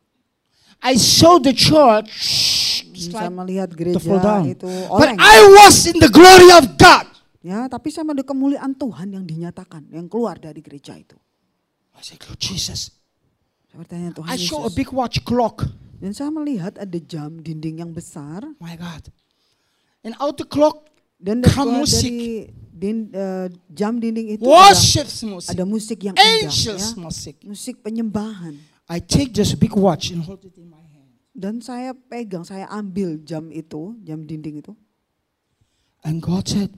I 0.83 0.99
saw 0.99 1.39
the 1.39 1.55
church 1.55 2.11
like 3.15 3.31
melihat 3.31 3.71
gereja 3.71 4.03
itu 4.43 4.67
But 4.91 4.91
oleng. 4.91 5.17
I 5.23 5.39
was 5.63 5.87
in 5.87 6.03
the 6.03 6.11
glory 6.11 6.51
of 6.51 6.77
God. 6.77 7.12
Ya, 7.43 7.67
tapi 7.67 7.91
saya 7.91 8.07
melihat 8.07 8.31
kemuliaan 8.31 8.73
Tuhan 8.73 9.13
yang 9.13 9.27
dinyatakan, 9.27 9.91
yang 9.91 10.07
keluar 10.07 10.39
dari 10.39 10.63
gereja 10.63 10.95
itu. 10.95 11.19
I 11.93 12.01
said, 12.01 12.23
Lord 12.25 12.39
Jesus. 12.39 12.95
Saya 13.67 13.83
bertanya 13.83 14.11
Tuhan 14.15 14.31
I 14.31 14.39
saw 14.39 14.63
a 14.63 14.71
Yesus. 14.71 14.79
big 14.79 14.91
watch 14.91 15.19
clock. 15.23 15.67
Dan 15.99 16.15
saya 16.15 16.31
melihat 16.31 16.79
ada 16.79 16.99
jam 16.99 17.39
dinding 17.39 17.83
yang 17.83 17.91
besar. 17.91 18.43
My 18.59 18.75
God. 18.75 19.11
And 20.03 20.15
out 20.19 20.35
the 20.35 20.47
clock 20.47 20.91
Dan 21.15 21.43
dari, 21.43 21.55
come 21.55 21.79
musik. 21.79 22.11
dari 22.11 22.51
din- 22.73 23.11
eh, 23.11 23.47
jam 23.71 23.99
dinding 23.99 24.35
itu 24.35 24.43
ada, 24.43 24.75
Worship 24.75 25.07
music. 25.25 25.51
ada 25.51 25.63
musik 25.63 25.99
yang 26.03 26.15
indah. 26.15 26.47
Angels 26.47 26.85
Ya. 26.85 26.99
music. 26.99 27.35
Musik 27.43 27.75
penyembahan. 27.79 28.59
I 28.87 28.99
take 28.99 29.31
this 29.31 29.55
big 29.55 29.75
watch 29.75 30.11
and 30.11 30.23
hold 30.23 30.43
it 30.43 30.59
in 30.59 30.67
my 30.67 30.83
hand. 30.83 31.11
Dan 31.31 31.59
saya 31.59 31.95
pegang, 31.95 32.43
saya 32.43 32.67
ambil 32.69 33.23
jam 33.23 33.47
itu, 33.49 33.95
jam 34.03 34.23
dinding 34.23 34.59
itu. 34.59 34.75
And 36.03 36.19
God 36.19 36.45
said, 36.45 36.75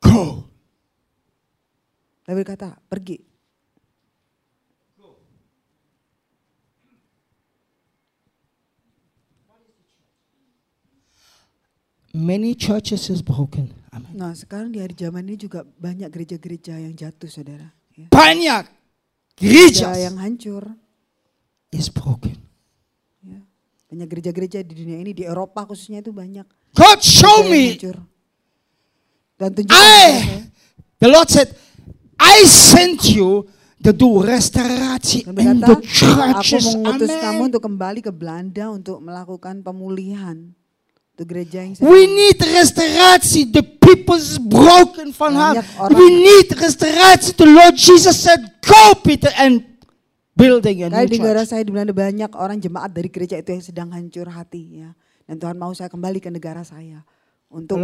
Go. 0.00 0.48
Dia 2.24 2.34
berkata, 2.36 2.76
pergi. 2.88 3.20
Many 12.10 12.58
churches 12.58 13.06
is 13.06 13.22
broken. 13.22 13.70
Amen. 13.94 14.10
Nah 14.18 14.34
sekarang 14.34 14.74
di 14.74 14.82
hari 14.82 14.98
zaman 14.98 15.22
ini 15.30 15.38
juga 15.38 15.62
banyak 15.62 16.10
gereja-gereja 16.10 16.74
yang 16.74 16.94
jatuh 16.98 17.30
saudara. 17.30 17.70
Ya. 17.94 18.10
Banyak 18.10 18.66
Gereja 19.38 19.94
yang 19.96 20.18
hancur. 20.18 20.74
is 21.70 21.86
broken. 21.86 22.34
Ya. 23.22 23.38
Banyak 23.86 24.10
gereja-gereja 24.10 24.58
di 24.66 24.74
dunia 24.74 24.98
ini, 24.98 25.14
di 25.14 25.22
Eropa 25.22 25.62
khususnya 25.62 26.02
itu 26.02 26.10
banyak. 26.10 26.42
God 26.74 26.98
show 26.98 27.46
me. 27.46 27.78
hancur. 27.78 28.02
Dan 29.40 29.56
tunjukkan 29.56 29.80
I, 29.80 30.44
the 31.00 31.08
Lord 31.08 31.32
said, 31.32 31.48
I 32.20 32.44
sent 32.44 33.08
you 33.08 33.48
to 33.80 33.96
do 33.96 34.20
restorasi 34.20 35.24
Dan 35.24 35.40
in 35.40 35.64
the 35.64 35.80
aku 35.80 35.88
churches. 35.88 36.68
mengutus 36.76 37.08
kamu 37.08 37.40
Amen. 37.40 37.48
untuk 37.48 37.62
kembali 37.64 38.00
ke 38.04 38.12
Belanda 38.12 38.68
untuk 38.68 39.00
melakukan 39.00 39.64
pemulihan. 39.64 40.52
Gereja 41.20 41.60
yang 41.60 41.76
We 41.84 42.08
need 42.08 42.40
restorasi. 42.40 43.52
The 43.52 43.60
people's 43.60 44.40
broken 44.40 45.12
from 45.12 45.36
heart. 45.36 45.68
We 45.92 46.08
need 46.16 46.48
restorasi. 46.48 47.36
The 47.36 47.44
Lord 47.44 47.76
Jesus 47.76 48.16
said, 48.24 48.40
go 48.64 48.96
Peter 49.04 49.28
and 49.36 49.60
building 50.32 50.80
a 50.80 50.88
new 50.88 51.04
di 51.04 51.20
negara 51.20 51.44
church. 51.44 51.52
saya 51.52 51.62
di 51.68 51.76
Belanda 51.76 51.92
banyak 51.92 52.32
orang 52.32 52.56
jemaat 52.56 52.96
dari 52.96 53.12
gereja 53.12 53.36
itu 53.36 53.52
yang 53.52 53.60
sedang 53.60 53.88
hancur 53.92 54.32
hati 54.32 54.80
ya. 54.80 54.96
Dan 55.28 55.36
Tuhan 55.36 55.60
mau 55.60 55.76
saya 55.76 55.92
kembali 55.92 56.24
ke 56.24 56.32
negara 56.32 56.64
saya 56.64 57.04
untuk 57.50 57.82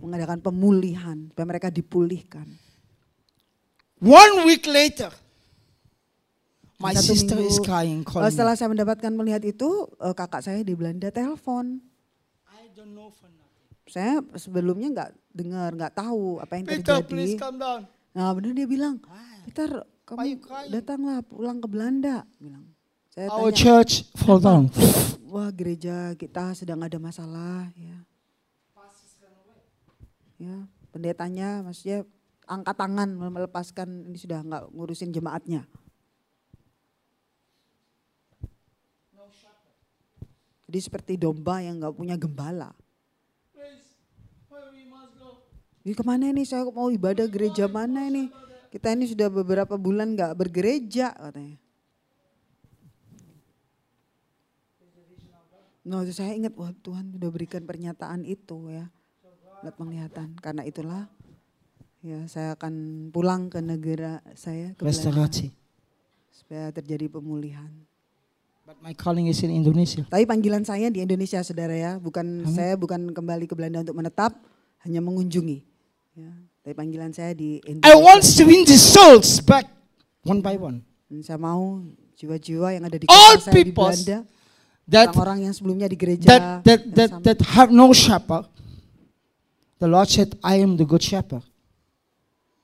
mengadakan 0.00 0.40
pemulihan 0.40 1.28
supaya 1.28 1.46
mereka 1.46 1.68
dipulihkan. 1.68 2.48
One 4.02 4.48
week 4.48 4.66
later, 4.66 5.12
My 6.82 6.90
Satu 6.98 7.14
sister 7.14 7.38
minggu, 7.38 7.46
is 7.46 7.62
crying, 7.62 8.02
eh, 8.02 8.10
me. 8.26 8.32
setelah 8.34 8.58
saya 8.58 8.66
mendapatkan 8.66 9.12
melihat 9.14 9.38
itu, 9.46 9.86
eh, 10.02 10.10
kakak 10.10 10.42
saya 10.42 10.66
di 10.66 10.74
Belanda 10.74 11.14
telepon. 11.14 11.78
I 12.50 12.66
don't 12.74 12.90
know 12.90 13.14
for 13.14 13.30
nothing. 13.30 13.70
Saya 13.86 14.18
sebelumnya 14.34 14.90
nggak 14.90 15.10
dengar, 15.30 15.70
nggak 15.78 15.94
tahu 15.94 16.42
apa 16.42 16.58
yang 16.58 16.66
Peter, 16.66 16.98
terjadi. 16.98 17.06
please 17.06 17.34
come 17.38 17.62
down. 17.62 17.86
Nah 18.10 18.34
benar 18.34 18.50
dia 18.50 18.66
bilang? 18.66 18.98
Peter 19.46 19.86
kamu 20.02 20.42
datanglah 20.74 21.22
pulang 21.22 21.62
ke 21.62 21.68
Belanda. 21.70 22.26
Bilang. 22.42 22.66
Saya 23.14 23.30
Our 23.30 23.54
tanya, 23.54 23.60
church 23.62 23.92
fall 24.18 24.42
down. 24.42 24.66
wah 25.30 25.54
gereja 25.54 26.18
kita 26.18 26.58
sedang 26.58 26.82
ada 26.82 26.98
masalah 26.98 27.70
ya. 27.78 28.02
Ya, 30.42 30.66
pendetanya 30.90 31.62
maksudnya 31.62 32.02
angkat 32.50 32.74
tangan 32.74 33.14
melepaskan 33.14 34.10
ini 34.10 34.18
sudah 34.18 34.42
nggak 34.42 34.74
ngurusin 34.74 35.14
jemaatnya. 35.14 35.62
Jadi 40.66 40.78
seperti 40.82 41.14
domba 41.14 41.62
yang 41.62 41.78
nggak 41.78 41.94
punya 41.94 42.18
gembala. 42.18 42.74
Ini 45.82 45.92
ke 45.98 46.04
mana 46.06 46.30
ini? 46.30 46.42
Saya 46.46 46.66
mau 46.70 46.90
ibadah 46.90 47.26
gereja 47.26 47.66
mana 47.66 48.06
ini? 48.06 48.30
Kita 48.70 48.94
ini 48.94 49.04
sudah 49.04 49.28
beberapa 49.28 49.74
bulan 49.76 50.14
nggak 50.14 50.32
bergereja 50.38 51.12
katanya. 51.12 51.58
Nah, 55.82 56.06
itu 56.06 56.14
saya 56.14 56.38
ingat, 56.38 56.54
wah 56.54 56.70
Tuhan 56.70 57.10
sudah 57.10 57.30
berikan 57.34 57.66
pernyataan 57.66 58.22
itu 58.22 58.70
ya. 58.70 58.86
Lihat 59.62 59.74
penglihatan. 59.78 60.26
Karena 60.42 60.62
itulah 60.66 61.06
ya 62.02 62.18
saya 62.26 62.58
akan 62.58 63.08
pulang 63.14 63.46
ke 63.46 63.62
negara 63.62 64.18
saya 64.34 64.74
ke 64.74 64.82
Belanda, 64.82 64.90
Restorasi. 64.90 65.48
supaya 66.34 66.74
terjadi 66.74 67.06
pemulihan. 67.06 67.70
But 68.66 68.78
my 68.82 68.94
calling 68.94 69.26
is 69.26 69.42
in 69.42 69.50
Indonesia. 69.54 70.06
Tapi 70.06 70.26
panggilan 70.26 70.62
saya 70.66 70.90
di 70.90 71.02
Indonesia 71.02 71.42
saudara 71.42 71.74
ya, 71.74 71.98
bukan 71.98 72.46
saya 72.50 72.78
bukan 72.78 73.10
kembali 73.10 73.46
ke 73.46 73.54
Belanda 73.58 73.82
untuk 73.82 73.98
menetap, 73.98 74.34
hanya 74.86 75.02
mengunjungi. 75.02 75.62
Ya, 76.14 76.30
tapi 76.62 76.74
panggilan 76.74 77.10
saya 77.10 77.34
di 77.34 77.58
I 77.62 77.74
Indonesia. 77.74 77.98
want 77.98 78.22
to 78.22 78.42
win 78.46 78.62
the 78.66 78.78
souls 78.78 79.42
back 79.42 79.66
one 80.22 80.38
by 80.38 80.54
one. 80.58 80.82
Dan 81.10 81.22
saya 81.26 81.38
mau 81.38 81.82
jiwa-jiwa 82.18 82.74
yang 82.78 82.84
ada 82.86 82.98
di 82.98 83.06
All 83.10 83.38
saya 83.38 83.54
di 83.62 83.70
Belanda, 83.74 84.18
That 84.90 85.14
orang-orang 85.14 85.46
yang 85.46 85.54
sebelumnya 85.54 85.86
di 85.86 85.94
gereja 85.94 86.26
that 86.26 86.42
that 86.66 86.80
that, 86.94 87.10
that 87.22 87.38
have 87.54 87.70
no 87.70 87.94
shepherd. 87.94 88.50
The 89.82 89.90
Lord 89.90 90.06
said, 90.06 90.38
I 90.46 90.62
am 90.62 90.78
the 90.78 90.86
good 90.86 91.02
shepherd. 91.02 91.42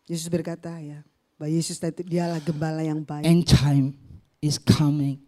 Yesus 0.07 0.31
berkata 0.31 0.71
ya, 0.79 1.03
bahwa 1.35 1.51
Yesus 1.51 1.83
itu 1.83 2.07
dialah 2.07 2.39
gembala 2.39 2.79
yang 2.79 3.03
baik. 3.03 3.27
End 3.27 3.43
time 3.43 3.99
is 4.39 4.55
coming. 4.55 5.19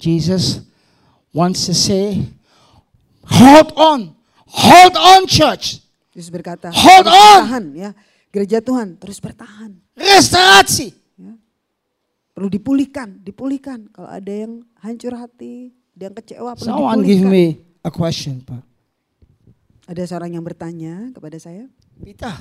Jesus 0.00 0.64
wants 1.36 1.68
to 1.68 1.76
say, 1.76 2.24
hold 3.28 3.76
on, 3.76 4.16
hold 4.48 4.96
on, 4.96 5.28
church. 5.28 5.84
Yesus 6.16 6.32
berkata, 6.32 6.72
Hold 6.72 7.04
on. 7.04 7.44
bertahan 7.44 7.64
ya, 7.76 7.90
gereja 8.32 8.64
Tuhan 8.64 8.96
terus 8.96 9.20
bertahan. 9.20 9.76
Restorasi. 10.00 10.96
Ya. 11.20 11.36
Perlu 12.32 12.48
dipulihkan, 12.48 13.20
dipulihkan. 13.20 13.92
Kalau 13.92 14.08
ada 14.08 14.32
yang 14.32 14.64
hancur 14.80 15.12
hati, 15.12 15.76
ada 15.92 16.08
yang 16.08 16.16
kecewa, 16.16 16.56
perlu 16.56 16.72
Someone 16.72 17.04
give 17.04 17.20
dipulihkan. 17.20 17.36
me 17.36 17.44
a 17.84 17.92
question, 17.92 18.40
Pak. 18.40 18.64
Ada 19.88 20.04
seorang 20.04 20.36
yang 20.36 20.44
bertanya 20.44 21.08
kepada 21.16 21.40
saya, 21.40 21.64
Peter. 22.04 22.36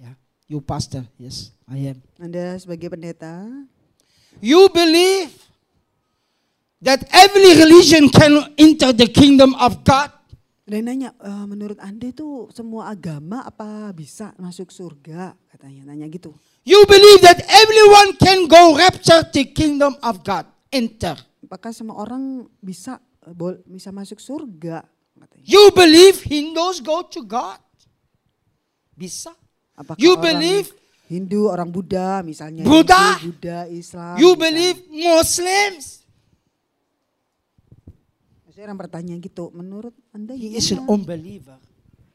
Yeah. 0.00 0.16
You 0.48 0.64
pastor. 0.64 1.04
Yes, 1.20 1.52
I 1.68 1.92
am. 1.92 2.00
Anda 2.16 2.56
sebagai 2.56 2.88
pendeta, 2.88 3.44
You 4.40 4.72
believe 4.72 5.28
that 6.80 7.04
every 7.12 7.52
religion 7.60 8.08
can 8.08 8.48
enter 8.56 8.96
the 8.96 9.12
kingdom 9.12 9.52
of 9.60 9.84
God? 9.84 10.08
dia 10.64 10.80
nanya, 10.80 11.12
"E, 11.20 11.30
menurut 11.44 11.76
Anda 11.76 12.08
itu 12.08 12.48
semua 12.56 12.88
agama 12.88 13.44
apa 13.44 13.92
bisa 13.92 14.32
masuk 14.40 14.72
surga? 14.72 15.36
Katanya, 15.52 15.92
nanya 15.92 16.08
gitu. 16.08 16.32
You 16.64 16.80
believe 16.88 17.20
that 17.20 17.44
everyone 17.44 18.16
can 18.16 18.48
go 18.48 18.72
rapture 18.72 19.20
the 19.28 19.52
kingdom 19.52 19.92
of 20.00 20.24
God? 20.24 20.48
Enter. 20.72 21.20
Apakah 21.44 21.76
semua 21.76 22.00
orang 22.00 22.48
bisa 22.64 22.96
eh, 23.28 23.36
bisa 23.68 23.92
masuk 23.92 24.16
surga? 24.16 24.88
You 25.44 25.68
believe 25.76 26.24
Hindus 26.24 26.80
go 26.80 27.04
to 27.04 27.20
God? 27.20 27.60
Bisa. 28.96 29.36
Apakah 29.76 30.00
You 30.00 30.16
orang 30.16 30.24
believe 30.24 30.66
Hindu, 31.04 31.52
orang 31.52 31.68
Buddha 31.68 32.24
misalnya. 32.24 32.64
Buddha? 32.64 33.20
Hindu, 33.20 33.36
Buddha, 33.36 33.58
Islam. 33.68 34.16
You 34.16 34.32
misalnya. 34.32 34.40
believe 34.40 34.78
Muslims? 34.88 35.86
Saya 38.54 38.70
orang 38.70 38.78
bertanya 38.86 39.18
gitu, 39.18 39.50
menurut 39.50 39.92
Anda 40.14 40.38
He 40.38 40.54
is 40.54 40.70
an 40.70 40.86
unbeliever. 40.86 41.58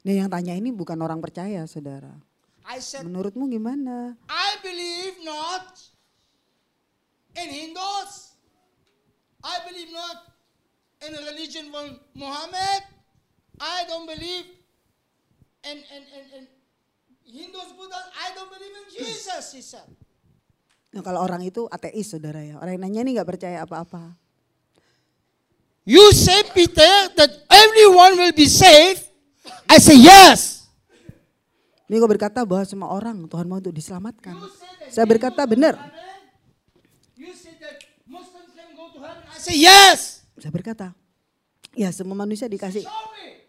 Nih 0.07 0.23
yang 0.23 0.31
tanya 0.31 0.55
ini 0.55 0.71
bukan 0.71 0.95
orang 1.03 1.19
percaya, 1.19 1.67
saudara. 1.67 2.15
I 2.63 2.79
said, 2.79 3.03
Menurutmu 3.03 3.51
gimana? 3.51 4.15
I 4.31 4.55
believe 4.63 5.19
not 5.27 5.67
in 7.35 7.47
Hindus. 7.51 8.39
I 9.43 9.67
believe 9.67 9.91
not 9.91 10.28
in 11.05 11.11
a 11.15 11.21
religion 11.31 11.71
from 11.71 11.99
Muhammad. 12.15 12.81
I 13.59 13.83
don't 13.87 14.07
believe 14.07 14.47
in, 15.67 15.77
in, 15.83 16.03
in, 16.15 16.23
in 16.39 16.43
Hindus, 17.27 17.75
Buddha. 17.75 17.99
I 18.15 18.31
don't 18.35 18.51
believe 18.51 18.73
in 18.73 18.85
Jesus, 18.89 19.51
he 19.53 19.61
said. 19.63 19.87
Nah, 20.89 21.05
kalau 21.05 21.21
orang 21.21 21.45
itu 21.45 21.69
ateis, 21.69 22.09
saudara 22.09 22.41
ya. 22.41 22.57
Orang 22.57 22.79
yang 22.79 22.83
nanya 22.89 23.01
ini 23.05 23.11
nggak 23.19 23.29
percaya 23.29 23.61
apa-apa. 23.61 24.17
You 25.85 26.09
say, 26.13 26.45
Peter, 26.53 27.13
that 27.17 27.31
everyone 27.49 28.17
will 28.17 28.33
be 28.33 28.49
saved. 28.49 29.05
I 29.69 29.77
say, 29.77 29.97
yes. 29.97 30.65
Ini 31.89 31.97
kau 31.97 32.09
berkata 32.09 32.45
bahwa 32.45 32.61
semua 32.65 32.89
orang 32.93 33.25
Tuhan 33.25 33.45
mau 33.49 33.57
untuk 33.57 33.73
diselamatkan. 33.73 34.37
Saya 34.89 35.05
berkata 35.09 35.41
benar. 35.45 35.77
You 37.17 37.33
say 37.33 37.57
that 37.61 37.81
Muslims 38.05 38.53
can 38.53 38.73
go 38.77 38.93
to 38.93 39.01
heaven. 39.01 39.25
I 39.25 39.37
say, 39.41 39.57
yes. 39.57 40.18
Saya 40.39 40.51
berkata, 40.51 40.87
ya 41.75 41.91
semua 41.91 42.15
manusia 42.15 42.47
dikasih 42.47 42.87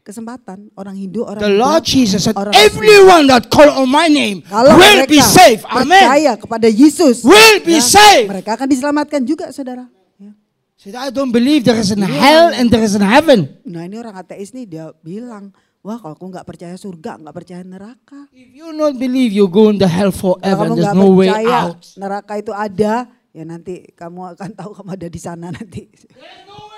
kesempatan. 0.01 0.73
Orang 0.75 0.97
Hindu, 0.97 1.23
orang 1.23 1.39
The 1.39 1.53
Lord 1.53 1.83
Jesus 1.87 2.25
said, 2.27 2.35
orang 2.35 2.51
Muslim. 2.51 2.67
everyone 2.67 3.25
that 3.29 3.47
call 3.47 3.69
on 3.69 3.87
my 3.87 4.09
name 4.09 4.41
Kalau 4.43 4.75
will 4.75 5.05
be 5.07 5.21
saved. 5.21 5.63
Amen. 5.69 5.87
percaya 5.93 6.33
kepada 6.35 6.67
Yesus, 6.67 7.23
Will 7.23 7.61
be 7.63 7.79
ya, 7.79 7.85
saved. 7.85 8.29
mereka 8.33 8.57
akan 8.57 8.67
diselamatkan 8.67 9.21
juga, 9.23 9.53
saudara. 9.53 9.87
Ya. 10.17 10.33
Said, 10.75 10.97
I 10.97 11.13
don't 11.13 11.31
believe 11.31 11.63
there 11.63 11.79
is 11.79 11.93
an 11.93 12.01
hell 12.03 12.51
and 12.51 12.73
there 12.73 12.83
is 12.83 12.97
an 12.97 13.05
heaven. 13.05 13.61
Nah 13.69 13.85
ini 13.85 14.01
orang 14.01 14.17
ateis 14.17 14.51
nih 14.57 14.65
dia 14.65 14.91
bilang, 15.05 15.53
wah 15.85 16.01
kalau 16.01 16.17
aku 16.17 16.27
nggak 16.33 16.49
percaya 16.49 16.75
surga, 16.81 17.21
nggak 17.21 17.37
percaya 17.37 17.61
neraka. 17.61 18.27
If 18.33 18.57
you 18.57 18.73
not 18.73 18.97
believe, 18.97 19.31
you 19.31 19.47
go 19.47 19.69
in 19.69 19.77
the 19.77 19.87
hell 19.89 20.11
forever. 20.11 20.65
kamu 20.73 20.81
There's 20.81 20.97
no 20.97 21.09
way 21.13 21.29
percaya 21.29 21.57
out. 21.71 21.81
neraka 22.01 22.33
itu 22.41 22.53
ada, 22.57 23.05
ya 23.37 23.45
nanti 23.45 23.85
kamu 23.93 24.33
akan 24.33 24.51
tahu 24.57 24.71
kamu 24.81 24.91
ada 24.97 25.07
di 25.13 25.21
sana 25.21 25.53
nanti. 25.53 25.93
There's 25.93 26.49
no. 26.49 26.70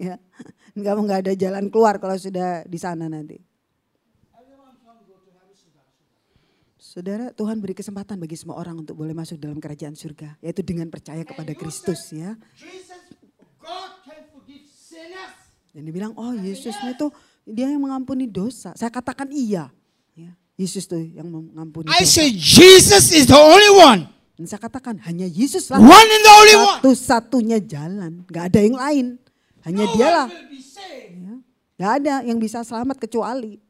ya, 0.06 0.16
kamu 0.72 1.00
nggak 1.04 1.20
ada 1.28 1.32
jalan 1.36 1.68
keluar 1.68 2.00
kalau 2.00 2.16
sudah 2.16 2.64
di 2.64 2.78
sana 2.80 3.06
nanti. 3.06 3.36
Saudara, 6.90 7.30
Tuhan 7.30 7.62
beri 7.62 7.70
kesempatan 7.70 8.18
bagi 8.18 8.34
semua 8.34 8.58
orang 8.58 8.82
untuk 8.82 8.98
boleh 8.98 9.14
masuk 9.14 9.38
dalam 9.38 9.62
kerajaan 9.62 9.94
surga, 9.94 10.34
yaitu 10.42 10.66
dengan 10.66 10.90
percaya 10.90 11.22
kepada 11.22 11.54
Kristus 11.54 12.10
ya. 12.10 12.34
Dan 15.70 15.86
dia 15.86 15.94
bilang, 15.94 16.18
oh 16.18 16.34
Yesus 16.34 16.74
itu 16.82 17.06
dia 17.46 17.70
yang 17.70 17.78
mengampuni 17.78 18.26
dosa. 18.26 18.74
Saya 18.74 18.90
katakan 18.90 19.30
iya. 19.30 19.70
Ya, 20.18 20.34
Yesus 20.58 20.90
tuh 20.90 20.98
yang 20.98 21.30
mengampuni 21.30 21.86
I 21.94 22.02
dosa. 22.02 22.26
say 22.26 22.28
Jesus 22.34 23.14
is 23.14 23.30
the 23.30 23.38
only 23.38 23.70
one. 23.70 24.10
Dan 24.34 24.50
saya 24.50 24.58
katakan 24.58 24.98
hanya 25.06 25.30
Yesus 25.30 25.70
lah 25.70 25.78
One 25.78 26.08
and 26.10 26.22
the 26.26 26.32
only 26.34 26.56
one. 26.58 26.78
satu-satunya 26.82 27.58
jalan. 27.62 28.26
Gak 28.26 28.50
ada 28.50 28.58
yang 28.66 28.74
lain. 28.74 29.06
Hanya 29.64 29.84
No 29.84 29.92
dialah. 29.92 30.28
Ya. 30.30 31.34
Gak 31.80 31.92
ada 32.04 32.14
yang 32.24 32.36
bisa 32.36 32.60
selamat 32.60 33.00
kecuali. 33.00 33.60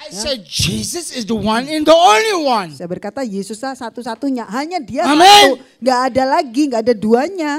I 0.00 0.08
said 0.10 0.42
Jesus 0.42 1.14
is 1.14 1.28
the 1.28 1.36
one 1.36 1.68
and 1.68 1.84
the 1.86 1.94
only 1.94 2.36
one. 2.42 2.72
Saya 2.74 2.88
berkata 2.88 3.22
Yesus 3.22 3.60
lah 3.60 3.76
satu-satunya. 3.76 4.48
Hanya 4.48 4.80
dia 4.82 5.06
Amen. 5.06 5.20
satu. 5.20 5.62
Gak 5.78 6.00
ada 6.10 6.22
lagi, 6.40 6.62
gak 6.72 6.82
ada 6.82 6.94
duanya. 6.96 7.52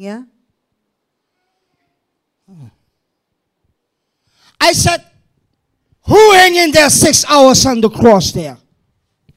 Ya. 0.00 0.24
I 4.60 4.72
said, 4.72 5.00
who 6.04 6.20
hanging 6.36 6.70
there 6.70 6.90
six 6.90 7.24
hours 7.26 7.64
on 7.64 7.80
the 7.80 7.90
cross 7.90 8.32
there? 8.32 8.60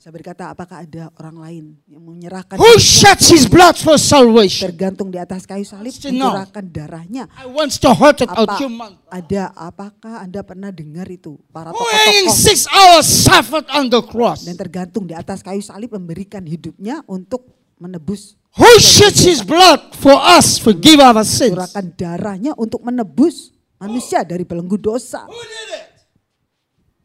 Saya 0.04 0.20
berkata 0.20 0.52
apakah 0.52 0.84
ada 0.84 1.08
orang 1.16 1.38
lain 1.40 1.64
yang 1.88 2.04
menyerahkan 2.04 2.60
Who 2.60 2.76
sheds 2.76 3.32
his 3.32 3.48
blood 3.48 3.80
for 3.80 3.96
salvation? 3.96 4.68
tergantung 4.68 5.08
di 5.08 5.16
atas 5.16 5.48
kayu 5.48 5.64
salib 5.64 5.96
mencurahkan 5.96 6.66
darahnya. 6.76 7.32
I 7.40 7.48
want 7.48 7.72
to 7.72 7.96
hurt 7.96 8.20
it 8.20 8.28
Apa 8.28 8.60
ada 9.08 9.56
apakah 9.56 10.20
Anda 10.20 10.44
pernah 10.44 10.76
dengar 10.76 11.08
itu 11.08 11.40
para 11.56 11.72
tokoh-tokoh 11.72 12.36
six 12.36 12.68
hours 12.68 13.08
suffered 13.08 13.64
on 13.72 13.88
the 13.88 14.04
cross? 14.04 14.44
dan 14.44 14.60
tergantung 14.60 15.08
di 15.08 15.16
atas 15.16 15.40
kayu 15.40 15.64
salib 15.64 15.96
memberikan 15.96 16.44
hidupnya 16.44 17.00
untuk 17.08 17.48
menebus 17.80 18.36
Who 18.60 18.84
sheds 18.84 19.24
his 19.24 19.40
blood 19.40 19.96
for 19.96 20.20
us, 20.20 20.60
forgive 20.60 21.00
our 21.00 21.24
sins? 21.24 21.56
curahkan 21.56 21.96
darahnya 21.96 22.52
untuk 22.60 22.84
menebus 22.84 23.56
manusia 23.80 24.28
dari 24.28 24.44
belenggu 24.44 24.76
dosa. 24.76 25.24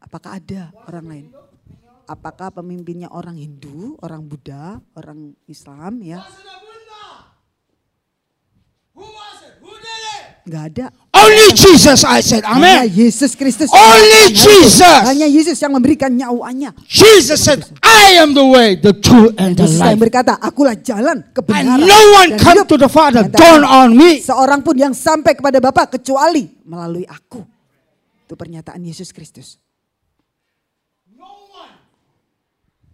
Apakah 0.03 0.35
ada 0.35 0.75
orang 0.83 1.07
lain? 1.07 1.27
Apakah 2.09 2.49
pemimpinnya 2.49 3.05
orang 3.13 3.37
Hindu, 3.37 3.93
orang 4.01 4.25
Buddha, 4.25 4.81
orang 4.97 5.37
Islam 5.45 6.01
ya? 6.01 6.17
Was 6.17 6.41
it 6.41 6.49
a 6.49 6.57
Buddha? 6.57 7.05
Who 8.97 9.05
was 9.05 9.37
it? 9.45 9.53
Who 9.61 9.69
did 9.77 10.01
it? 10.17 10.25
Nggak 10.49 10.63
ada. 10.73 10.85
Only 11.13 11.53
Jesus, 11.53 12.01
I 12.01 12.25
said. 12.25 12.41
Hanya 12.41 12.81
Amen. 12.81 12.97
Yesus 12.97 13.37
Kristus. 13.37 13.69
Only 13.69 14.33
Jesus. 14.33 15.05
Hanya 15.05 15.29
Yesus 15.29 15.61
yang 15.61 15.69
memberikan 15.69 16.09
nyawanya. 16.09 16.73
Jesus 16.89 17.45
said, 17.45 17.61
I 17.85 18.17
am 18.17 18.33
the 18.33 18.41
way, 18.41 18.73
the 18.73 18.97
truth, 18.97 19.37
and 19.37 19.53
the 19.53 19.69
Yesus 19.69 19.77
life. 19.77 20.01
berkata, 20.01 20.33
akulah 20.41 20.73
jalan, 20.73 21.21
And 21.21 21.29
kebenaran, 21.29 21.85
no 21.85 22.01
one 22.17 22.29
dan 22.33 22.41
come 22.41 22.57
hidup. 22.65 22.73
to 22.73 22.77
the 22.81 22.89
Father, 22.89 23.21
don't 23.29 23.61
ada 23.61 23.85
on 23.85 23.93
me. 23.93 24.17
Seorang 24.17 24.65
pun 24.65 24.73
yang 24.73 24.97
sampai 24.97 25.37
kepada 25.37 25.61
Bapa 25.61 25.85
kecuali 25.85 26.49
melalui 26.65 27.05
aku. 27.05 27.45
Itu 28.25 28.33
pernyataan 28.33 28.81
Yesus 28.81 29.13
Kristus. 29.13 29.61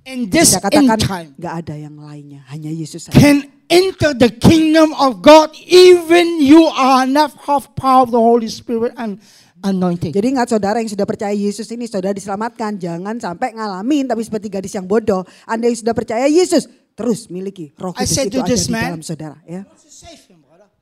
In 0.06 0.30
this 0.30 0.54
Saya 0.54 0.70
end 0.70 0.86
katakan 0.86 1.00
time, 1.02 1.30
nggak 1.34 1.54
ada 1.66 1.76
yang 1.76 1.96
lainnya, 1.98 2.46
hanya 2.54 2.70
Yesus 2.70 3.10
saja. 3.10 3.18
can 3.18 3.42
enter 3.74 4.14
the 4.14 4.30
kingdom 4.30 4.94
of 5.02 5.26
God, 5.26 5.50
even 5.66 6.38
you 6.38 6.62
are 6.70 7.10
not 7.10 7.34
half 7.42 7.74
power 7.74 8.06
of 8.06 8.14
the 8.14 8.22
Holy 8.22 8.46
Spirit 8.46 8.94
and 9.02 9.18
anointing. 9.60 10.14
Jadi 10.14 10.38
ingat 10.38 10.54
saudara 10.54 10.78
yang 10.78 10.94
sudah 10.94 11.10
percaya 11.10 11.34
Yesus 11.34 11.66
ini 11.74 11.90
saudara 11.90 12.14
diselamatkan. 12.14 12.78
Jangan 12.78 13.18
sampai 13.18 13.58
ngalamin 13.58 14.06
tapi 14.06 14.22
seperti 14.22 14.54
gadis 14.54 14.78
yang 14.78 14.86
bodoh. 14.86 15.26
Anda 15.50 15.74
yang 15.74 15.80
sudah 15.82 15.98
percaya 15.98 16.30
Yesus 16.30 16.70
terus 16.94 17.26
miliki 17.28 17.74
roh 17.76 17.92
kudus 17.92 18.14
itu 18.24 18.40
ada 18.40 18.54
di 18.54 18.70
man- 18.70 18.86
dalam 18.94 19.02
saudara. 19.02 19.38
Ya. 19.44 19.66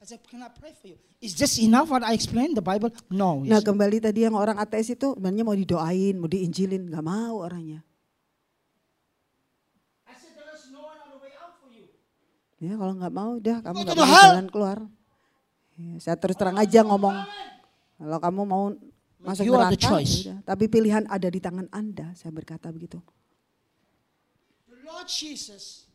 Said? 0.03 0.19
Is 1.23 1.39
this 1.39 1.55
enough 1.57 1.87
what 1.87 2.03
I 2.03 2.11
explained 2.11 2.59
the 2.59 2.61
Bible? 2.61 2.91
No. 3.07 3.39
Nah 3.39 3.63
kembali 3.63 4.03
tadi 4.03 4.27
yang 4.27 4.35
orang 4.35 4.59
ateis 4.59 4.91
itu 4.91 5.15
sebenarnya 5.15 5.47
mau 5.47 5.55
didoain, 5.55 6.19
mau 6.19 6.27
diinjilin. 6.27 6.91
nggak 6.91 6.99
mau 6.99 7.39
orangnya. 7.39 7.79
I 10.03 10.11
said, 10.19 10.35
there 10.35 10.51
is 10.51 10.67
no 10.67 10.83
another 10.83 11.23
way 11.23 11.31
out 11.39 11.55
for 11.63 11.71
you. 11.71 11.87
Ya 12.63 12.79
kalau 12.79 12.93
nggak 12.95 13.11
mau 13.11 13.35
udah 13.35 13.57
kamu 13.59 13.77
nggak 13.83 13.97
mau 13.97 14.07
jalan 14.07 14.47
keluar. 14.47 14.77
Ya, 15.73 15.91
saya 15.99 16.15
terus 16.15 16.37
terang 16.37 16.55
aja 16.55 16.79
ngomong. 16.81 17.11
Kalau 17.99 18.19
kamu 18.19 18.41
mau 18.45 18.63
masuk 19.19 19.43
You 19.43 19.55
neraka, 19.55 19.75
ya 19.75 19.99
udah. 19.99 20.37
tapi 20.45 20.67
pilihan 20.67 21.03
ada 21.07 21.27
di 21.27 21.39
tangan 21.39 21.67
Anda. 21.69 22.15
Saya 22.15 22.31
berkata 22.31 22.71
begitu. 22.71 23.03
The 24.69 24.79
Lord 24.81 25.07
Jesus 25.07 25.87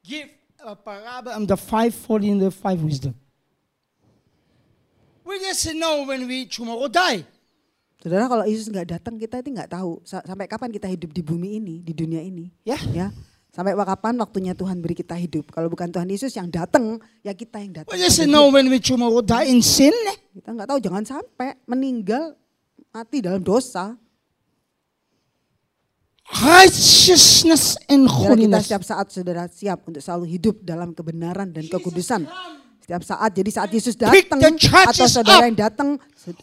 give 0.00 0.32
a 0.60 0.72
parable 0.72 1.32
and 1.32 1.44
the 1.44 1.56
fivefold 1.56 2.24
in 2.24 2.40
the 2.40 2.48
five 2.48 2.80
wisdom. 2.80 3.12
We 5.24 5.40
just 5.40 5.64
know 5.72 6.04
when 6.04 6.24
we 6.24 6.44
tomorrow 6.44 6.88
die. 6.88 7.24
Saudara 7.98 8.28
kalau 8.28 8.44
Yesus 8.44 8.68
nggak 8.68 8.88
datang 8.92 9.16
kita 9.16 9.40
itu 9.40 9.48
nggak 9.48 9.72
tahu 9.72 10.04
sa- 10.04 10.20
sampai 10.20 10.44
kapan 10.44 10.68
kita 10.68 10.84
hidup 10.84 11.08
di 11.08 11.24
bumi 11.24 11.56
ini, 11.56 11.80
di 11.80 11.96
dunia 11.96 12.20
ini. 12.20 12.52
Ya. 12.62 12.76
Ya. 12.92 13.08
Sampai 13.54 13.70
kapan 13.78 14.18
waktunya 14.18 14.50
Tuhan 14.50 14.82
beri 14.82 14.98
kita 14.98 15.14
hidup. 15.14 15.54
Kalau 15.54 15.70
bukan 15.70 15.86
Tuhan 15.86 16.10
Yesus 16.10 16.34
yang 16.34 16.50
datang, 16.50 16.98
ya 17.22 17.30
kita 17.30 17.62
yang 17.62 17.70
datang. 17.70 17.94
We 17.94 18.02
just 18.02 18.18
pada 18.18 18.26
know 18.26 18.50
dia. 18.50 18.54
when 18.58 18.66
we 18.66 18.82
tomorrow 18.82 19.22
die 19.22 19.46
in 19.46 19.62
sin. 19.62 19.94
Kita 20.34 20.50
nggak 20.50 20.66
tahu 20.66 20.78
jangan 20.82 21.06
sampai 21.06 21.54
meninggal 21.70 22.34
mati 22.90 23.22
dalam 23.22 23.38
dosa. 23.38 23.94
Righteousness 26.24 27.78
and 27.86 28.10
Biar 28.10 28.10
kita 28.10 28.26
holiness. 28.34 28.62
setiap 28.66 28.82
saat 28.82 29.06
saudara 29.12 29.46
siap 29.46 29.86
untuk 29.86 30.02
selalu 30.02 30.34
hidup 30.34 30.58
dalam 30.66 30.90
kebenaran 30.90 31.54
dan 31.54 31.68
kekudusan. 31.70 32.26
Setiap 32.82 33.00
saat, 33.00 33.30
jadi 33.32 33.50
saat 33.54 33.70
Yesus 33.70 33.94
datang 33.96 34.40
atau 34.84 35.06
saudara 35.08 35.46
yang 35.48 35.56
datang 35.56 35.96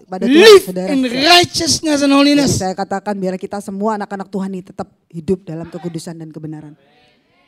pada 0.09 0.25
Tuhan 0.25 0.57
saudara. 0.63 0.89
in 0.89 1.05
righteousness 1.05 2.01
and 2.01 2.09
Jadi 2.09 2.17
holiness. 2.17 2.57
saya 2.57 2.73
katakan 2.73 3.13
biar 3.13 3.37
kita 3.37 3.61
semua 3.61 3.99
anak-anak 3.99 4.25
Tuhan 4.25 4.49
ini 4.49 4.63
tetap 4.65 4.89
hidup 5.11 5.45
dalam 5.45 5.69
kekudusan 5.69 6.17
dan 6.17 6.31
kebenaran. 6.31 6.73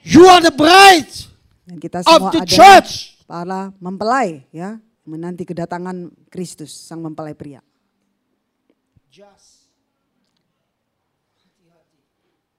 You 0.03 0.27
are 0.27 0.39
the 0.39 0.51
bride 0.51 1.09
Dan 1.63 1.79
kita 1.79 2.03
of 2.03 2.07
semua 2.07 2.29
the 2.29 2.43
adalah 2.43 2.51
church. 2.51 2.91
para 3.23 3.59
mempelai 3.77 4.43
ya, 4.49 4.75
menanti 5.01 5.43
kedatangan 5.43 5.95
Kristus 6.27 6.69
sang 6.69 6.99
mempelai 6.99 7.31
pria. 7.31 7.63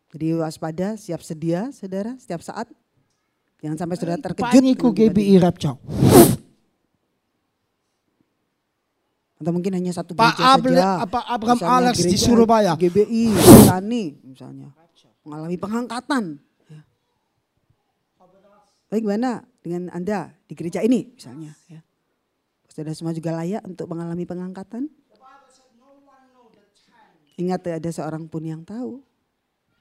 Jadi 0.08 0.30
waspada, 0.32 0.94
siap 0.94 1.20
sedia 1.20 1.68
saudara 1.68 2.14
setiap 2.16 2.38
saat. 2.38 2.70
Jangan 3.58 3.76
sampai 3.76 3.96
saudara 3.98 4.18
terkejut. 4.20 4.46
Paniku 4.46 4.88
GBI 4.88 5.36
rapture. 5.36 5.74
Atau 9.34 9.50
mungkin 9.50 9.74
hanya 9.74 9.90
satu 9.90 10.14
Pak 10.14 10.38
gereja 10.38 10.54
Able- 10.54 10.78
saja. 10.78 11.02
apa 11.02 11.18
Abraham 11.26 11.58
Misalnya 11.58 11.76
Alex 11.82 11.96
di 12.00 12.16
Surabaya. 12.16 12.72
GBI, 12.72 13.24
Tani 13.66 14.04
misalnya. 14.22 14.68
Mengalami 15.20 15.56
pengangkatan. 15.58 16.24
Tapi 18.94 19.10
gimana 19.10 19.42
dengan 19.58 19.90
Anda 19.90 20.30
di 20.46 20.54
gereja 20.54 20.78
ini 20.78 21.18
misalnya. 21.18 21.50
Ya. 21.66 21.82
Saudara 22.70 22.94
semua 22.94 23.10
juga 23.10 23.34
layak 23.34 23.66
untuk 23.66 23.90
mengalami 23.90 24.22
pengangkatan. 24.22 24.86
Ingat 27.34 27.82
ada 27.82 27.90
seorang 27.90 28.30
pun 28.30 28.46
yang 28.46 28.62
tahu. 28.62 29.02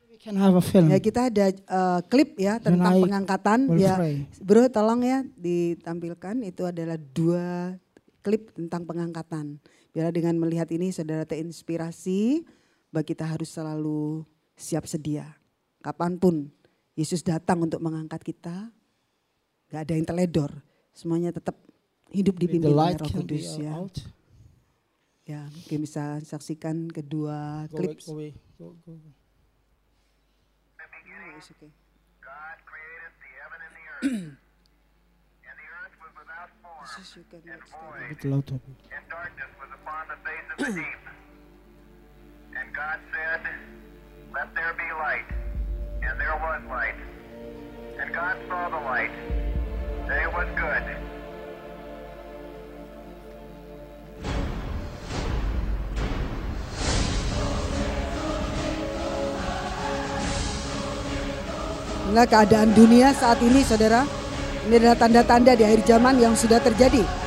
We 0.09 0.18
can 0.18 0.34
have 0.34 0.57
a 0.57 0.66
film. 0.66 0.89
Ya 0.89 0.97
kita 0.97 1.30
ada 1.30 1.53
eh, 1.53 2.01
klip 2.09 2.41
ya 2.41 2.57
tentang 2.57 3.05
pengangkatan. 3.05 3.78
Ya, 3.78 4.01
pray. 4.01 4.26
bro 4.41 4.66
tolong 4.74 5.05
ya 5.05 5.22
ditampilkan 5.38 6.41
itu 6.41 6.66
adalah 6.66 6.97
dua 6.97 7.78
klip 8.26 8.49
tentang 8.57 8.82
pengangkatan. 8.89 9.61
Biar 9.93 10.09
dengan 10.09 10.41
melihat 10.41 10.74
ini 10.74 10.89
saudara 10.89 11.22
terinspirasi 11.22 12.49
bahwa 12.89 13.05
kita 13.05 13.30
harus 13.30 13.53
selalu 13.53 14.26
siap 14.57 14.89
sedia. 14.89 15.38
Kapan 15.86 16.18
pun 16.18 16.49
Yesus 16.97 17.22
datang 17.22 17.61
untuk 17.61 17.78
mengangkat 17.78 18.26
kita, 18.26 18.74
gak 19.74 19.89
ada 19.89 19.93
yang 19.97 20.05
teledor. 20.05 20.51
Semuanya 20.93 21.34
tetap 21.34 21.57
hidup 22.13 22.38
dipimpin 22.38 22.69
oleh 22.69 22.93
light 22.93 23.01
Roh 23.01 23.09
Kudus 23.09 23.57
ya. 23.57 23.74
out. 23.74 23.97
Ya, 25.26 25.49
mungkin 25.49 25.82
bisa 25.82 26.21
saksikan 26.21 26.86
kedua 26.88 27.65
Go 27.74 27.82
klip. 27.82 27.97
go 27.97 28.13
away. 28.13 28.32
Go, 28.61 28.78
go. 28.86 28.93
God 32.21 32.57
created 32.63 33.11
the 33.17 33.32
heaven 33.34 33.59
and 33.59 33.74
the 33.74 33.86
earth. 33.89 34.03
and 35.49 35.55
the 35.57 35.69
earth 35.74 35.95
was 35.97 36.13
without 36.13 36.49
form 36.61 36.86
and 36.86 37.59
A 37.59 37.67
void, 37.67 38.07
bit 38.13 38.21
louder. 38.24 38.59
and 38.93 39.03
darkness 39.09 39.51
was 39.57 39.71
upon 39.74 40.03
the 40.07 40.19
face 40.21 40.47
of 40.53 40.57
the 40.61 40.69
deep. 40.86 41.01
And 42.53 42.67
God 42.71 42.97
said, 43.09 43.41
Let 44.32 44.47
there 44.53 44.76
be 44.78 44.88
light. 45.01 45.28
And 46.03 46.15
there 46.19 46.36
was 46.38 46.61
light. 46.69 46.99
And 47.99 48.13
God 48.13 48.36
saw 48.47 48.69
the 48.69 48.82
light. 48.84 49.11
Good. 50.04 50.84
Inilah 62.04 62.28
keadaan 62.28 62.76
dunia 62.76 63.16
saat 63.16 63.39
ini 63.39 63.64
saudara. 63.64 64.04
Ini 64.68 64.76
adalah 64.76 64.99
tanda-tanda 64.99 65.56
di 65.56 65.64
akhir 65.64 65.88
zaman 65.88 66.20
yang 66.20 66.36
sudah 66.36 66.60
terjadi. 66.60 67.22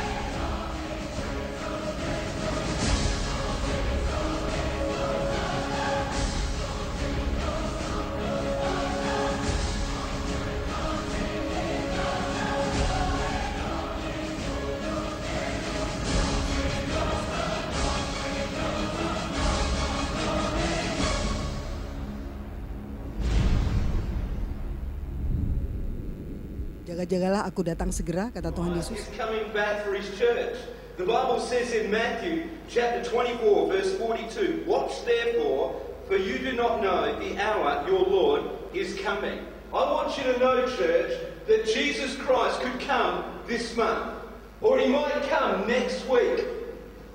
Aku 27.56 27.64
datang 27.64 27.88
segera 27.88 28.28
kata 28.36 28.52
Tuhan 28.52 28.76
Yesus. 28.76 29.00
is 29.00 29.08
coming 29.16 29.48
back 29.56 29.80
for 29.80 29.96
his 29.96 30.04
church. 30.20 30.60
The 31.00 31.08
Bible 31.08 31.40
says 31.40 31.72
in 31.72 31.88
Matthew 31.88 32.52
chapter 32.68 33.00
24, 33.00 33.40
verse 33.72 33.96
42, 33.96 34.68
Watch 34.68 35.00
therefore, 35.08 35.72
for 36.04 36.20
you 36.20 36.36
do 36.36 36.52
not 36.52 36.84
know 36.84 37.16
the 37.16 37.32
hour 37.40 37.80
your 37.88 38.04
Lord 38.04 38.44
is 38.76 39.00
coming. 39.00 39.40
I 39.72 39.80
want 39.88 40.12
you 40.20 40.28
to 40.28 40.36
know, 40.36 40.68
church, 40.68 41.16
that 41.48 41.64
Jesus 41.64 42.12
Christ 42.20 42.60
could 42.60 42.76
come 42.84 43.24
this 43.48 43.72
month, 43.72 44.20
or 44.60 44.76
he 44.76 44.92
might 44.92 45.24
come 45.32 45.64
next 45.64 46.04
week, 46.12 46.44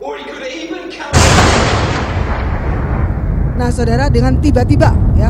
or 0.01 0.17
he 0.17 0.25
could 0.25 0.41
even 0.49 0.89
come. 0.89 1.13
Nah 3.61 3.69
saudara 3.69 4.09
dengan 4.09 4.41
tiba-tiba 4.41 4.89
ya. 5.21 5.29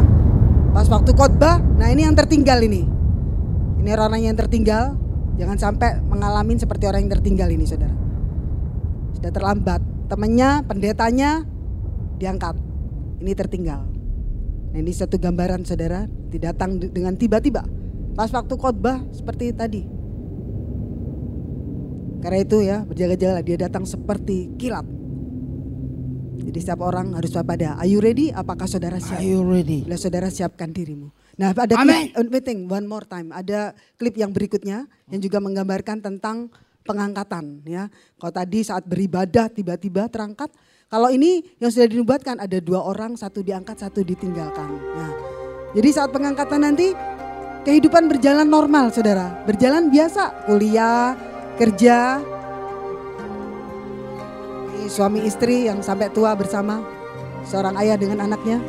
Pas 0.71 0.87
waktu 0.87 1.11
khotbah, 1.11 1.59
nah 1.59 1.91
ini 1.91 2.07
yang 2.07 2.15
tertinggal 2.15 2.63
ini. 2.63 3.00
Ini 3.81 3.97
orang 3.97 4.21
yang 4.21 4.37
tertinggal, 4.37 4.93
jangan 5.41 5.57
sampai 5.57 5.97
mengalami 6.05 6.53
seperti 6.53 6.85
orang 6.85 7.09
yang 7.09 7.17
tertinggal 7.17 7.49
ini 7.49 7.65
saudara. 7.65 7.97
Sudah 9.17 9.33
terlambat, 9.33 9.81
temannya, 10.05 10.61
pendetanya 10.69 11.41
diangkat. 12.21 12.61
Ini 13.25 13.33
tertinggal. 13.33 13.81
Nah, 14.71 14.77
ini 14.77 14.93
satu 14.93 15.17
gambaran 15.17 15.65
saudara, 15.65 16.05
datang 16.29 16.77
dengan 16.77 17.17
tiba-tiba. 17.17 17.65
Pas 18.13 18.29
waktu 18.29 18.53
khotbah 18.53 19.01
seperti 19.09 19.49
tadi. 19.49 19.81
Karena 22.21 22.37
itu 22.37 22.57
ya 22.61 22.85
berjaga-jaga 22.85 23.41
dia 23.41 23.57
datang 23.65 23.83
seperti 23.89 24.53
kilat. 24.61 24.85
Jadi 26.41 26.57
setiap 26.61 26.85
orang 26.85 27.17
harus 27.17 27.33
waspada. 27.33 27.81
Are 27.81 27.89
you 27.89 27.97
ready? 27.97 28.29
Apakah 28.29 28.69
saudara 28.69 29.01
siap? 29.01 29.17
Are 29.17 29.25
you 29.25 29.41
ready? 29.41 29.81
Bila 29.89 29.97
saudara 29.97 30.29
siapkan 30.29 30.69
dirimu. 30.69 31.09
Nah 31.41 31.57
ada 31.57 31.73
Amen. 31.81 32.13
klip, 32.13 32.21
uh, 32.21 32.29
waiting, 32.29 32.59
one 32.69 32.85
more 32.85 33.01
time. 33.01 33.33
Ada 33.33 33.73
klip 33.97 34.13
yang 34.13 34.29
berikutnya 34.29 34.85
yang 35.09 35.17
juga 35.17 35.41
menggambarkan 35.41 35.97
tentang 35.97 36.53
pengangkatan 36.85 37.65
ya. 37.65 37.89
Kalau 38.21 38.33
tadi 38.33 38.61
saat 38.61 38.85
beribadah 38.85 39.49
tiba-tiba 39.49 40.05
terangkat. 40.05 40.53
Kalau 40.91 41.07
ini 41.07 41.41
yang 41.57 41.71
sudah 41.71 41.87
dinubatkan 41.87 42.37
ada 42.37 42.59
dua 42.59 42.83
orang, 42.83 43.15
satu 43.15 43.39
diangkat, 43.39 43.79
satu 43.79 44.03
ditinggalkan. 44.03 44.69
Nah, 44.69 45.11
jadi 45.71 45.87
saat 45.87 46.11
pengangkatan 46.11 46.67
nanti 46.67 46.91
kehidupan 47.63 48.11
berjalan 48.11 48.43
normal 48.43 48.91
saudara. 48.91 49.39
Berjalan 49.47 49.87
biasa, 49.87 50.45
kuliah, 50.51 51.15
kerja. 51.55 52.19
Ini 54.75 54.91
suami 54.91 55.23
istri 55.23 55.71
yang 55.71 55.79
sampai 55.79 56.11
tua 56.11 56.35
bersama. 56.35 56.83
Seorang 57.47 57.79
ayah 57.79 57.95
dengan 57.95 58.27
anaknya. 58.27 58.59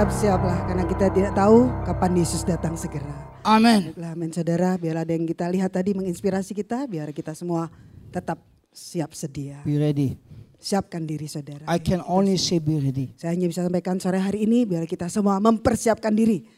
Bersiap-siaplah 0.00 0.64
karena 0.64 0.84
kita 0.88 1.06
tidak 1.12 1.32
tahu 1.36 1.68
kapan 1.84 2.24
Yesus 2.24 2.40
datang 2.40 2.72
segera. 2.72 3.36
Baiklah, 3.44 4.16
amin 4.16 4.32
saudara, 4.32 4.80
biar 4.80 5.04
ada 5.04 5.12
yang 5.12 5.28
kita 5.28 5.44
lihat 5.52 5.76
tadi 5.76 5.92
menginspirasi 5.92 6.56
kita, 6.56 6.88
biar 6.88 7.12
kita 7.12 7.36
semua 7.36 7.68
tetap 8.08 8.40
siap 8.72 9.12
sedia. 9.12 9.60
Be 9.60 9.76
ready. 9.76 10.16
Siapkan 10.56 11.04
diri 11.04 11.28
saudara. 11.28 11.68
I 11.68 11.76
can 11.84 12.00
only 12.08 12.40
say 12.40 12.56
be 12.56 12.80
ready. 12.80 13.12
Saya 13.20 13.36
hanya 13.36 13.44
bisa 13.44 13.60
sampaikan 13.60 14.00
sore 14.00 14.16
hari 14.16 14.48
ini 14.48 14.64
biar 14.64 14.88
kita 14.88 15.12
semua 15.12 15.36
mempersiapkan 15.36 16.16
diri. 16.16 16.48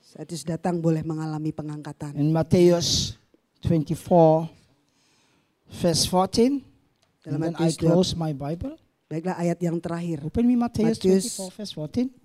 Saat 0.00 0.32
Yesus 0.32 0.48
datang 0.48 0.80
boleh 0.80 1.04
mengalami 1.04 1.52
pengangkatan. 1.52 2.16
In 2.16 2.32
Matthew 2.32 2.80
24, 3.60 4.48
verse 5.68 6.08
14. 6.08 6.64
Dalam 7.28 7.44
And 7.44 7.44
then 7.44 7.60
I 7.60 7.68
Matius 7.68 7.76
close 7.76 8.16
my 8.16 8.32
Bible. 8.32 8.80
Baiklah 9.12 9.36
ayat 9.36 9.60
yang 9.60 9.76
terakhir. 9.84 10.24
Open 10.24 10.48
me 10.48 10.56
Matthew 10.56 10.88
Matius 10.88 11.36
24, 11.36 11.60
verse 11.60 11.76
14. 11.76 12.24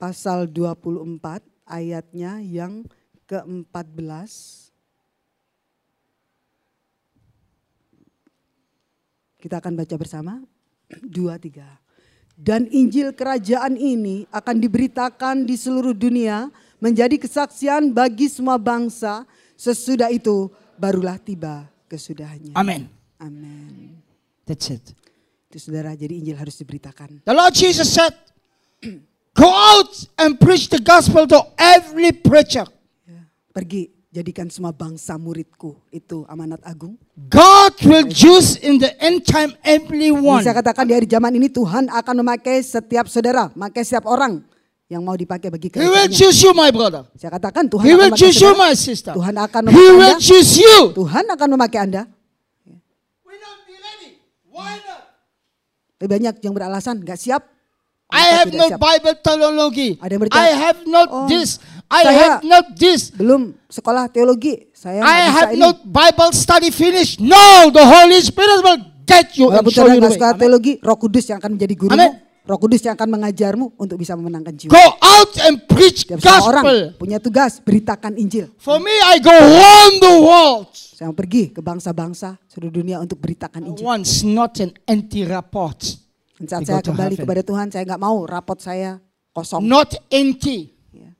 Pasal 0.00 0.48
24 0.48 1.44
ayatnya 1.68 2.40
yang 2.40 2.88
ke-14. 3.28 4.32
Kita 9.44 9.60
akan 9.60 9.76
baca 9.76 9.94
bersama. 10.00 10.40
Dua, 11.04 11.36
tiga. 11.36 11.76
Dan 12.32 12.64
Injil 12.72 13.12
kerajaan 13.12 13.76
ini 13.76 14.24
akan 14.32 14.56
diberitakan 14.56 15.44
di 15.44 15.60
seluruh 15.60 15.92
dunia 15.92 16.48
menjadi 16.80 17.20
kesaksian 17.20 17.92
bagi 17.92 18.32
semua 18.32 18.56
bangsa. 18.56 19.28
Sesudah 19.52 20.08
itu 20.08 20.48
barulah 20.80 21.20
tiba 21.20 21.68
kesudahannya. 21.92 22.56
Amen. 22.56 22.88
Amin. 23.20 24.00
That's 24.48 24.72
it. 24.72 24.96
Itu 25.52 25.60
saudara, 25.60 25.92
jadi 25.92 26.16
Injil 26.16 26.40
harus 26.40 26.56
diberitakan. 26.56 27.20
The 27.28 27.36
Lord 27.36 27.52
Jesus 27.52 27.92
said, 27.92 28.16
Go 29.30 29.46
out 29.46 29.90
and 30.18 30.36
preach 30.36 30.66
the 30.66 30.82
gospel 30.82 31.24
to 31.24 31.38
every 31.56 32.10
preacher. 32.10 32.66
Ya. 33.06 33.22
Pergi, 33.54 33.88
jadikan 34.10 34.50
semua 34.50 34.74
bangsa 34.74 35.14
muridku. 35.14 35.78
Itu 35.88 36.26
amanat 36.26 36.58
agung. 36.66 36.98
God 37.30 37.78
will 37.86 38.10
choose 38.10 38.58
in 38.58 38.82
the 38.82 38.90
end 38.98 39.22
time 39.22 39.54
everyone. 39.62 40.42
Bisa 40.42 40.50
katakan 40.50 40.82
di 40.82 40.98
hari 40.98 41.06
zaman 41.06 41.30
ini 41.38 41.46
Tuhan 41.46 41.86
akan 41.88 42.14
memakai 42.20 42.58
setiap 42.58 43.06
saudara, 43.06 43.54
memakai 43.54 43.86
setiap 43.86 44.10
orang 44.10 44.42
yang 44.90 45.06
mau 45.06 45.14
dipakai 45.14 45.46
bagi 45.46 45.70
He 45.70 45.78
will 45.78 46.10
kerajaannya. 46.10 46.18
choose 46.18 46.38
you, 46.42 46.50
my 46.50 46.74
brother. 46.74 47.06
Saya 47.14 47.30
katakan 47.30 47.70
Tuhan 47.70 47.84
He 47.86 47.94
akan 47.94 47.98
will 48.02 48.12
choose 48.18 48.38
you, 48.42 48.50
my 48.58 48.74
sister. 48.74 49.14
Tuhan 49.14 49.34
akan 49.38 49.62
He 49.62 49.78
memakai 49.78 49.94
will 49.94 50.14
Anda. 50.18 50.18
choose 50.18 50.52
you. 50.58 50.78
Tuhan 50.90 51.24
akan 51.30 51.48
memakai 51.54 51.78
Anda. 51.86 52.02
We're 53.22 53.38
not 53.38 53.62
be 53.62 53.78
ready. 53.78 54.10
Why 54.50 54.74
not? 54.82 55.06
Tapi 55.94 56.06
banyak 56.10 56.34
yang 56.42 56.50
beralasan 56.50 56.98
nggak 57.06 57.14
siap. 57.14 57.46
I 58.12 58.26
have 58.34 58.48
tidak 58.48 58.58
no 58.58 58.66
siap. 58.68 58.78
Bible 58.78 59.14
theology. 59.16 59.90
Ada 59.96 60.10
yang 60.10 60.20
berkata, 60.20 60.38
I 60.38 60.48
have 60.52 60.80
not 60.84 61.08
"Oh, 61.08 61.26
this. 61.26 61.50
I 61.86 62.02
saya 62.02 62.14
have 62.14 62.38
not 62.42 62.64
this. 62.74 63.10
Belum 63.10 63.40
sekolah 63.66 64.06
teologi. 64.06 64.70
Saya 64.70 65.02
I 65.02 65.18
have 65.26 65.50
ini. 65.50 65.58
not 65.58 65.82
Bible 65.82 66.30
study 66.30 66.70
finished. 66.70 67.18
No, 67.18 67.38
the 67.68 67.82
Holy 67.82 68.18
Spirit 68.20 68.62
will 68.62 68.78
get 69.02 69.34
you 69.34 69.50
and 69.50 69.58
Walaupun 69.58 69.70
show 69.70 69.82
saudara 69.82 69.90
you 69.90 69.96
the 69.96 70.00
nggak 70.00 70.06
way. 70.06 70.16
sekolah 70.16 70.32
Amen. 70.32 70.42
teologi, 70.44 70.72
Roh 70.78 70.94
Kudus 70.94 71.24
yang 71.26 71.38
akan 71.38 71.50
menjadi 71.52 71.74
gurumu. 71.74 71.98
Amen. 71.98 72.12
Roh 72.40 72.58
Kudus 72.58 72.80
yang 72.80 72.94
akan 72.94 73.08
mengajarmu 73.10 73.66
untuk 73.74 73.94
bisa 73.94 74.14
memenangkan 74.14 74.54
jiwa. 74.54 74.70
Go 74.70 74.84
out 74.98 75.32
and 75.44 75.66
preach 75.66 76.02
Setiap 76.02 76.18
semua 76.18 76.42
orang 76.48 76.64
gospel. 76.64 76.78
punya 76.96 77.18
tugas 77.18 77.52
beritakan 77.58 78.12
Injil. 78.16 78.50
For 78.56 78.78
me, 78.78 78.90
I 79.04 79.18
go 79.18 79.30
round 79.30 79.94
the 79.98 80.14
world. 80.16 80.70
Saya 80.72 81.10
pergi 81.10 81.50
ke 81.50 81.58
bangsa-bangsa 81.58 82.38
seluruh 82.46 82.70
dunia 82.72 82.98
untuk 82.98 83.18
beritakan 83.18 83.66
Injil. 83.66 83.82
Once, 83.82 84.22
not 84.22 84.58
an 84.58 84.74
empty 84.84 85.22
report. 85.22 85.78
Saat 86.48 86.64
saya 86.64 86.80
to 86.80 86.92
kembali 86.92 87.14
heaven. 87.16 87.24
kepada 87.26 87.42
Tuhan, 87.44 87.66
saya 87.68 87.84
nggak 87.84 88.00
mau 88.00 88.24
rapot 88.24 88.56
saya 88.56 88.96
kosong. 89.32 89.60
Not 89.60 89.92
empty. 90.08 90.72
Ya. 90.90 91.10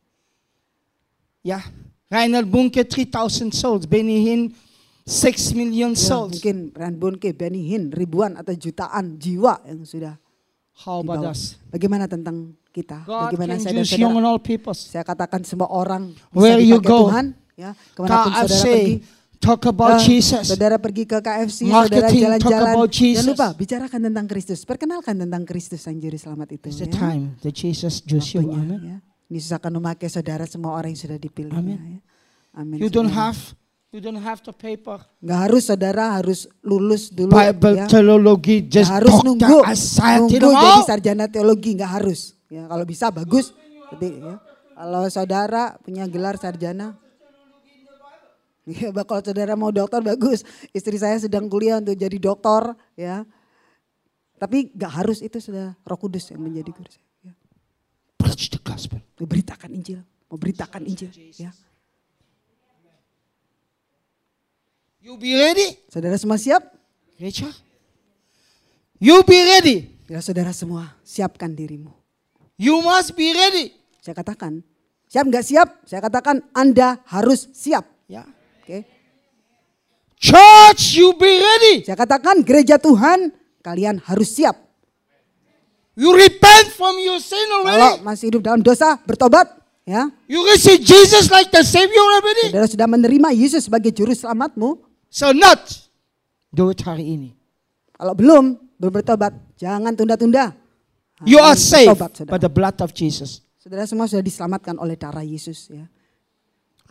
Yeah. 1.45 1.63
Reinhard 2.11 2.51
Bunke, 2.51 2.83
3,000 2.83 3.55
souls. 3.55 3.87
Benny 3.87 4.27
Hinn, 4.27 4.51
6 5.07 5.55
million 5.55 5.95
Ya, 5.95 6.01
souls. 6.01 6.43
mungkin 6.43 6.75
Ran 6.75 6.99
Bonke, 6.99 7.31
Benny 7.31 7.71
Hinn, 7.71 7.95
ribuan 7.95 8.35
atau 8.35 8.51
jutaan 8.51 9.15
jiwa 9.15 9.63
yang 9.63 9.87
sudah 9.87 10.19
How 10.83 11.07
about 11.07 11.23
dibawa. 11.23 11.33
us? 11.33 11.55
Bagaimana 11.71 12.11
tentang 12.11 12.57
kita? 12.75 13.07
God 13.07 13.31
Bagaimana 13.31 13.63
saya 13.63 13.79
dan 13.79 13.87
saudara? 13.87 14.75
Saya 14.75 15.05
katakan 15.07 15.41
semua 15.47 15.71
orang 15.71 16.11
bisa 16.11 16.35
Where 16.35 16.59
you 16.59 16.83
go. 16.83 17.07
Tuhan. 17.13 17.37
Ya, 17.55 17.77
ke 17.77 17.99
mana 18.01 18.25
pun 18.25 18.33
saudara 18.33 18.65
pergi. 18.65 18.95
Talk 19.41 19.65
about 19.73 19.97
Ah, 19.97 20.05
Jesus. 20.05 20.53
Saudara 20.53 20.77
pergi 20.77 21.09
ke 21.09 21.17
KFC, 21.17 21.65
saudara 21.65 21.89
Marketing, 21.89 22.21
talk 22.37 22.53
jalan-jalan. 22.53 22.75
Jangan 22.93 23.25
lupa 23.33 23.49
bicarakan 23.57 24.01
tentang 24.13 24.27
Kristus. 24.29 24.59
Perkenalkan 24.69 25.17
tentang 25.17 25.43
Kristus 25.49 25.81
yang 25.89 25.97
juru 25.97 26.21
selamat 26.21 26.61
itu. 26.61 26.69
It's 26.69 26.85
the 26.85 26.93
ya. 26.93 27.01
time 27.01 27.41
that 27.41 27.57
Jesus 27.57 28.05
chose 28.05 28.37
you. 28.37 28.45
Amen. 28.45 28.77
ya. 28.85 28.97
Yesus 29.33 29.49
akan 29.57 29.81
memakai 29.81 30.13
saudara 30.13 30.45
semua 30.45 30.77
orang 30.77 30.93
yang 30.93 31.01
sudah 31.01 31.17
dipilih. 31.17 31.57
Amen. 31.57 31.73
Ya. 31.73 32.01
Amin. 32.53 32.85
You 32.85 32.93
don't 32.93 33.09
saudara. 33.09 33.33
have, 33.33 33.41
you 33.97 34.01
don't 34.05 34.21
have 34.21 34.45
the 34.45 34.53
paper. 34.53 35.01
Nggak 35.25 35.39
harus 35.49 35.63
saudara 35.73 36.05
harus 36.21 36.41
lulus 36.61 37.09
dulu. 37.09 37.33
Bible 37.33 37.81
ya. 37.81 37.89
Nggak 37.89 38.69
just 38.69 38.93
harus 38.93 39.09
doctor 39.09 39.25
nunggu, 39.25 39.57
nunggu 40.37 40.53
jadi 40.53 40.81
sarjana 40.85 41.25
teologi 41.33 41.81
nggak 41.81 41.93
harus. 41.97 42.37
Ya 42.53 42.69
kalau 42.69 42.85
bisa 42.85 43.09
bagus. 43.09 43.57
Tapi 43.89 44.21
ya, 44.21 44.37
kalau 44.77 45.03
saudara 45.09 45.81
punya 45.81 46.05
gelar 46.05 46.37
sarjana, 46.37 47.01
ya 48.71 48.95
kalau 49.05 49.23
saudara 49.25 49.55
mau 49.59 49.75
dokter 49.75 49.99
bagus. 50.03 50.47
Istri 50.71 50.97
saya 51.01 51.17
sedang 51.19 51.51
kuliah 51.51 51.83
untuk 51.83 51.99
jadi 51.99 52.17
dokter, 52.17 52.75
ya. 52.95 53.27
Tapi 54.41 54.73
nggak 54.73 54.93
harus 55.05 55.21
itu 55.21 55.37
sudah 55.37 55.77
Roh 55.85 55.99
Kudus 56.01 56.33
yang 56.33 56.41
menjadi 56.41 56.73
guru 56.73 56.89
saya. 56.89 57.05
ya. 57.29 57.33
Beritakan 59.21 59.71
Injil, 59.77 60.01
mau 60.31 60.39
beritakan 60.41 60.83
Injil. 60.89 61.13
Ya. 61.37 61.53
You 65.01 65.17
be 65.17 65.33
ready, 65.33 65.81
Saudara 65.89 66.17
semua 66.21 66.37
siap? 66.37 66.61
Gereja? 67.17 67.49
You 69.01 69.25
be 69.25 69.37
ready. 69.37 69.89
Ya 70.11 70.21
saudara 70.21 70.53
semua, 70.53 70.93
siapkan 71.01 71.55
dirimu. 71.55 71.95
You 72.61 72.85
must 72.85 73.17
be 73.17 73.33
ready. 73.33 73.73
Saya 74.05 74.13
katakan, 74.13 74.61
siap 75.09 75.25
nggak 75.25 75.45
siap? 75.47 75.69
Saya 75.89 76.05
katakan 76.05 76.45
Anda 76.53 77.01
harus 77.09 77.49
siap. 77.57 77.89
Yeah. 78.11 78.29
Church, 80.21 81.01
you 81.01 81.17
be 81.17 81.33
ready. 81.41 81.81
Saya 81.89 81.97
katakan 81.97 82.45
gereja 82.45 82.77
Tuhan, 82.77 83.33
kalian 83.65 83.97
harus 84.05 84.37
siap. 84.37 84.53
You 85.97 86.13
repent 86.13 86.77
from 86.77 87.01
your 87.01 87.17
sin 87.25 87.41
Kalau 87.49 87.65
already. 87.65 88.05
masih 88.05 88.25
hidup 88.29 88.45
dalam 88.45 88.61
dosa, 88.61 89.01
bertobat. 89.09 89.49
Ya, 89.89 90.13
You 90.29 90.45
receive 90.45 90.85
Jesus 90.85 91.33
like 91.33 91.49
the 91.49 91.65
Savior 91.65 92.05
already. 92.21 92.53
saudara 92.53 92.69
sudah 92.69 92.85
menerima 92.87 93.33
Yesus 93.33 93.65
sebagai 93.65 93.91
juru 93.97 94.13
selamatmu. 94.13 94.77
So 95.09 95.33
not 95.33 95.89
do 96.53 96.69
it 96.69 96.85
hari 96.85 97.17
ini. 97.17 97.31
Kalau 97.97 98.13
belum, 98.13 98.61
belum 98.77 98.93
bertobat, 98.93 99.33
jangan 99.57 99.97
tunda-tunda. 99.97 100.53
You 101.25 101.41
are 101.41 101.57
saved 101.57 101.97
bertobat, 101.97 102.29
by 102.29 102.37
the 102.39 102.53
blood 102.53 102.77
of 102.85 102.93
Jesus. 102.93 103.41
Saudara 103.57 103.89
semua 103.89 104.05
sudah 104.05 104.21
diselamatkan 104.21 104.77
oleh 104.77 105.01
darah 105.01 105.25
Yesus 105.25 105.73
ya. 105.73 105.89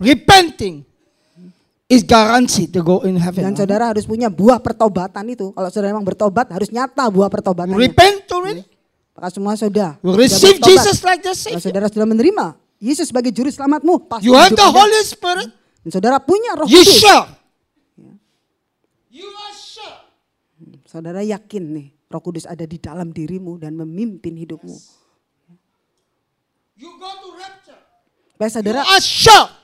Repenting 0.01 0.88
is 1.89 2.05
guaranteed 2.05 2.69
to 2.69 2.79
go 2.79 3.01
in 3.01 3.17
heaven. 3.17 3.41
Dan 3.43 3.57
saudara 3.57 3.89
harus 3.89 4.05
punya 4.05 4.29
buah 4.29 4.61
pertobatan 4.61 5.25
itu. 5.27 5.49
Kalau 5.51 5.67
saudara 5.67 5.89
memang 5.91 6.05
bertobat, 6.05 6.47
harus 6.47 6.69
nyata 6.69 7.09
buah 7.09 7.25
You 7.25 7.33
pertobatannya. 7.33 7.75
repent 7.75 8.29
already. 8.29 8.61
Maka 9.11 9.27
semua 9.33 9.57
sudah. 9.57 9.97
You 9.99 10.13
receive. 10.13 10.61
Jesus 10.61 11.01
like 11.01 11.19
the 11.19 11.33
Kalau 11.33 11.57
Savior. 11.57 11.59
saudara 11.59 11.89
sudah 11.89 12.07
menerima 12.07 12.45
Yesus 12.79 13.09
sebagai 13.09 13.33
juru 13.33 13.49
selamatmu, 13.49 14.07
pasti 14.07 14.29
You 14.29 14.37
have 14.37 14.55
the. 14.55 14.63
Holy 14.63 15.01
Spirit. 15.03 15.49
Dan 15.83 15.91
saudara 15.91 16.21
punya 16.21 16.55
roh 16.55 16.69
You 16.69 16.79
kudus. 16.79 16.95
sure? 16.95 17.25
You 19.09 19.27
are 19.27 19.51
sure. 19.51 19.97
Saudara 20.85 21.19
yakin 21.19 21.63
nih, 21.73 21.87
roh 22.07 22.21
kudus 22.21 22.45
ada 22.45 22.63
di 22.63 22.79
dalam 22.79 23.11
dirimu 23.11 23.59
dan 23.59 23.75
memimpin 23.75 24.37
hidupmu. 24.37 24.77
You 26.79 26.95
go 26.95 27.09
to. 27.11 27.27
Supaya 28.39 28.55
saudara 28.55 28.87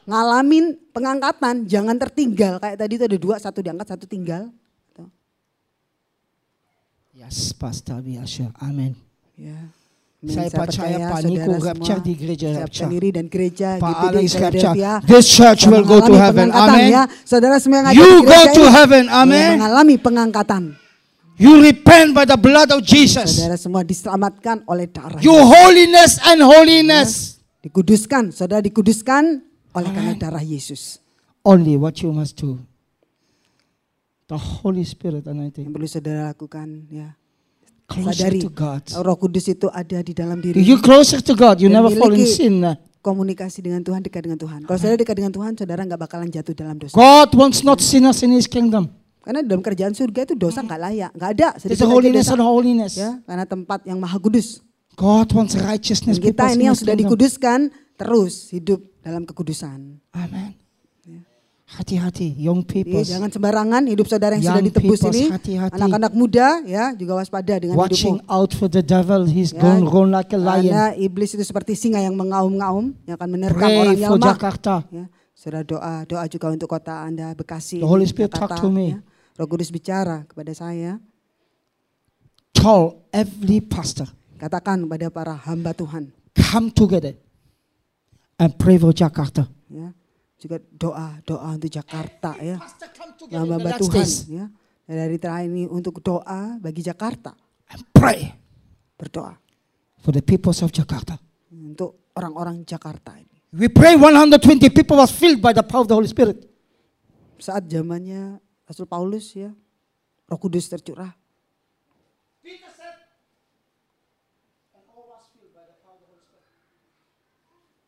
ngalamin 0.04 0.76
pengangkatan, 0.92 1.64
jangan 1.64 1.96
tertinggal. 1.96 2.60
Kayak 2.60 2.76
tadi 2.76 2.94
itu 3.00 3.04
ada 3.08 3.16
dua, 3.16 3.36
satu 3.40 3.64
diangkat, 3.64 3.88
satu 3.88 4.04
tinggal. 4.04 4.52
Yes, 7.16 7.56
Pastor, 7.56 8.04
we 8.04 8.20
are 8.20 8.28
sure. 8.28 8.52
Amen. 8.60 9.00
Ya. 9.40 9.72
Saya 10.28 10.52
percaya 10.52 11.08
Pak 11.08 11.24
Niko 11.24 11.56
rapture 11.56 12.04
di 12.04 12.20
gereja 12.20 12.68
rapture. 12.68 12.92
diri 12.92 13.10
dan 13.16 13.32
gereja 13.32 13.80
Pak 13.80 13.88
GPD 13.88 14.04
Alex 14.12 14.30
rapture. 14.44 14.76
This 15.08 15.26
church 15.32 15.72
will 15.72 15.88
go 15.88 16.04
to 16.04 16.12
heaven. 16.20 16.52
Amen. 16.52 16.92
Ya. 16.92 17.08
Saudara 17.24 17.56
semua 17.64 17.80
yang 17.80 17.88
ada 17.88 17.96
You 17.96 18.12
di 18.20 18.28
go 18.28 18.36
gereja 18.36 18.52
to 18.60 18.64
ini 18.68 18.76
heaven. 18.76 19.04
Amen. 19.08 19.52
mengalami 19.56 19.96
pengangkatan. 20.04 20.64
You 21.40 21.64
repent 21.64 22.12
by 22.12 22.28
the 22.28 22.36
blood 22.36 22.76
of 22.76 22.84
Jesus. 22.84 23.40
Saudara 23.40 23.56
semua 23.56 23.88
diselamatkan 23.88 24.68
oleh 24.68 24.92
darah. 24.92 25.24
You 25.24 25.32
holiness 25.32 26.20
and 26.28 26.44
holiness. 26.44 27.40
Dikuduskan, 27.66 28.30
saudara 28.30 28.62
dikuduskan 28.62 29.42
oleh 29.74 29.90
karena 29.90 30.14
darah 30.14 30.46
Yesus. 30.46 31.02
Only 31.42 31.82
what 31.82 31.98
you 31.98 32.14
must 32.14 32.38
do. 32.38 32.62
The 34.30 34.38
Holy 34.38 34.86
Spirit 34.86 35.26
anointing. 35.26 35.66
Yang 35.66 35.74
perlu 35.74 35.90
saudara 35.90 36.30
lakukan 36.30 36.86
ya. 36.94 37.18
Closer 37.90 38.14
Sadari 38.14 38.42
to 38.42 38.50
God. 38.54 38.82
Roh 39.02 39.18
Kudus 39.18 39.46
itu 39.50 39.70
ada 39.70 39.98
di 40.02 40.14
dalam 40.14 40.42
diri. 40.42 40.62
You 40.62 40.78
closer 40.82 41.22
to 41.22 41.34
God, 41.34 41.62
you 41.62 41.70
never 41.70 41.90
fall 41.94 42.14
in 42.14 42.26
sin. 42.30 42.62
Komunikasi 43.02 43.62
dengan 43.62 43.86
Tuhan, 43.86 44.02
dekat 44.02 44.26
dengan 44.26 44.42
Tuhan. 44.42 44.66
Kalau 44.66 44.80
saudara 44.82 44.98
dekat 44.98 45.16
dengan 45.22 45.34
Tuhan, 45.34 45.52
saudara 45.54 45.82
nggak 45.86 46.02
bakalan 46.02 46.30
jatuh 46.30 46.54
dalam 46.58 46.78
dosa. 46.82 46.94
God 46.98 47.30
wants 47.38 47.62
not 47.62 47.78
sinners 47.82 48.26
in 48.26 48.34
His 48.34 48.50
kingdom. 48.50 48.90
Karena 49.22 49.46
dalam 49.46 49.62
kerjaan 49.62 49.94
surga 49.94 50.26
itu 50.26 50.38
dosa 50.38 50.62
nggak 50.62 50.82
layak, 50.82 51.12
nggak 51.18 51.30
ada. 51.38 51.50
It's 51.66 51.82
holiness 51.82 52.30
and 52.30 52.42
holiness. 52.42 52.94
Ya, 52.98 53.22
karena 53.26 53.46
tempat 53.46 53.86
yang 53.86 53.98
maha 54.02 54.18
kudus. 54.18 54.62
God 54.96 55.28
wants 55.32 55.54
righteousness 55.54 56.18
kita 56.18 56.52
ini 56.52 56.66
in 56.66 56.68
yang 56.72 56.78
sudah 56.78 56.96
dikuduskan 56.96 57.68
terus 57.96 58.50
hidup 58.50 58.80
dalam 59.00 59.24
kekudusan. 59.24 60.00
Amen. 60.12 60.56
Hati-hati, 61.66 62.30
young 62.38 62.62
Jadi 62.62 62.86
people. 62.86 63.02
jangan 63.02 63.34
sembarangan 63.34 63.90
hidup 63.90 64.06
saudara 64.06 64.38
yang 64.38 64.46
sudah 64.46 64.62
Young 64.62 64.70
ditebus 64.70 65.02
peoples, 65.02 65.18
ini. 65.18 65.26
Anak-anak 65.66 66.14
muda 66.14 66.62
ya 66.62 66.94
juga 66.94 67.18
waspada 67.18 67.58
dengan 67.58 67.74
Watching 67.74 68.22
hidupmu. 68.22 68.30
out 68.38 68.52
for 68.54 68.70
the 68.70 68.86
devil. 68.86 69.26
He's 69.26 69.50
Ya, 69.50 69.60
going 69.60 69.82
run 69.84 70.14
like 70.14 70.30
a 70.30 70.38
lion. 70.38 70.62
Karena 70.70 70.94
iblis 70.94 71.34
itu 71.34 71.42
seperti 71.42 71.74
singa 71.74 71.98
yang 71.98 72.14
mengaum-ngaum 72.14 72.94
yang 73.10 73.18
akan 73.18 73.30
menerkam 73.34 73.66
Pray 73.66 73.82
orang 73.82 73.98
yang 73.98 74.14
lemah. 74.14 74.28
Jakarta. 74.30 74.74
Ya, 74.94 75.06
saudara 75.34 75.66
doa, 75.66 75.94
doa 76.06 76.24
juga 76.30 76.54
untuk 76.54 76.70
kota 76.70 77.02
Anda 77.02 77.34
Bekasi. 77.34 77.82
The 77.82 77.90
Holy 77.90 78.06
Spirit 78.06 78.30
Jakarta, 78.30 78.56
talk 78.56 78.62
to 78.62 78.70
me. 78.70 78.94
ya. 78.94 79.00
Roh 79.36 79.48
Kudus 79.50 79.74
bicara 79.74 80.22
kepada 80.30 80.54
saya. 80.54 81.02
Tell 82.54 83.04
every 83.10 83.58
pastor, 83.60 84.06
Katakan 84.36 84.84
kepada 84.84 85.08
para 85.12 85.34
hamba 85.36 85.72
Tuhan. 85.72 86.12
come 86.36 86.68
together 86.72 87.16
and 88.36 88.52
pray 88.60 88.76
for 88.76 88.92
Jakarta. 88.92 89.48
Ya. 89.72 89.96
Juga 90.36 90.60
doa, 90.76 91.20
doa 91.24 91.56
untuk 91.56 91.72
Jakarta 91.72 92.36
ya. 92.44 92.60
Hamba 93.32 93.56
last 93.60 93.80
Tuhan 93.88 94.08
ya. 94.30 94.46
Dan 94.86 94.96
dari 95.02 95.18
terakhir 95.18 95.50
ini 95.50 95.66
untuk 95.66 95.98
doa 96.04 96.60
bagi 96.60 96.84
Jakarta. 96.84 97.34
and 97.74 97.82
pray 97.98 98.30
Berdoa 98.94 99.34
for 100.06 100.14
the 100.14 100.22
peoples 100.22 100.62
of 100.62 100.70
Jakarta. 100.70 101.18
untuk 101.50 102.14
orang-orang 102.14 102.62
Jakarta 102.62 103.18
ini. 103.18 103.34
We 103.56 103.72
pray 103.72 103.96
120 103.96 104.68
people 104.76 105.00
was 105.00 105.10
filled 105.16 105.40
by 105.40 105.56
the 105.56 105.64
power 105.64 105.82
of 105.82 105.90
the 105.90 105.96
Holy 105.96 106.12
Spirit. 106.12 106.44
Saat 107.40 107.72
zamannya 107.72 108.38
Rasul 108.68 108.86
Paulus 108.86 109.32
ya, 109.34 109.50
Roh 110.28 110.40
Kudus 110.40 110.68
tercurah. 110.68 111.16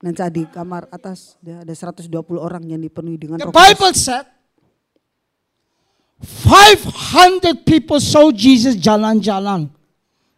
Dan 0.08 0.16
saat 0.16 0.32
di 0.32 0.48
kamar 0.48 0.88
atas 0.88 1.36
ada 1.44 1.68
120 1.68 2.08
orang 2.40 2.64
yang 2.64 2.80
dipenuhi 2.80 3.20
dengan 3.20 3.44
The 3.44 3.52
Roh 3.52 3.52
Kudus. 3.52 3.60
Bible 3.60 3.94
said 4.00 4.26
500 6.48 7.68
people 7.68 8.00
saw 8.00 8.32
Jesus 8.32 8.80
jalan-jalan 8.80 9.68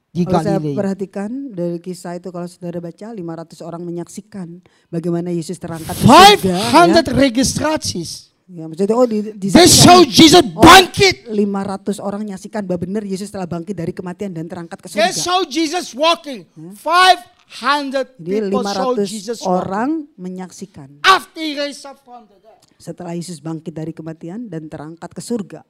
di 0.10 0.26
Kalau 0.26 0.42
saya 0.42 0.58
perhatikan 0.58 1.54
dari 1.54 1.78
kisah 1.78 2.18
itu 2.18 2.34
kalau 2.34 2.50
saudara 2.50 2.82
baca 2.82 3.14
500 3.14 3.62
orang 3.62 3.86
menyaksikan 3.86 4.58
bagaimana 4.90 5.30
Yesus 5.30 5.62
terangkat 5.62 5.94
ke 5.94 6.02
surga. 6.02 7.06
500 7.06 7.14
registraties. 7.14 8.34
Ya, 8.50 8.66
ya 8.66 8.74
maksudnya 8.74 8.98
oh 8.98 9.06
di, 9.06 9.38
di 9.38 9.54
They 9.54 9.70
saw 9.70 10.02
Jesus 10.02 10.42
Oh, 10.58 10.66
bangkit. 10.66 11.30
500 11.30 12.02
orang 12.02 12.26
menyaksikan 12.26 12.66
bahwa 12.66 12.90
benar 12.90 13.06
Yesus 13.06 13.30
telah 13.30 13.46
bangkit 13.46 13.78
dari 13.78 13.94
kematian 13.94 14.34
dan 14.34 14.50
terangkat 14.50 14.82
ke 14.82 14.90
They 14.90 15.14
surga. 15.14 15.22
saw 15.22 15.40
Jesus 15.46 15.94
walking. 15.94 16.50
500 16.58 17.39
Jadi 17.50 18.46
people 18.46 18.62
saw 18.62 18.94
500 18.94 19.10
Jesus 19.10 19.40
walking. 19.42 19.58
orang 19.58 19.90
menyaksikan 20.14 20.88
setelah 22.78 23.18
Yesus 23.18 23.42
bangkit 23.42 23.74
dari 23.74 23.90
kematian 23.90 24.46
dan 24.46 24.70
terangkat 24.70 25.10
ke 25.10 25.22
surga. 25.22 25.66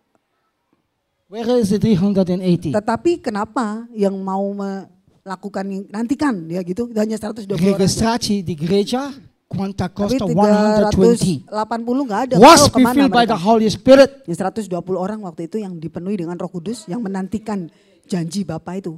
Where 1.32 1.62
is 1.62 1.72
the 1.72 1.80
380? 1.80 2.74
Tetapi 2.74 3.12
kenapa 3.24 3.88
yang 3.96 4.18
mau 4.20 4.50
melakukan 4.52 5.66
nantikan 5.88 6.50
ya 6.52 6.60
gitu 6.66 6.90
itu 6.90 7.00
hanya 7.00 7.16
120 7.16 7.48
orang. 7.48 7.58
aja. 7.58 7.70
Registrasi 7.78 8.36
di 8.44 8.54
gereja 8.58 9.14
Quanta 9.50 9.90
Costa 9.90 10.26
380 10.26 11.50
120. 11.50 12.06
nggak 12.06 12.22
ada. 12.30 12.36
Was 12.38 12.70
ke 12.70 12.78
mana 12.82 13.10
by 13.10 13.26
the 13.26 13.38
Holy 13.38 13.70
Spirit. 13.70 14.26
Yang 14.30 14.68
120 14.68 14.74
orang 14.94 15.22
waktu 15.26 15.50
itu 15.50 15.58
yang 15.62 15.78
dipenuhi 15.78 16.22
dengan 16.22 16.38
Roh 16.38 16.50
Kudus 16.50 16.86
yang 16.86 17.02
menantikan 17.02 17.70
janji 18.06 18.46
Bapa 18.46 18.78
itu. 18.78 18.98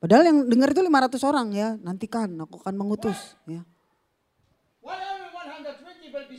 Padahal 0.00 0.32
yang 0.32 0.38
dengar 0.48 0.72
itu 0.72 0.80
500 0.80 1.20
orang 1.28 1.46
ya, 1.52 1.68
nantikan 1.84 2.32
aku 2.40 2.56
akan 2.64 2.74
mengutus 2.74 3.36
ya. 3.44 3.60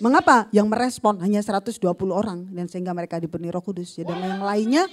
Mengapa 0.02 0.50
yang 0.50 0.66
merespon 0.66 1.22
hanya 1.22 1.46
120 1.46 1.78
orang 2.10 2.50
dan 2.50 2.66
sehingga 2.66 2.90
mereka 2.90 3.22
dipenuhi 3.22 3.54
Roh 3.54 3.62
Kudus 3.62 4.02
ya 4.02 4.04
dan 4.10 4.18
yang 4.18 4.42
lainnya 4.42 4.90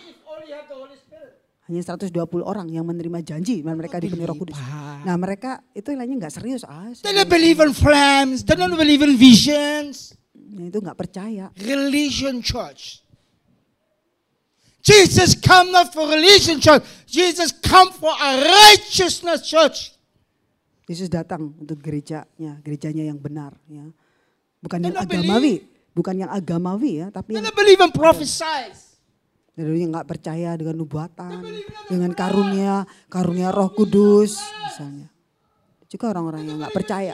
hanya 1.69 1.81
120 1.85 2.13
orang 2.45 2.69
yang 2.69 2.85
menerima 2.85 3.25
janji 3.25 3.65
dan 3.65 3.77
mereka 3.77 4.01
dipenuhi 4.01 4.29
Roh 4.29 4.37
Kudus. 4.37 4.61
Nah, 5.05 5.17
mereka 5.17 5.65
itu 5.73 5.97
lainnya 5.97 6.29
nggak 6.29 6.35
serius 6.37 6.61
ah. 6.69 6.93
They 6.93 7.17
don't 7.17 7.29
believe 7.29 7.61
in 7.65 7.73
flames. 7.73 8.45
They 8.45 8.53
don't 8.53 8.77
believe 8.77 9.01
in 9.01 9.17
visions. 9.17 10.13
Itu 10.37 10.85
nggak 10.85 10.97
percaya. 10.97 11.49
Religion 11.57 12.45
church. 12.45 13.08
Jesus 14.83 15.35
come 15.35 15.75
not 15.75 15.91
for 15.91 16.07
religion 16.07 16.63
church. 16.63 16.87
Jesus 17.05 17.51
come 17.51 17.91
for 17.91 18.11
a 18.15 18.31
righteousness 18.41 19.45
church. 19.45 19.99
Yesus 20.89 21.13
datang 21.13 21.53
untuk 21.61 21.77
gerejanya, 21.85 22.57
gerejanya 22.65 23.13
yang 23.13 23.21
benar 23.21 23.53
ya. 23.69 23.85
Bukan 24.65 24.81
yang 24.89 24.97
agamawi, 24.97 25.69
bukan 25.93 26.15
yang 26.17 26.31
agamawi 26.33 27.05
ya, 27.05 27.13
tapi 27.13 27.37
yang 27.37 27.45
don't 27.45 27.53
believe 27.53 27.77
in 27.77 27.93
prophesies. 27.93 28.97
dari 29.59 29.83
yang 29.83 29.91
nggak 29.91 30.07
percaya 30.07 30.55
dengan 30.55 30.79
nubuatan, 30.79 31.43
dengan 31.91 32.15
karunia, 32.15 32.87
karunia 33.11 33.51
Roh 33.51 33.75
Kudus 33.75 34.39
misalnya. 34.65 35.11
Juga 35.91 36.15
orang-orang 36.15 36.47
yang 36.47 36.57
nggak 36.63 36.73
percaya. 36.73 37.13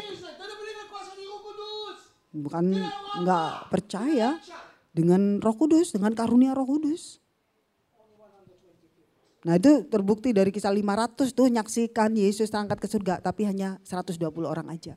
Bukan 2.30 2.64
nggak 3.24 3.50
percaya 3.72 4.36
dengan 4.92 5.40
Roh 5.40 5.56
Kudus, 5.56 5.96
dengan 5.96 6.12
karunia 6.12 6.52
Roh 6.52 6.68
Kudus. 6.68 7.23
Nah 9.44 9.60
itu 9.60 9.84
terbukti 9.92 10.32
dari 10.32 10.48
kisah 10.48 10.72
500 10.72 11.36
tuh 11.36 11.52
nyaksikan 11.52 12.16
Yesus 12.16 12.48
terangkat 12.48 12.80
ke 12.80 12.88
surga, 12.88 13.20
tapi 13.20 13.44
hanya 13.44 13.76
120 13.84 14.16
orang 14.48 14.72
aja 14.72 14.96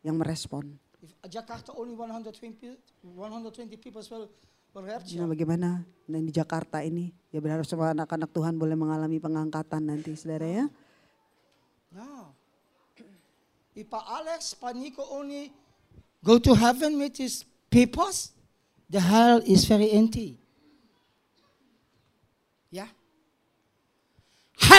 yang 0.00 0.16
merespon. 0.16 0.80
If 1.04 1.12
Jakarta 1.28 1.76
only 1.76 1.92
120, 1.92 2.80
120 3.04 3.76
people 3.76 4.00
rapture. 4.80 5.20
Nah 5.20 5.28
bagaimana 5.28 5.84
dan 6.08 6.22
di 6.24 6.32
Jakarta 6.32 6.80
ini 6.80 7.12
ya 7.28 7.44
berharap 7.44 7.68
semua 7.68 7.92
anak-anak 7.92 8.32
Tuhan 8.32 8.56
boleh 8.56 8.76
mengalami 8.78 9.20
pengangkatan 9.20 9.92
nanti 9.92 10.16
saudara 10.16 10.48
ya. 10.48 10.64
No. 11.92 12.32
If 13.76 13.92
Alex, 13.92 14.56
Pak 14.56 14.72
Nico 14.76 15.04
only 15.10 15.52
go 16.24 16.40
to 16.40 16.56
heaven 16.56 16.96
with 16.96 17.16
his 17.16 17.44
papers, 17.68 18.32
the 18.88 19.00
hell 19.00 19.40
is 19.44 19.64
very 19.64 19.90
empty. 19.92 20.36
Yeah? 22.70 22.92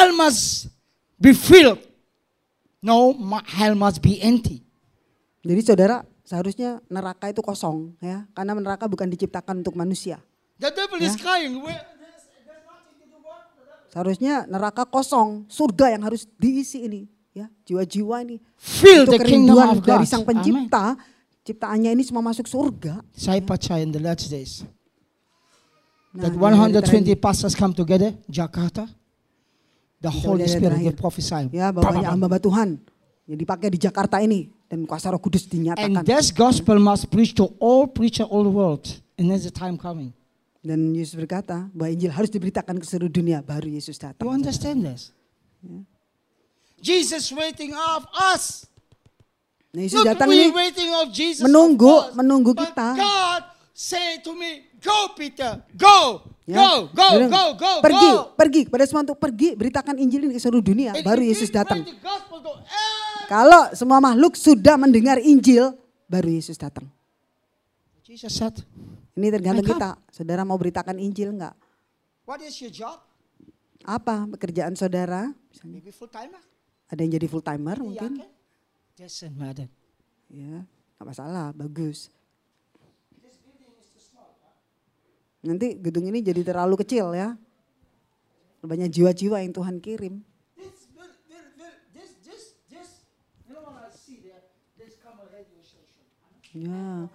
Hell 0.01 0.17
must 0.17 0.73
be 1.21 1.29
filled. 1.29 1.77
No, 2.81 3.13
hell 3.45 3.77
must 3.77 4.01
be 4.01 4.17
empty. 4.17 4.65
Jadi 5.45 5.61
saudara 5.61 6.01
seharusnya 6.25 6.81
neraka 6.89 7.29
itu 7.29 7.45
kosong 7.45 7.93
ya 8.01 8.25
karena 8.33 8.57
neraka 8.57 8.89
bukan 8.89 9.05
diciptakan 9.05 9.61
untuk 9.61 9.77
manusia. 9.77 10.17
The 10.57 10.73
devil 10.73 10.97
is 11.05 11.13
crying. 11.13 11.61
Seharusnya 13.93 14.49
neraka 14.49 14.87
kosong, 14.89 15.45
surga 15.45 15.93
yang 15.93 16.01
harus 16.01 16.25
diisi 16.39 16.81
ini 16.81 17.05
ya 17.37 17.45
jiwa-jiwa 17.69 18.25
ini. 18.25 18.41
Fill 18.57 19.05
Itu 19.05 19.13
the 19.13 19.21
kingdom 19.21 19.53
kerinduan 19.53 19.85
dari 19.85 20.05
sang 20.09 20.25
Amen. 20.25 20.41
pencipta, 20.41 20.97
ciptaannya 21.45 21.93
ini 21.93 22.01
semua 22.01 22.25
masuk 22.25 22.49
surga. 22.49 23.05
Saya 23.13 23.37
percaya 23.43 23.85
in 23.85 23.93
the 23.93 24.01
last 24.01 24.25
days 24.31 24.65
Nah, 26.11 26.25
that 26.27 26.33
di 26.33 26.39
hari 26.41 26.73
120 26.73 27.13
terakhir- 27.13 27.21
pastors 27.21 27.53
come 27.53 27.71
together, 27.71 28.15
Jakarta. 28.25 28.87
The 30.01 30.09
Holy 30.09 30.49
Spirit 30.49 30.81
terakhir. 30.81 30.93
prophesy. 30.97 31.53
Ya, 31.53 31.69
bam, 31.69 31.85
bam. 31.85 32.01
hamba 32.01 32.41
Tuhan 32.41 32.81
yang 33.29 33.37
dipakai 33.37 33.69
di 33.69 33.77
Jakarta 33.77 34.17
ini 34.17 34.49
dan 34.65 34.81
kuasa 34.89 35.13
Roh 35.13 35.21
Kudus 35.21 35.45
And 35.45 35.53
dinyatakan. 35.61 36.01
this 36.01 36.33
gospel 36.33 36.81
must 36.81 37.05
preach 37.13 37.37
to 37.37 37.53
all 37.61 37.85
preacher 37.85 38.25
all 38.25 38.41
the 38.41 38.49
world. 38.49 38.81
And 39.21 39.29
there's 39.29 39.45
a 39.45 39.53
time 39.53 39.77
coming. 39.77 40.09
Dan 40.61 40.93
Yesus 40.93 41.17
berkata 41.17 41.69
bahwa 41.73 41.89
Injil 41.89 42.09
harus 42.09 42.29
diberitakan 42.29 42.77
ke 42.77 42.85
seluruh 42.85 43.09
dunia 43.09 43.41
baru 43.41 43.69
Yesus 43.69 43.97
datang. 43.97 44.25
You 44.25 44.33
understand 44.33 44.85
this? 44.85 45.13
Jesus 46.81 47.29
waiting 47.33 47.73
of 47.73 48.05
us. 48.33 48.65
Nah, 49.71 49.85
Yesus 49.85 50.01
Not 50.01 50.17
datang 50.17 50.29
ini 50.33 50.49
waiting 50.49 50.89
of 50.97 51.13
Jesus. 51.13 51.45
menunggu- 51.45 52.09
menunggu 52.13 52.51
kita. 52.53 52.97
God 52.97 53.41
say 53.71 54.17
to 54.21 54.33
me, 54.33 54.65
go 54.81 55.13
Peter, 55.13 55.61
go, 55.77 56.25
ya, 56.47 56.57
go, 56.57 56.69
go, 56.91 57.07
bilang, 57.15 57.31
go, 57.31 57.43
go, 57.57 57.71
pergi, 57.85 58.09
go. 58.09 58.21
pergi 58.37 58.61
kepada 58.67 58.83
semua 58.89 59.01
untuk 59.05 59.19
pergi 59.19 59.49
beritakan 59.53 59.95
Injil 60.01 60.29
ini 60.29 60.33
ke 60.35 60.41
seluruh 60.41 60.63
dunia 60.63 60.91
And 60.97 61.05
baru 61.05 61.21
Yesus 61.21 61.53
datang. 61.53 61.85
Kalau 63.31 63.71
semua 63.71 64.03
makhluk 64.03 64.35
sudah 64.35 64.75
mendengar 64.75 65.21
Injil 65.21 65.71
baru 66.11 66.27
Yesus 66.27 66.59
datang. 66.59 66.89
Jesus 68.03 68.35
said, 68.35 68.59
Ini 69.15 69.31
tergantung 69.31 69.63
kita. 69.63 69.95
Saudara 70.11 70.43
mau 70.43 70.59
beritakan 70.59 70.99
Injil 70.99 71.31
enggak? 71.31 71.55
what 72.27 72.39
is 72.43 72.55
your 72.63 72.71
job? 72.71 72.99
Apa 73.83 74.29
pekerjaan 74.35 74.75
saudara? 74.77 75.31
Maybe 75.67 75.91
full 75.91 76.11
timer. 76.11 76.39
Ada 76.91 76.99
yang 77.03 77.11
jadi 77.19 77.27
full 77.27 77.43
timer 77.43 77.79
mungkin? 77.79 78.23
Doesn't 78.99 79.35
matter. 79.35 79.67
Ya, 80.31 80.63
nggak 80.95 81.07
masalah, 81.07 81.51
bagus. 81.51 82.11
Nanti 85.41 85.73
gedung 85.77 86.05
ini 86.05 86.21
jadi 86.21 86.41
terlalu 86.45 86.77
kecil 86.85 87.13
ya. 87.17 87.33
Banyak 88.61 88.93
jiwa-jiwa 88.93 89.41
yang 89.41 89.53
Tuhan 89.53 89.81
kirim. 89.81 90.21
Ya. 96.51 97.07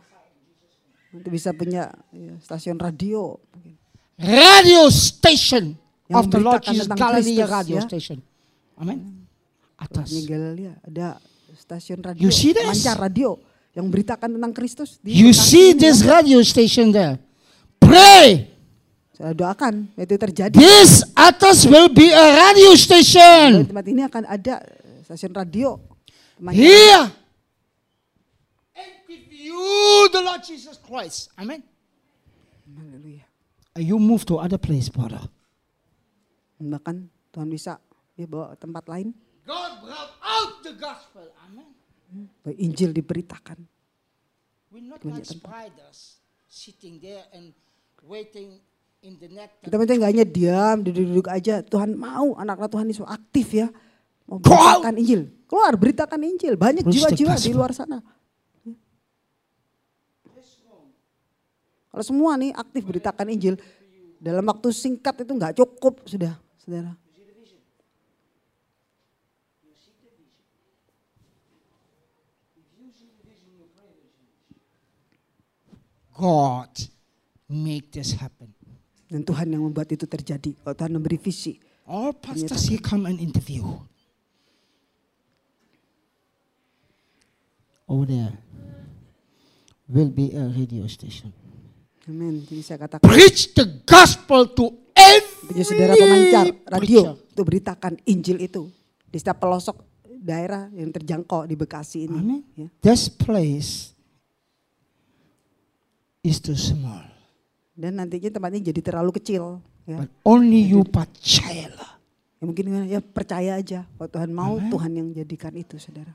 Nanti 1.13 1.29
bisa 1.29 1.53
punya 1.53 1.93
ya, 2.13 2.35
stasiun 2.41 2.81
radio. 2.81 3.37
mungkin. 3.53 3.77
Radio 4.17 4.89
station 4.89 5.77
Yang 6.09 6.17
of 6.17 6.25
the 6.33 6.41
Lord 6.41 6.63
Jesus 6.65 6.89
tentang 6.89 6.99
Galilee 6.99 7.37
Kristus, 7.37 7.53
radio 7.53 7.77
ya. 7.77 7.83
station. 7.85 8.19
Amen. 8.81 8.99
Atas. 9.77 10.09
Ini 10.09 10.23
Galilea 10.25 10.73
ada 10.81 11.21
stasiun 11.53 12.01
radio, 12.01 12.21
You 12.25 12.33
see 12.33 12.57
this? 12.57 12.65
mancar 12.65 12.97
radio 12.97 13.37
yang 13.77 13.93
memberitakan 13.93 14.29
tentang 14.41 14.53
Kristus. 14.57 14.97
di 15.05 15.13
You 15.13 15.37
see 15.37 15.77
this 15.77 16.01
radio 16.01 16.41
station 16.41 16.97
there. 16.97 17.21
Pray. 17.79 18.51
Saya 19.13 19.33
doakan 19.33 19.89
itu 19.97 20.15
terjadi. 20.15 20.53
This 20.53 21.01
atas 21.13 21.65
will 21.65 21.89
be 21.89 22.13
a 22.13 22.27
radio 22.37 22.73
Di 22.73 22.81
station. 22.81 23.65
tempat 23.65 23.87
ini 23.89 24.05
akan 24.05 24.23
ada 24.29 24.61
stasiun 25.03 25.33
radio. 25.33 25.81
Here. 26.53 27.09
And 28.77 28.93
if 29.09 29.25
you, 29.33 29.57
the 30.13 30.21
Lord 30.21 30.45
Jesus 30.45 30.77
Christ, 30.77 31.33
Amen. 31.41 31.65
Haleluya. 32.69 33.25
And 33.73 33.83
You 33.83 33.97
move 33.97 34.29
to 34.29 34.37
other 34.37 34.61
place, 34.61 34.93
brother. 34.93 35.25
Bahkan 36.57 37.09
Tuhan 37.33 37.49
bisa 37.49 37.81
ya 38.13 38.29
bawa 38.29 38.53
ke 38.53 38.57
tempat 38.61 38.85
lain. 38.85 39.17
God 39.49 39.81
brought 39.81 40.13
out 40.21 40.61
the 40.61 40.77
gospel. 40.77 41.25
Amen. 41.49 41.73
Injil 42.53 42.93
diberitakan. 42.93 43.65
We're 44.69 44.85
not 44.85 45.01
Banyak 45.01 45.25
like 45.25 45.29
tempat. 45.29 45.49
spiders 45.73 45.99
sitting 46.45 47.01
there 47.01 47.25
and 47.33 47.57
Kita 49.63 49.75
penting 49.79 49.99
gak 50.03 50.11
hanya 50.15 50.27
diam, 50.27 50.83
duduk-duduk 50.83 51.27
aja. 51.31 51.63
Tuhan 51.63 51.99
mau 51.99 52.39
anak-anak 52.39 52.71
Tuhan 52.71 52.87
itu 52.91 53.05
aktif 53.07 53.55
ya. 53.55 53.69
Mau 54.27 54.39
beritakan 54.43 54.95
Injil. 54.99 55.23
Keluar, 55.47 55.73
beritakan 55.79 56.21
Injil. 56.27 56.55
Banyak 56.59 56.87
jiwa-jiwa 56.87 57.35
di 57.39 57.51
luar 57.55 57.71
sana. 57.75 58.03
Kalau 61.91 62.05
semua 62.05 62.35
nih 62.37 62.53
aktif 62.55 62.83
beritakan 62.87 63.27
Injil. 63.31 63.55
Dalam 64.17 64.45
waktu 64.49 64.69
singkat 64.75 65.23
itu 65.23 65.33
nggak 65.33 65.55
cukup 65.55 66.03
sudah, 66.09 66.35
saudara. 66.59 66.95
God 76.17 76.96
make 77.51 77.91
this 77.95 78.15
happen. 78.19 78.51
Dan 79.07 79.23
Tuhan 79.23 79.47
yang 79.51 79.63
membuat 79.63 79.87
itu 79.95 80.07
terjadi. 80.07 80.55
Kalau 80.63 80.75
Tuhan 80.75 80.93
memberi 80.99 81.19
visi. 81.19 81.59
All 81.87 82.11
pastors 82.11 82.67
here 82.67 82.83
come 82.83 83.07
and 83.07 83.23
interview. 83.23 83.63
Over 87.87 88.07
there 88.11 88.35
will 89.87 90.11
be 90.11 90.35
a 90.35 90.51
radio 90.51 90.91
station. 90.91 91.31
Amin. 92.11 92.43
Jadi 92.43 92.63
saya 92.67 92.79
katakan, 92.83 93.07
Preach 93.07 93.55
the 93.55 93.67
gospel 93.87 94.51
to 94.51 94.75
every 94.99 95.37
punya 95.47 95.63
saudara 95.63 95.95
pemancar 95.95 96.45
radio 96.67 97.01
preacher. 97.15 97.31
untuk 97.31 97.45
beritakan 97.47 97.93
Injil 98.11 98.39
itu 98.43 98.67
di 99.07 99.17
setiap 99.23 99.39
pelosok 99.39 99.79
daerah 100.19 100.67
yang 100.75 100.91
terjangkau 100.91 101.47
di 101.47 101.55
Bekasi 101.55 102.11
ini. 102.11 102.19
Amen. 102.19 102.43
Ya. 102.59 102.67
This 102.83 103.07
place 103.07 103.95
is 106.27 106.43
too 106.43 106.59
small. 106.59 107.16
Dan 107.77 108.01
nantinya 108.01 108.33
tempat 108.33 108.51
ini 108.57 108.73
jadi 108.73 108.81
terlalu 108.81 109.21
kecil. 109.21 109.61
Ya. 109.85 110.01
But 110.03 110.11
only 110.25 110.65
you 110.65 110.83
percayalah. 110.83 112.01
Ya 112.41 112.45
mungkin 112.45 112.65
ya 112.89 113.01
percaya 113.01 113.57
aja 113.57 113.85
kalau 113.97 114.09
Tuhan 114.13 114.31
mau 114.33 114.57
Amen. 114.57 114.69
Tuhan 114.73 114.91
yang 114.93 115.09
jadikan 115.13 115.53
itu 115.57 115.77
saudara. 115.81 116.13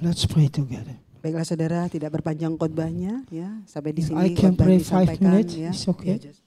Let's 0.00 0.24
pray 0.26 0.48
together. 0.48 0.96
Baiklah 1.22 1.46
saudara 1.46 1.86
tidak 1.86 2.18
berpanjang 2.18 2.58
khotbahnya 2.58 3.22
ya 3.30 3.62
sampai 3.64 3.94
di 3.94 4.02
sini 4.02 4.18
I 4.18 4.34
can 4.34 4.58
pray 4.58 4.82
five 4.82 5.14
minutes, 5.22 5.54
ya. 5.54 5.70
it's 5.70 5.86
okay. 5.86 6.18
Ya, 6.18 6.32
just- 6.34 6.42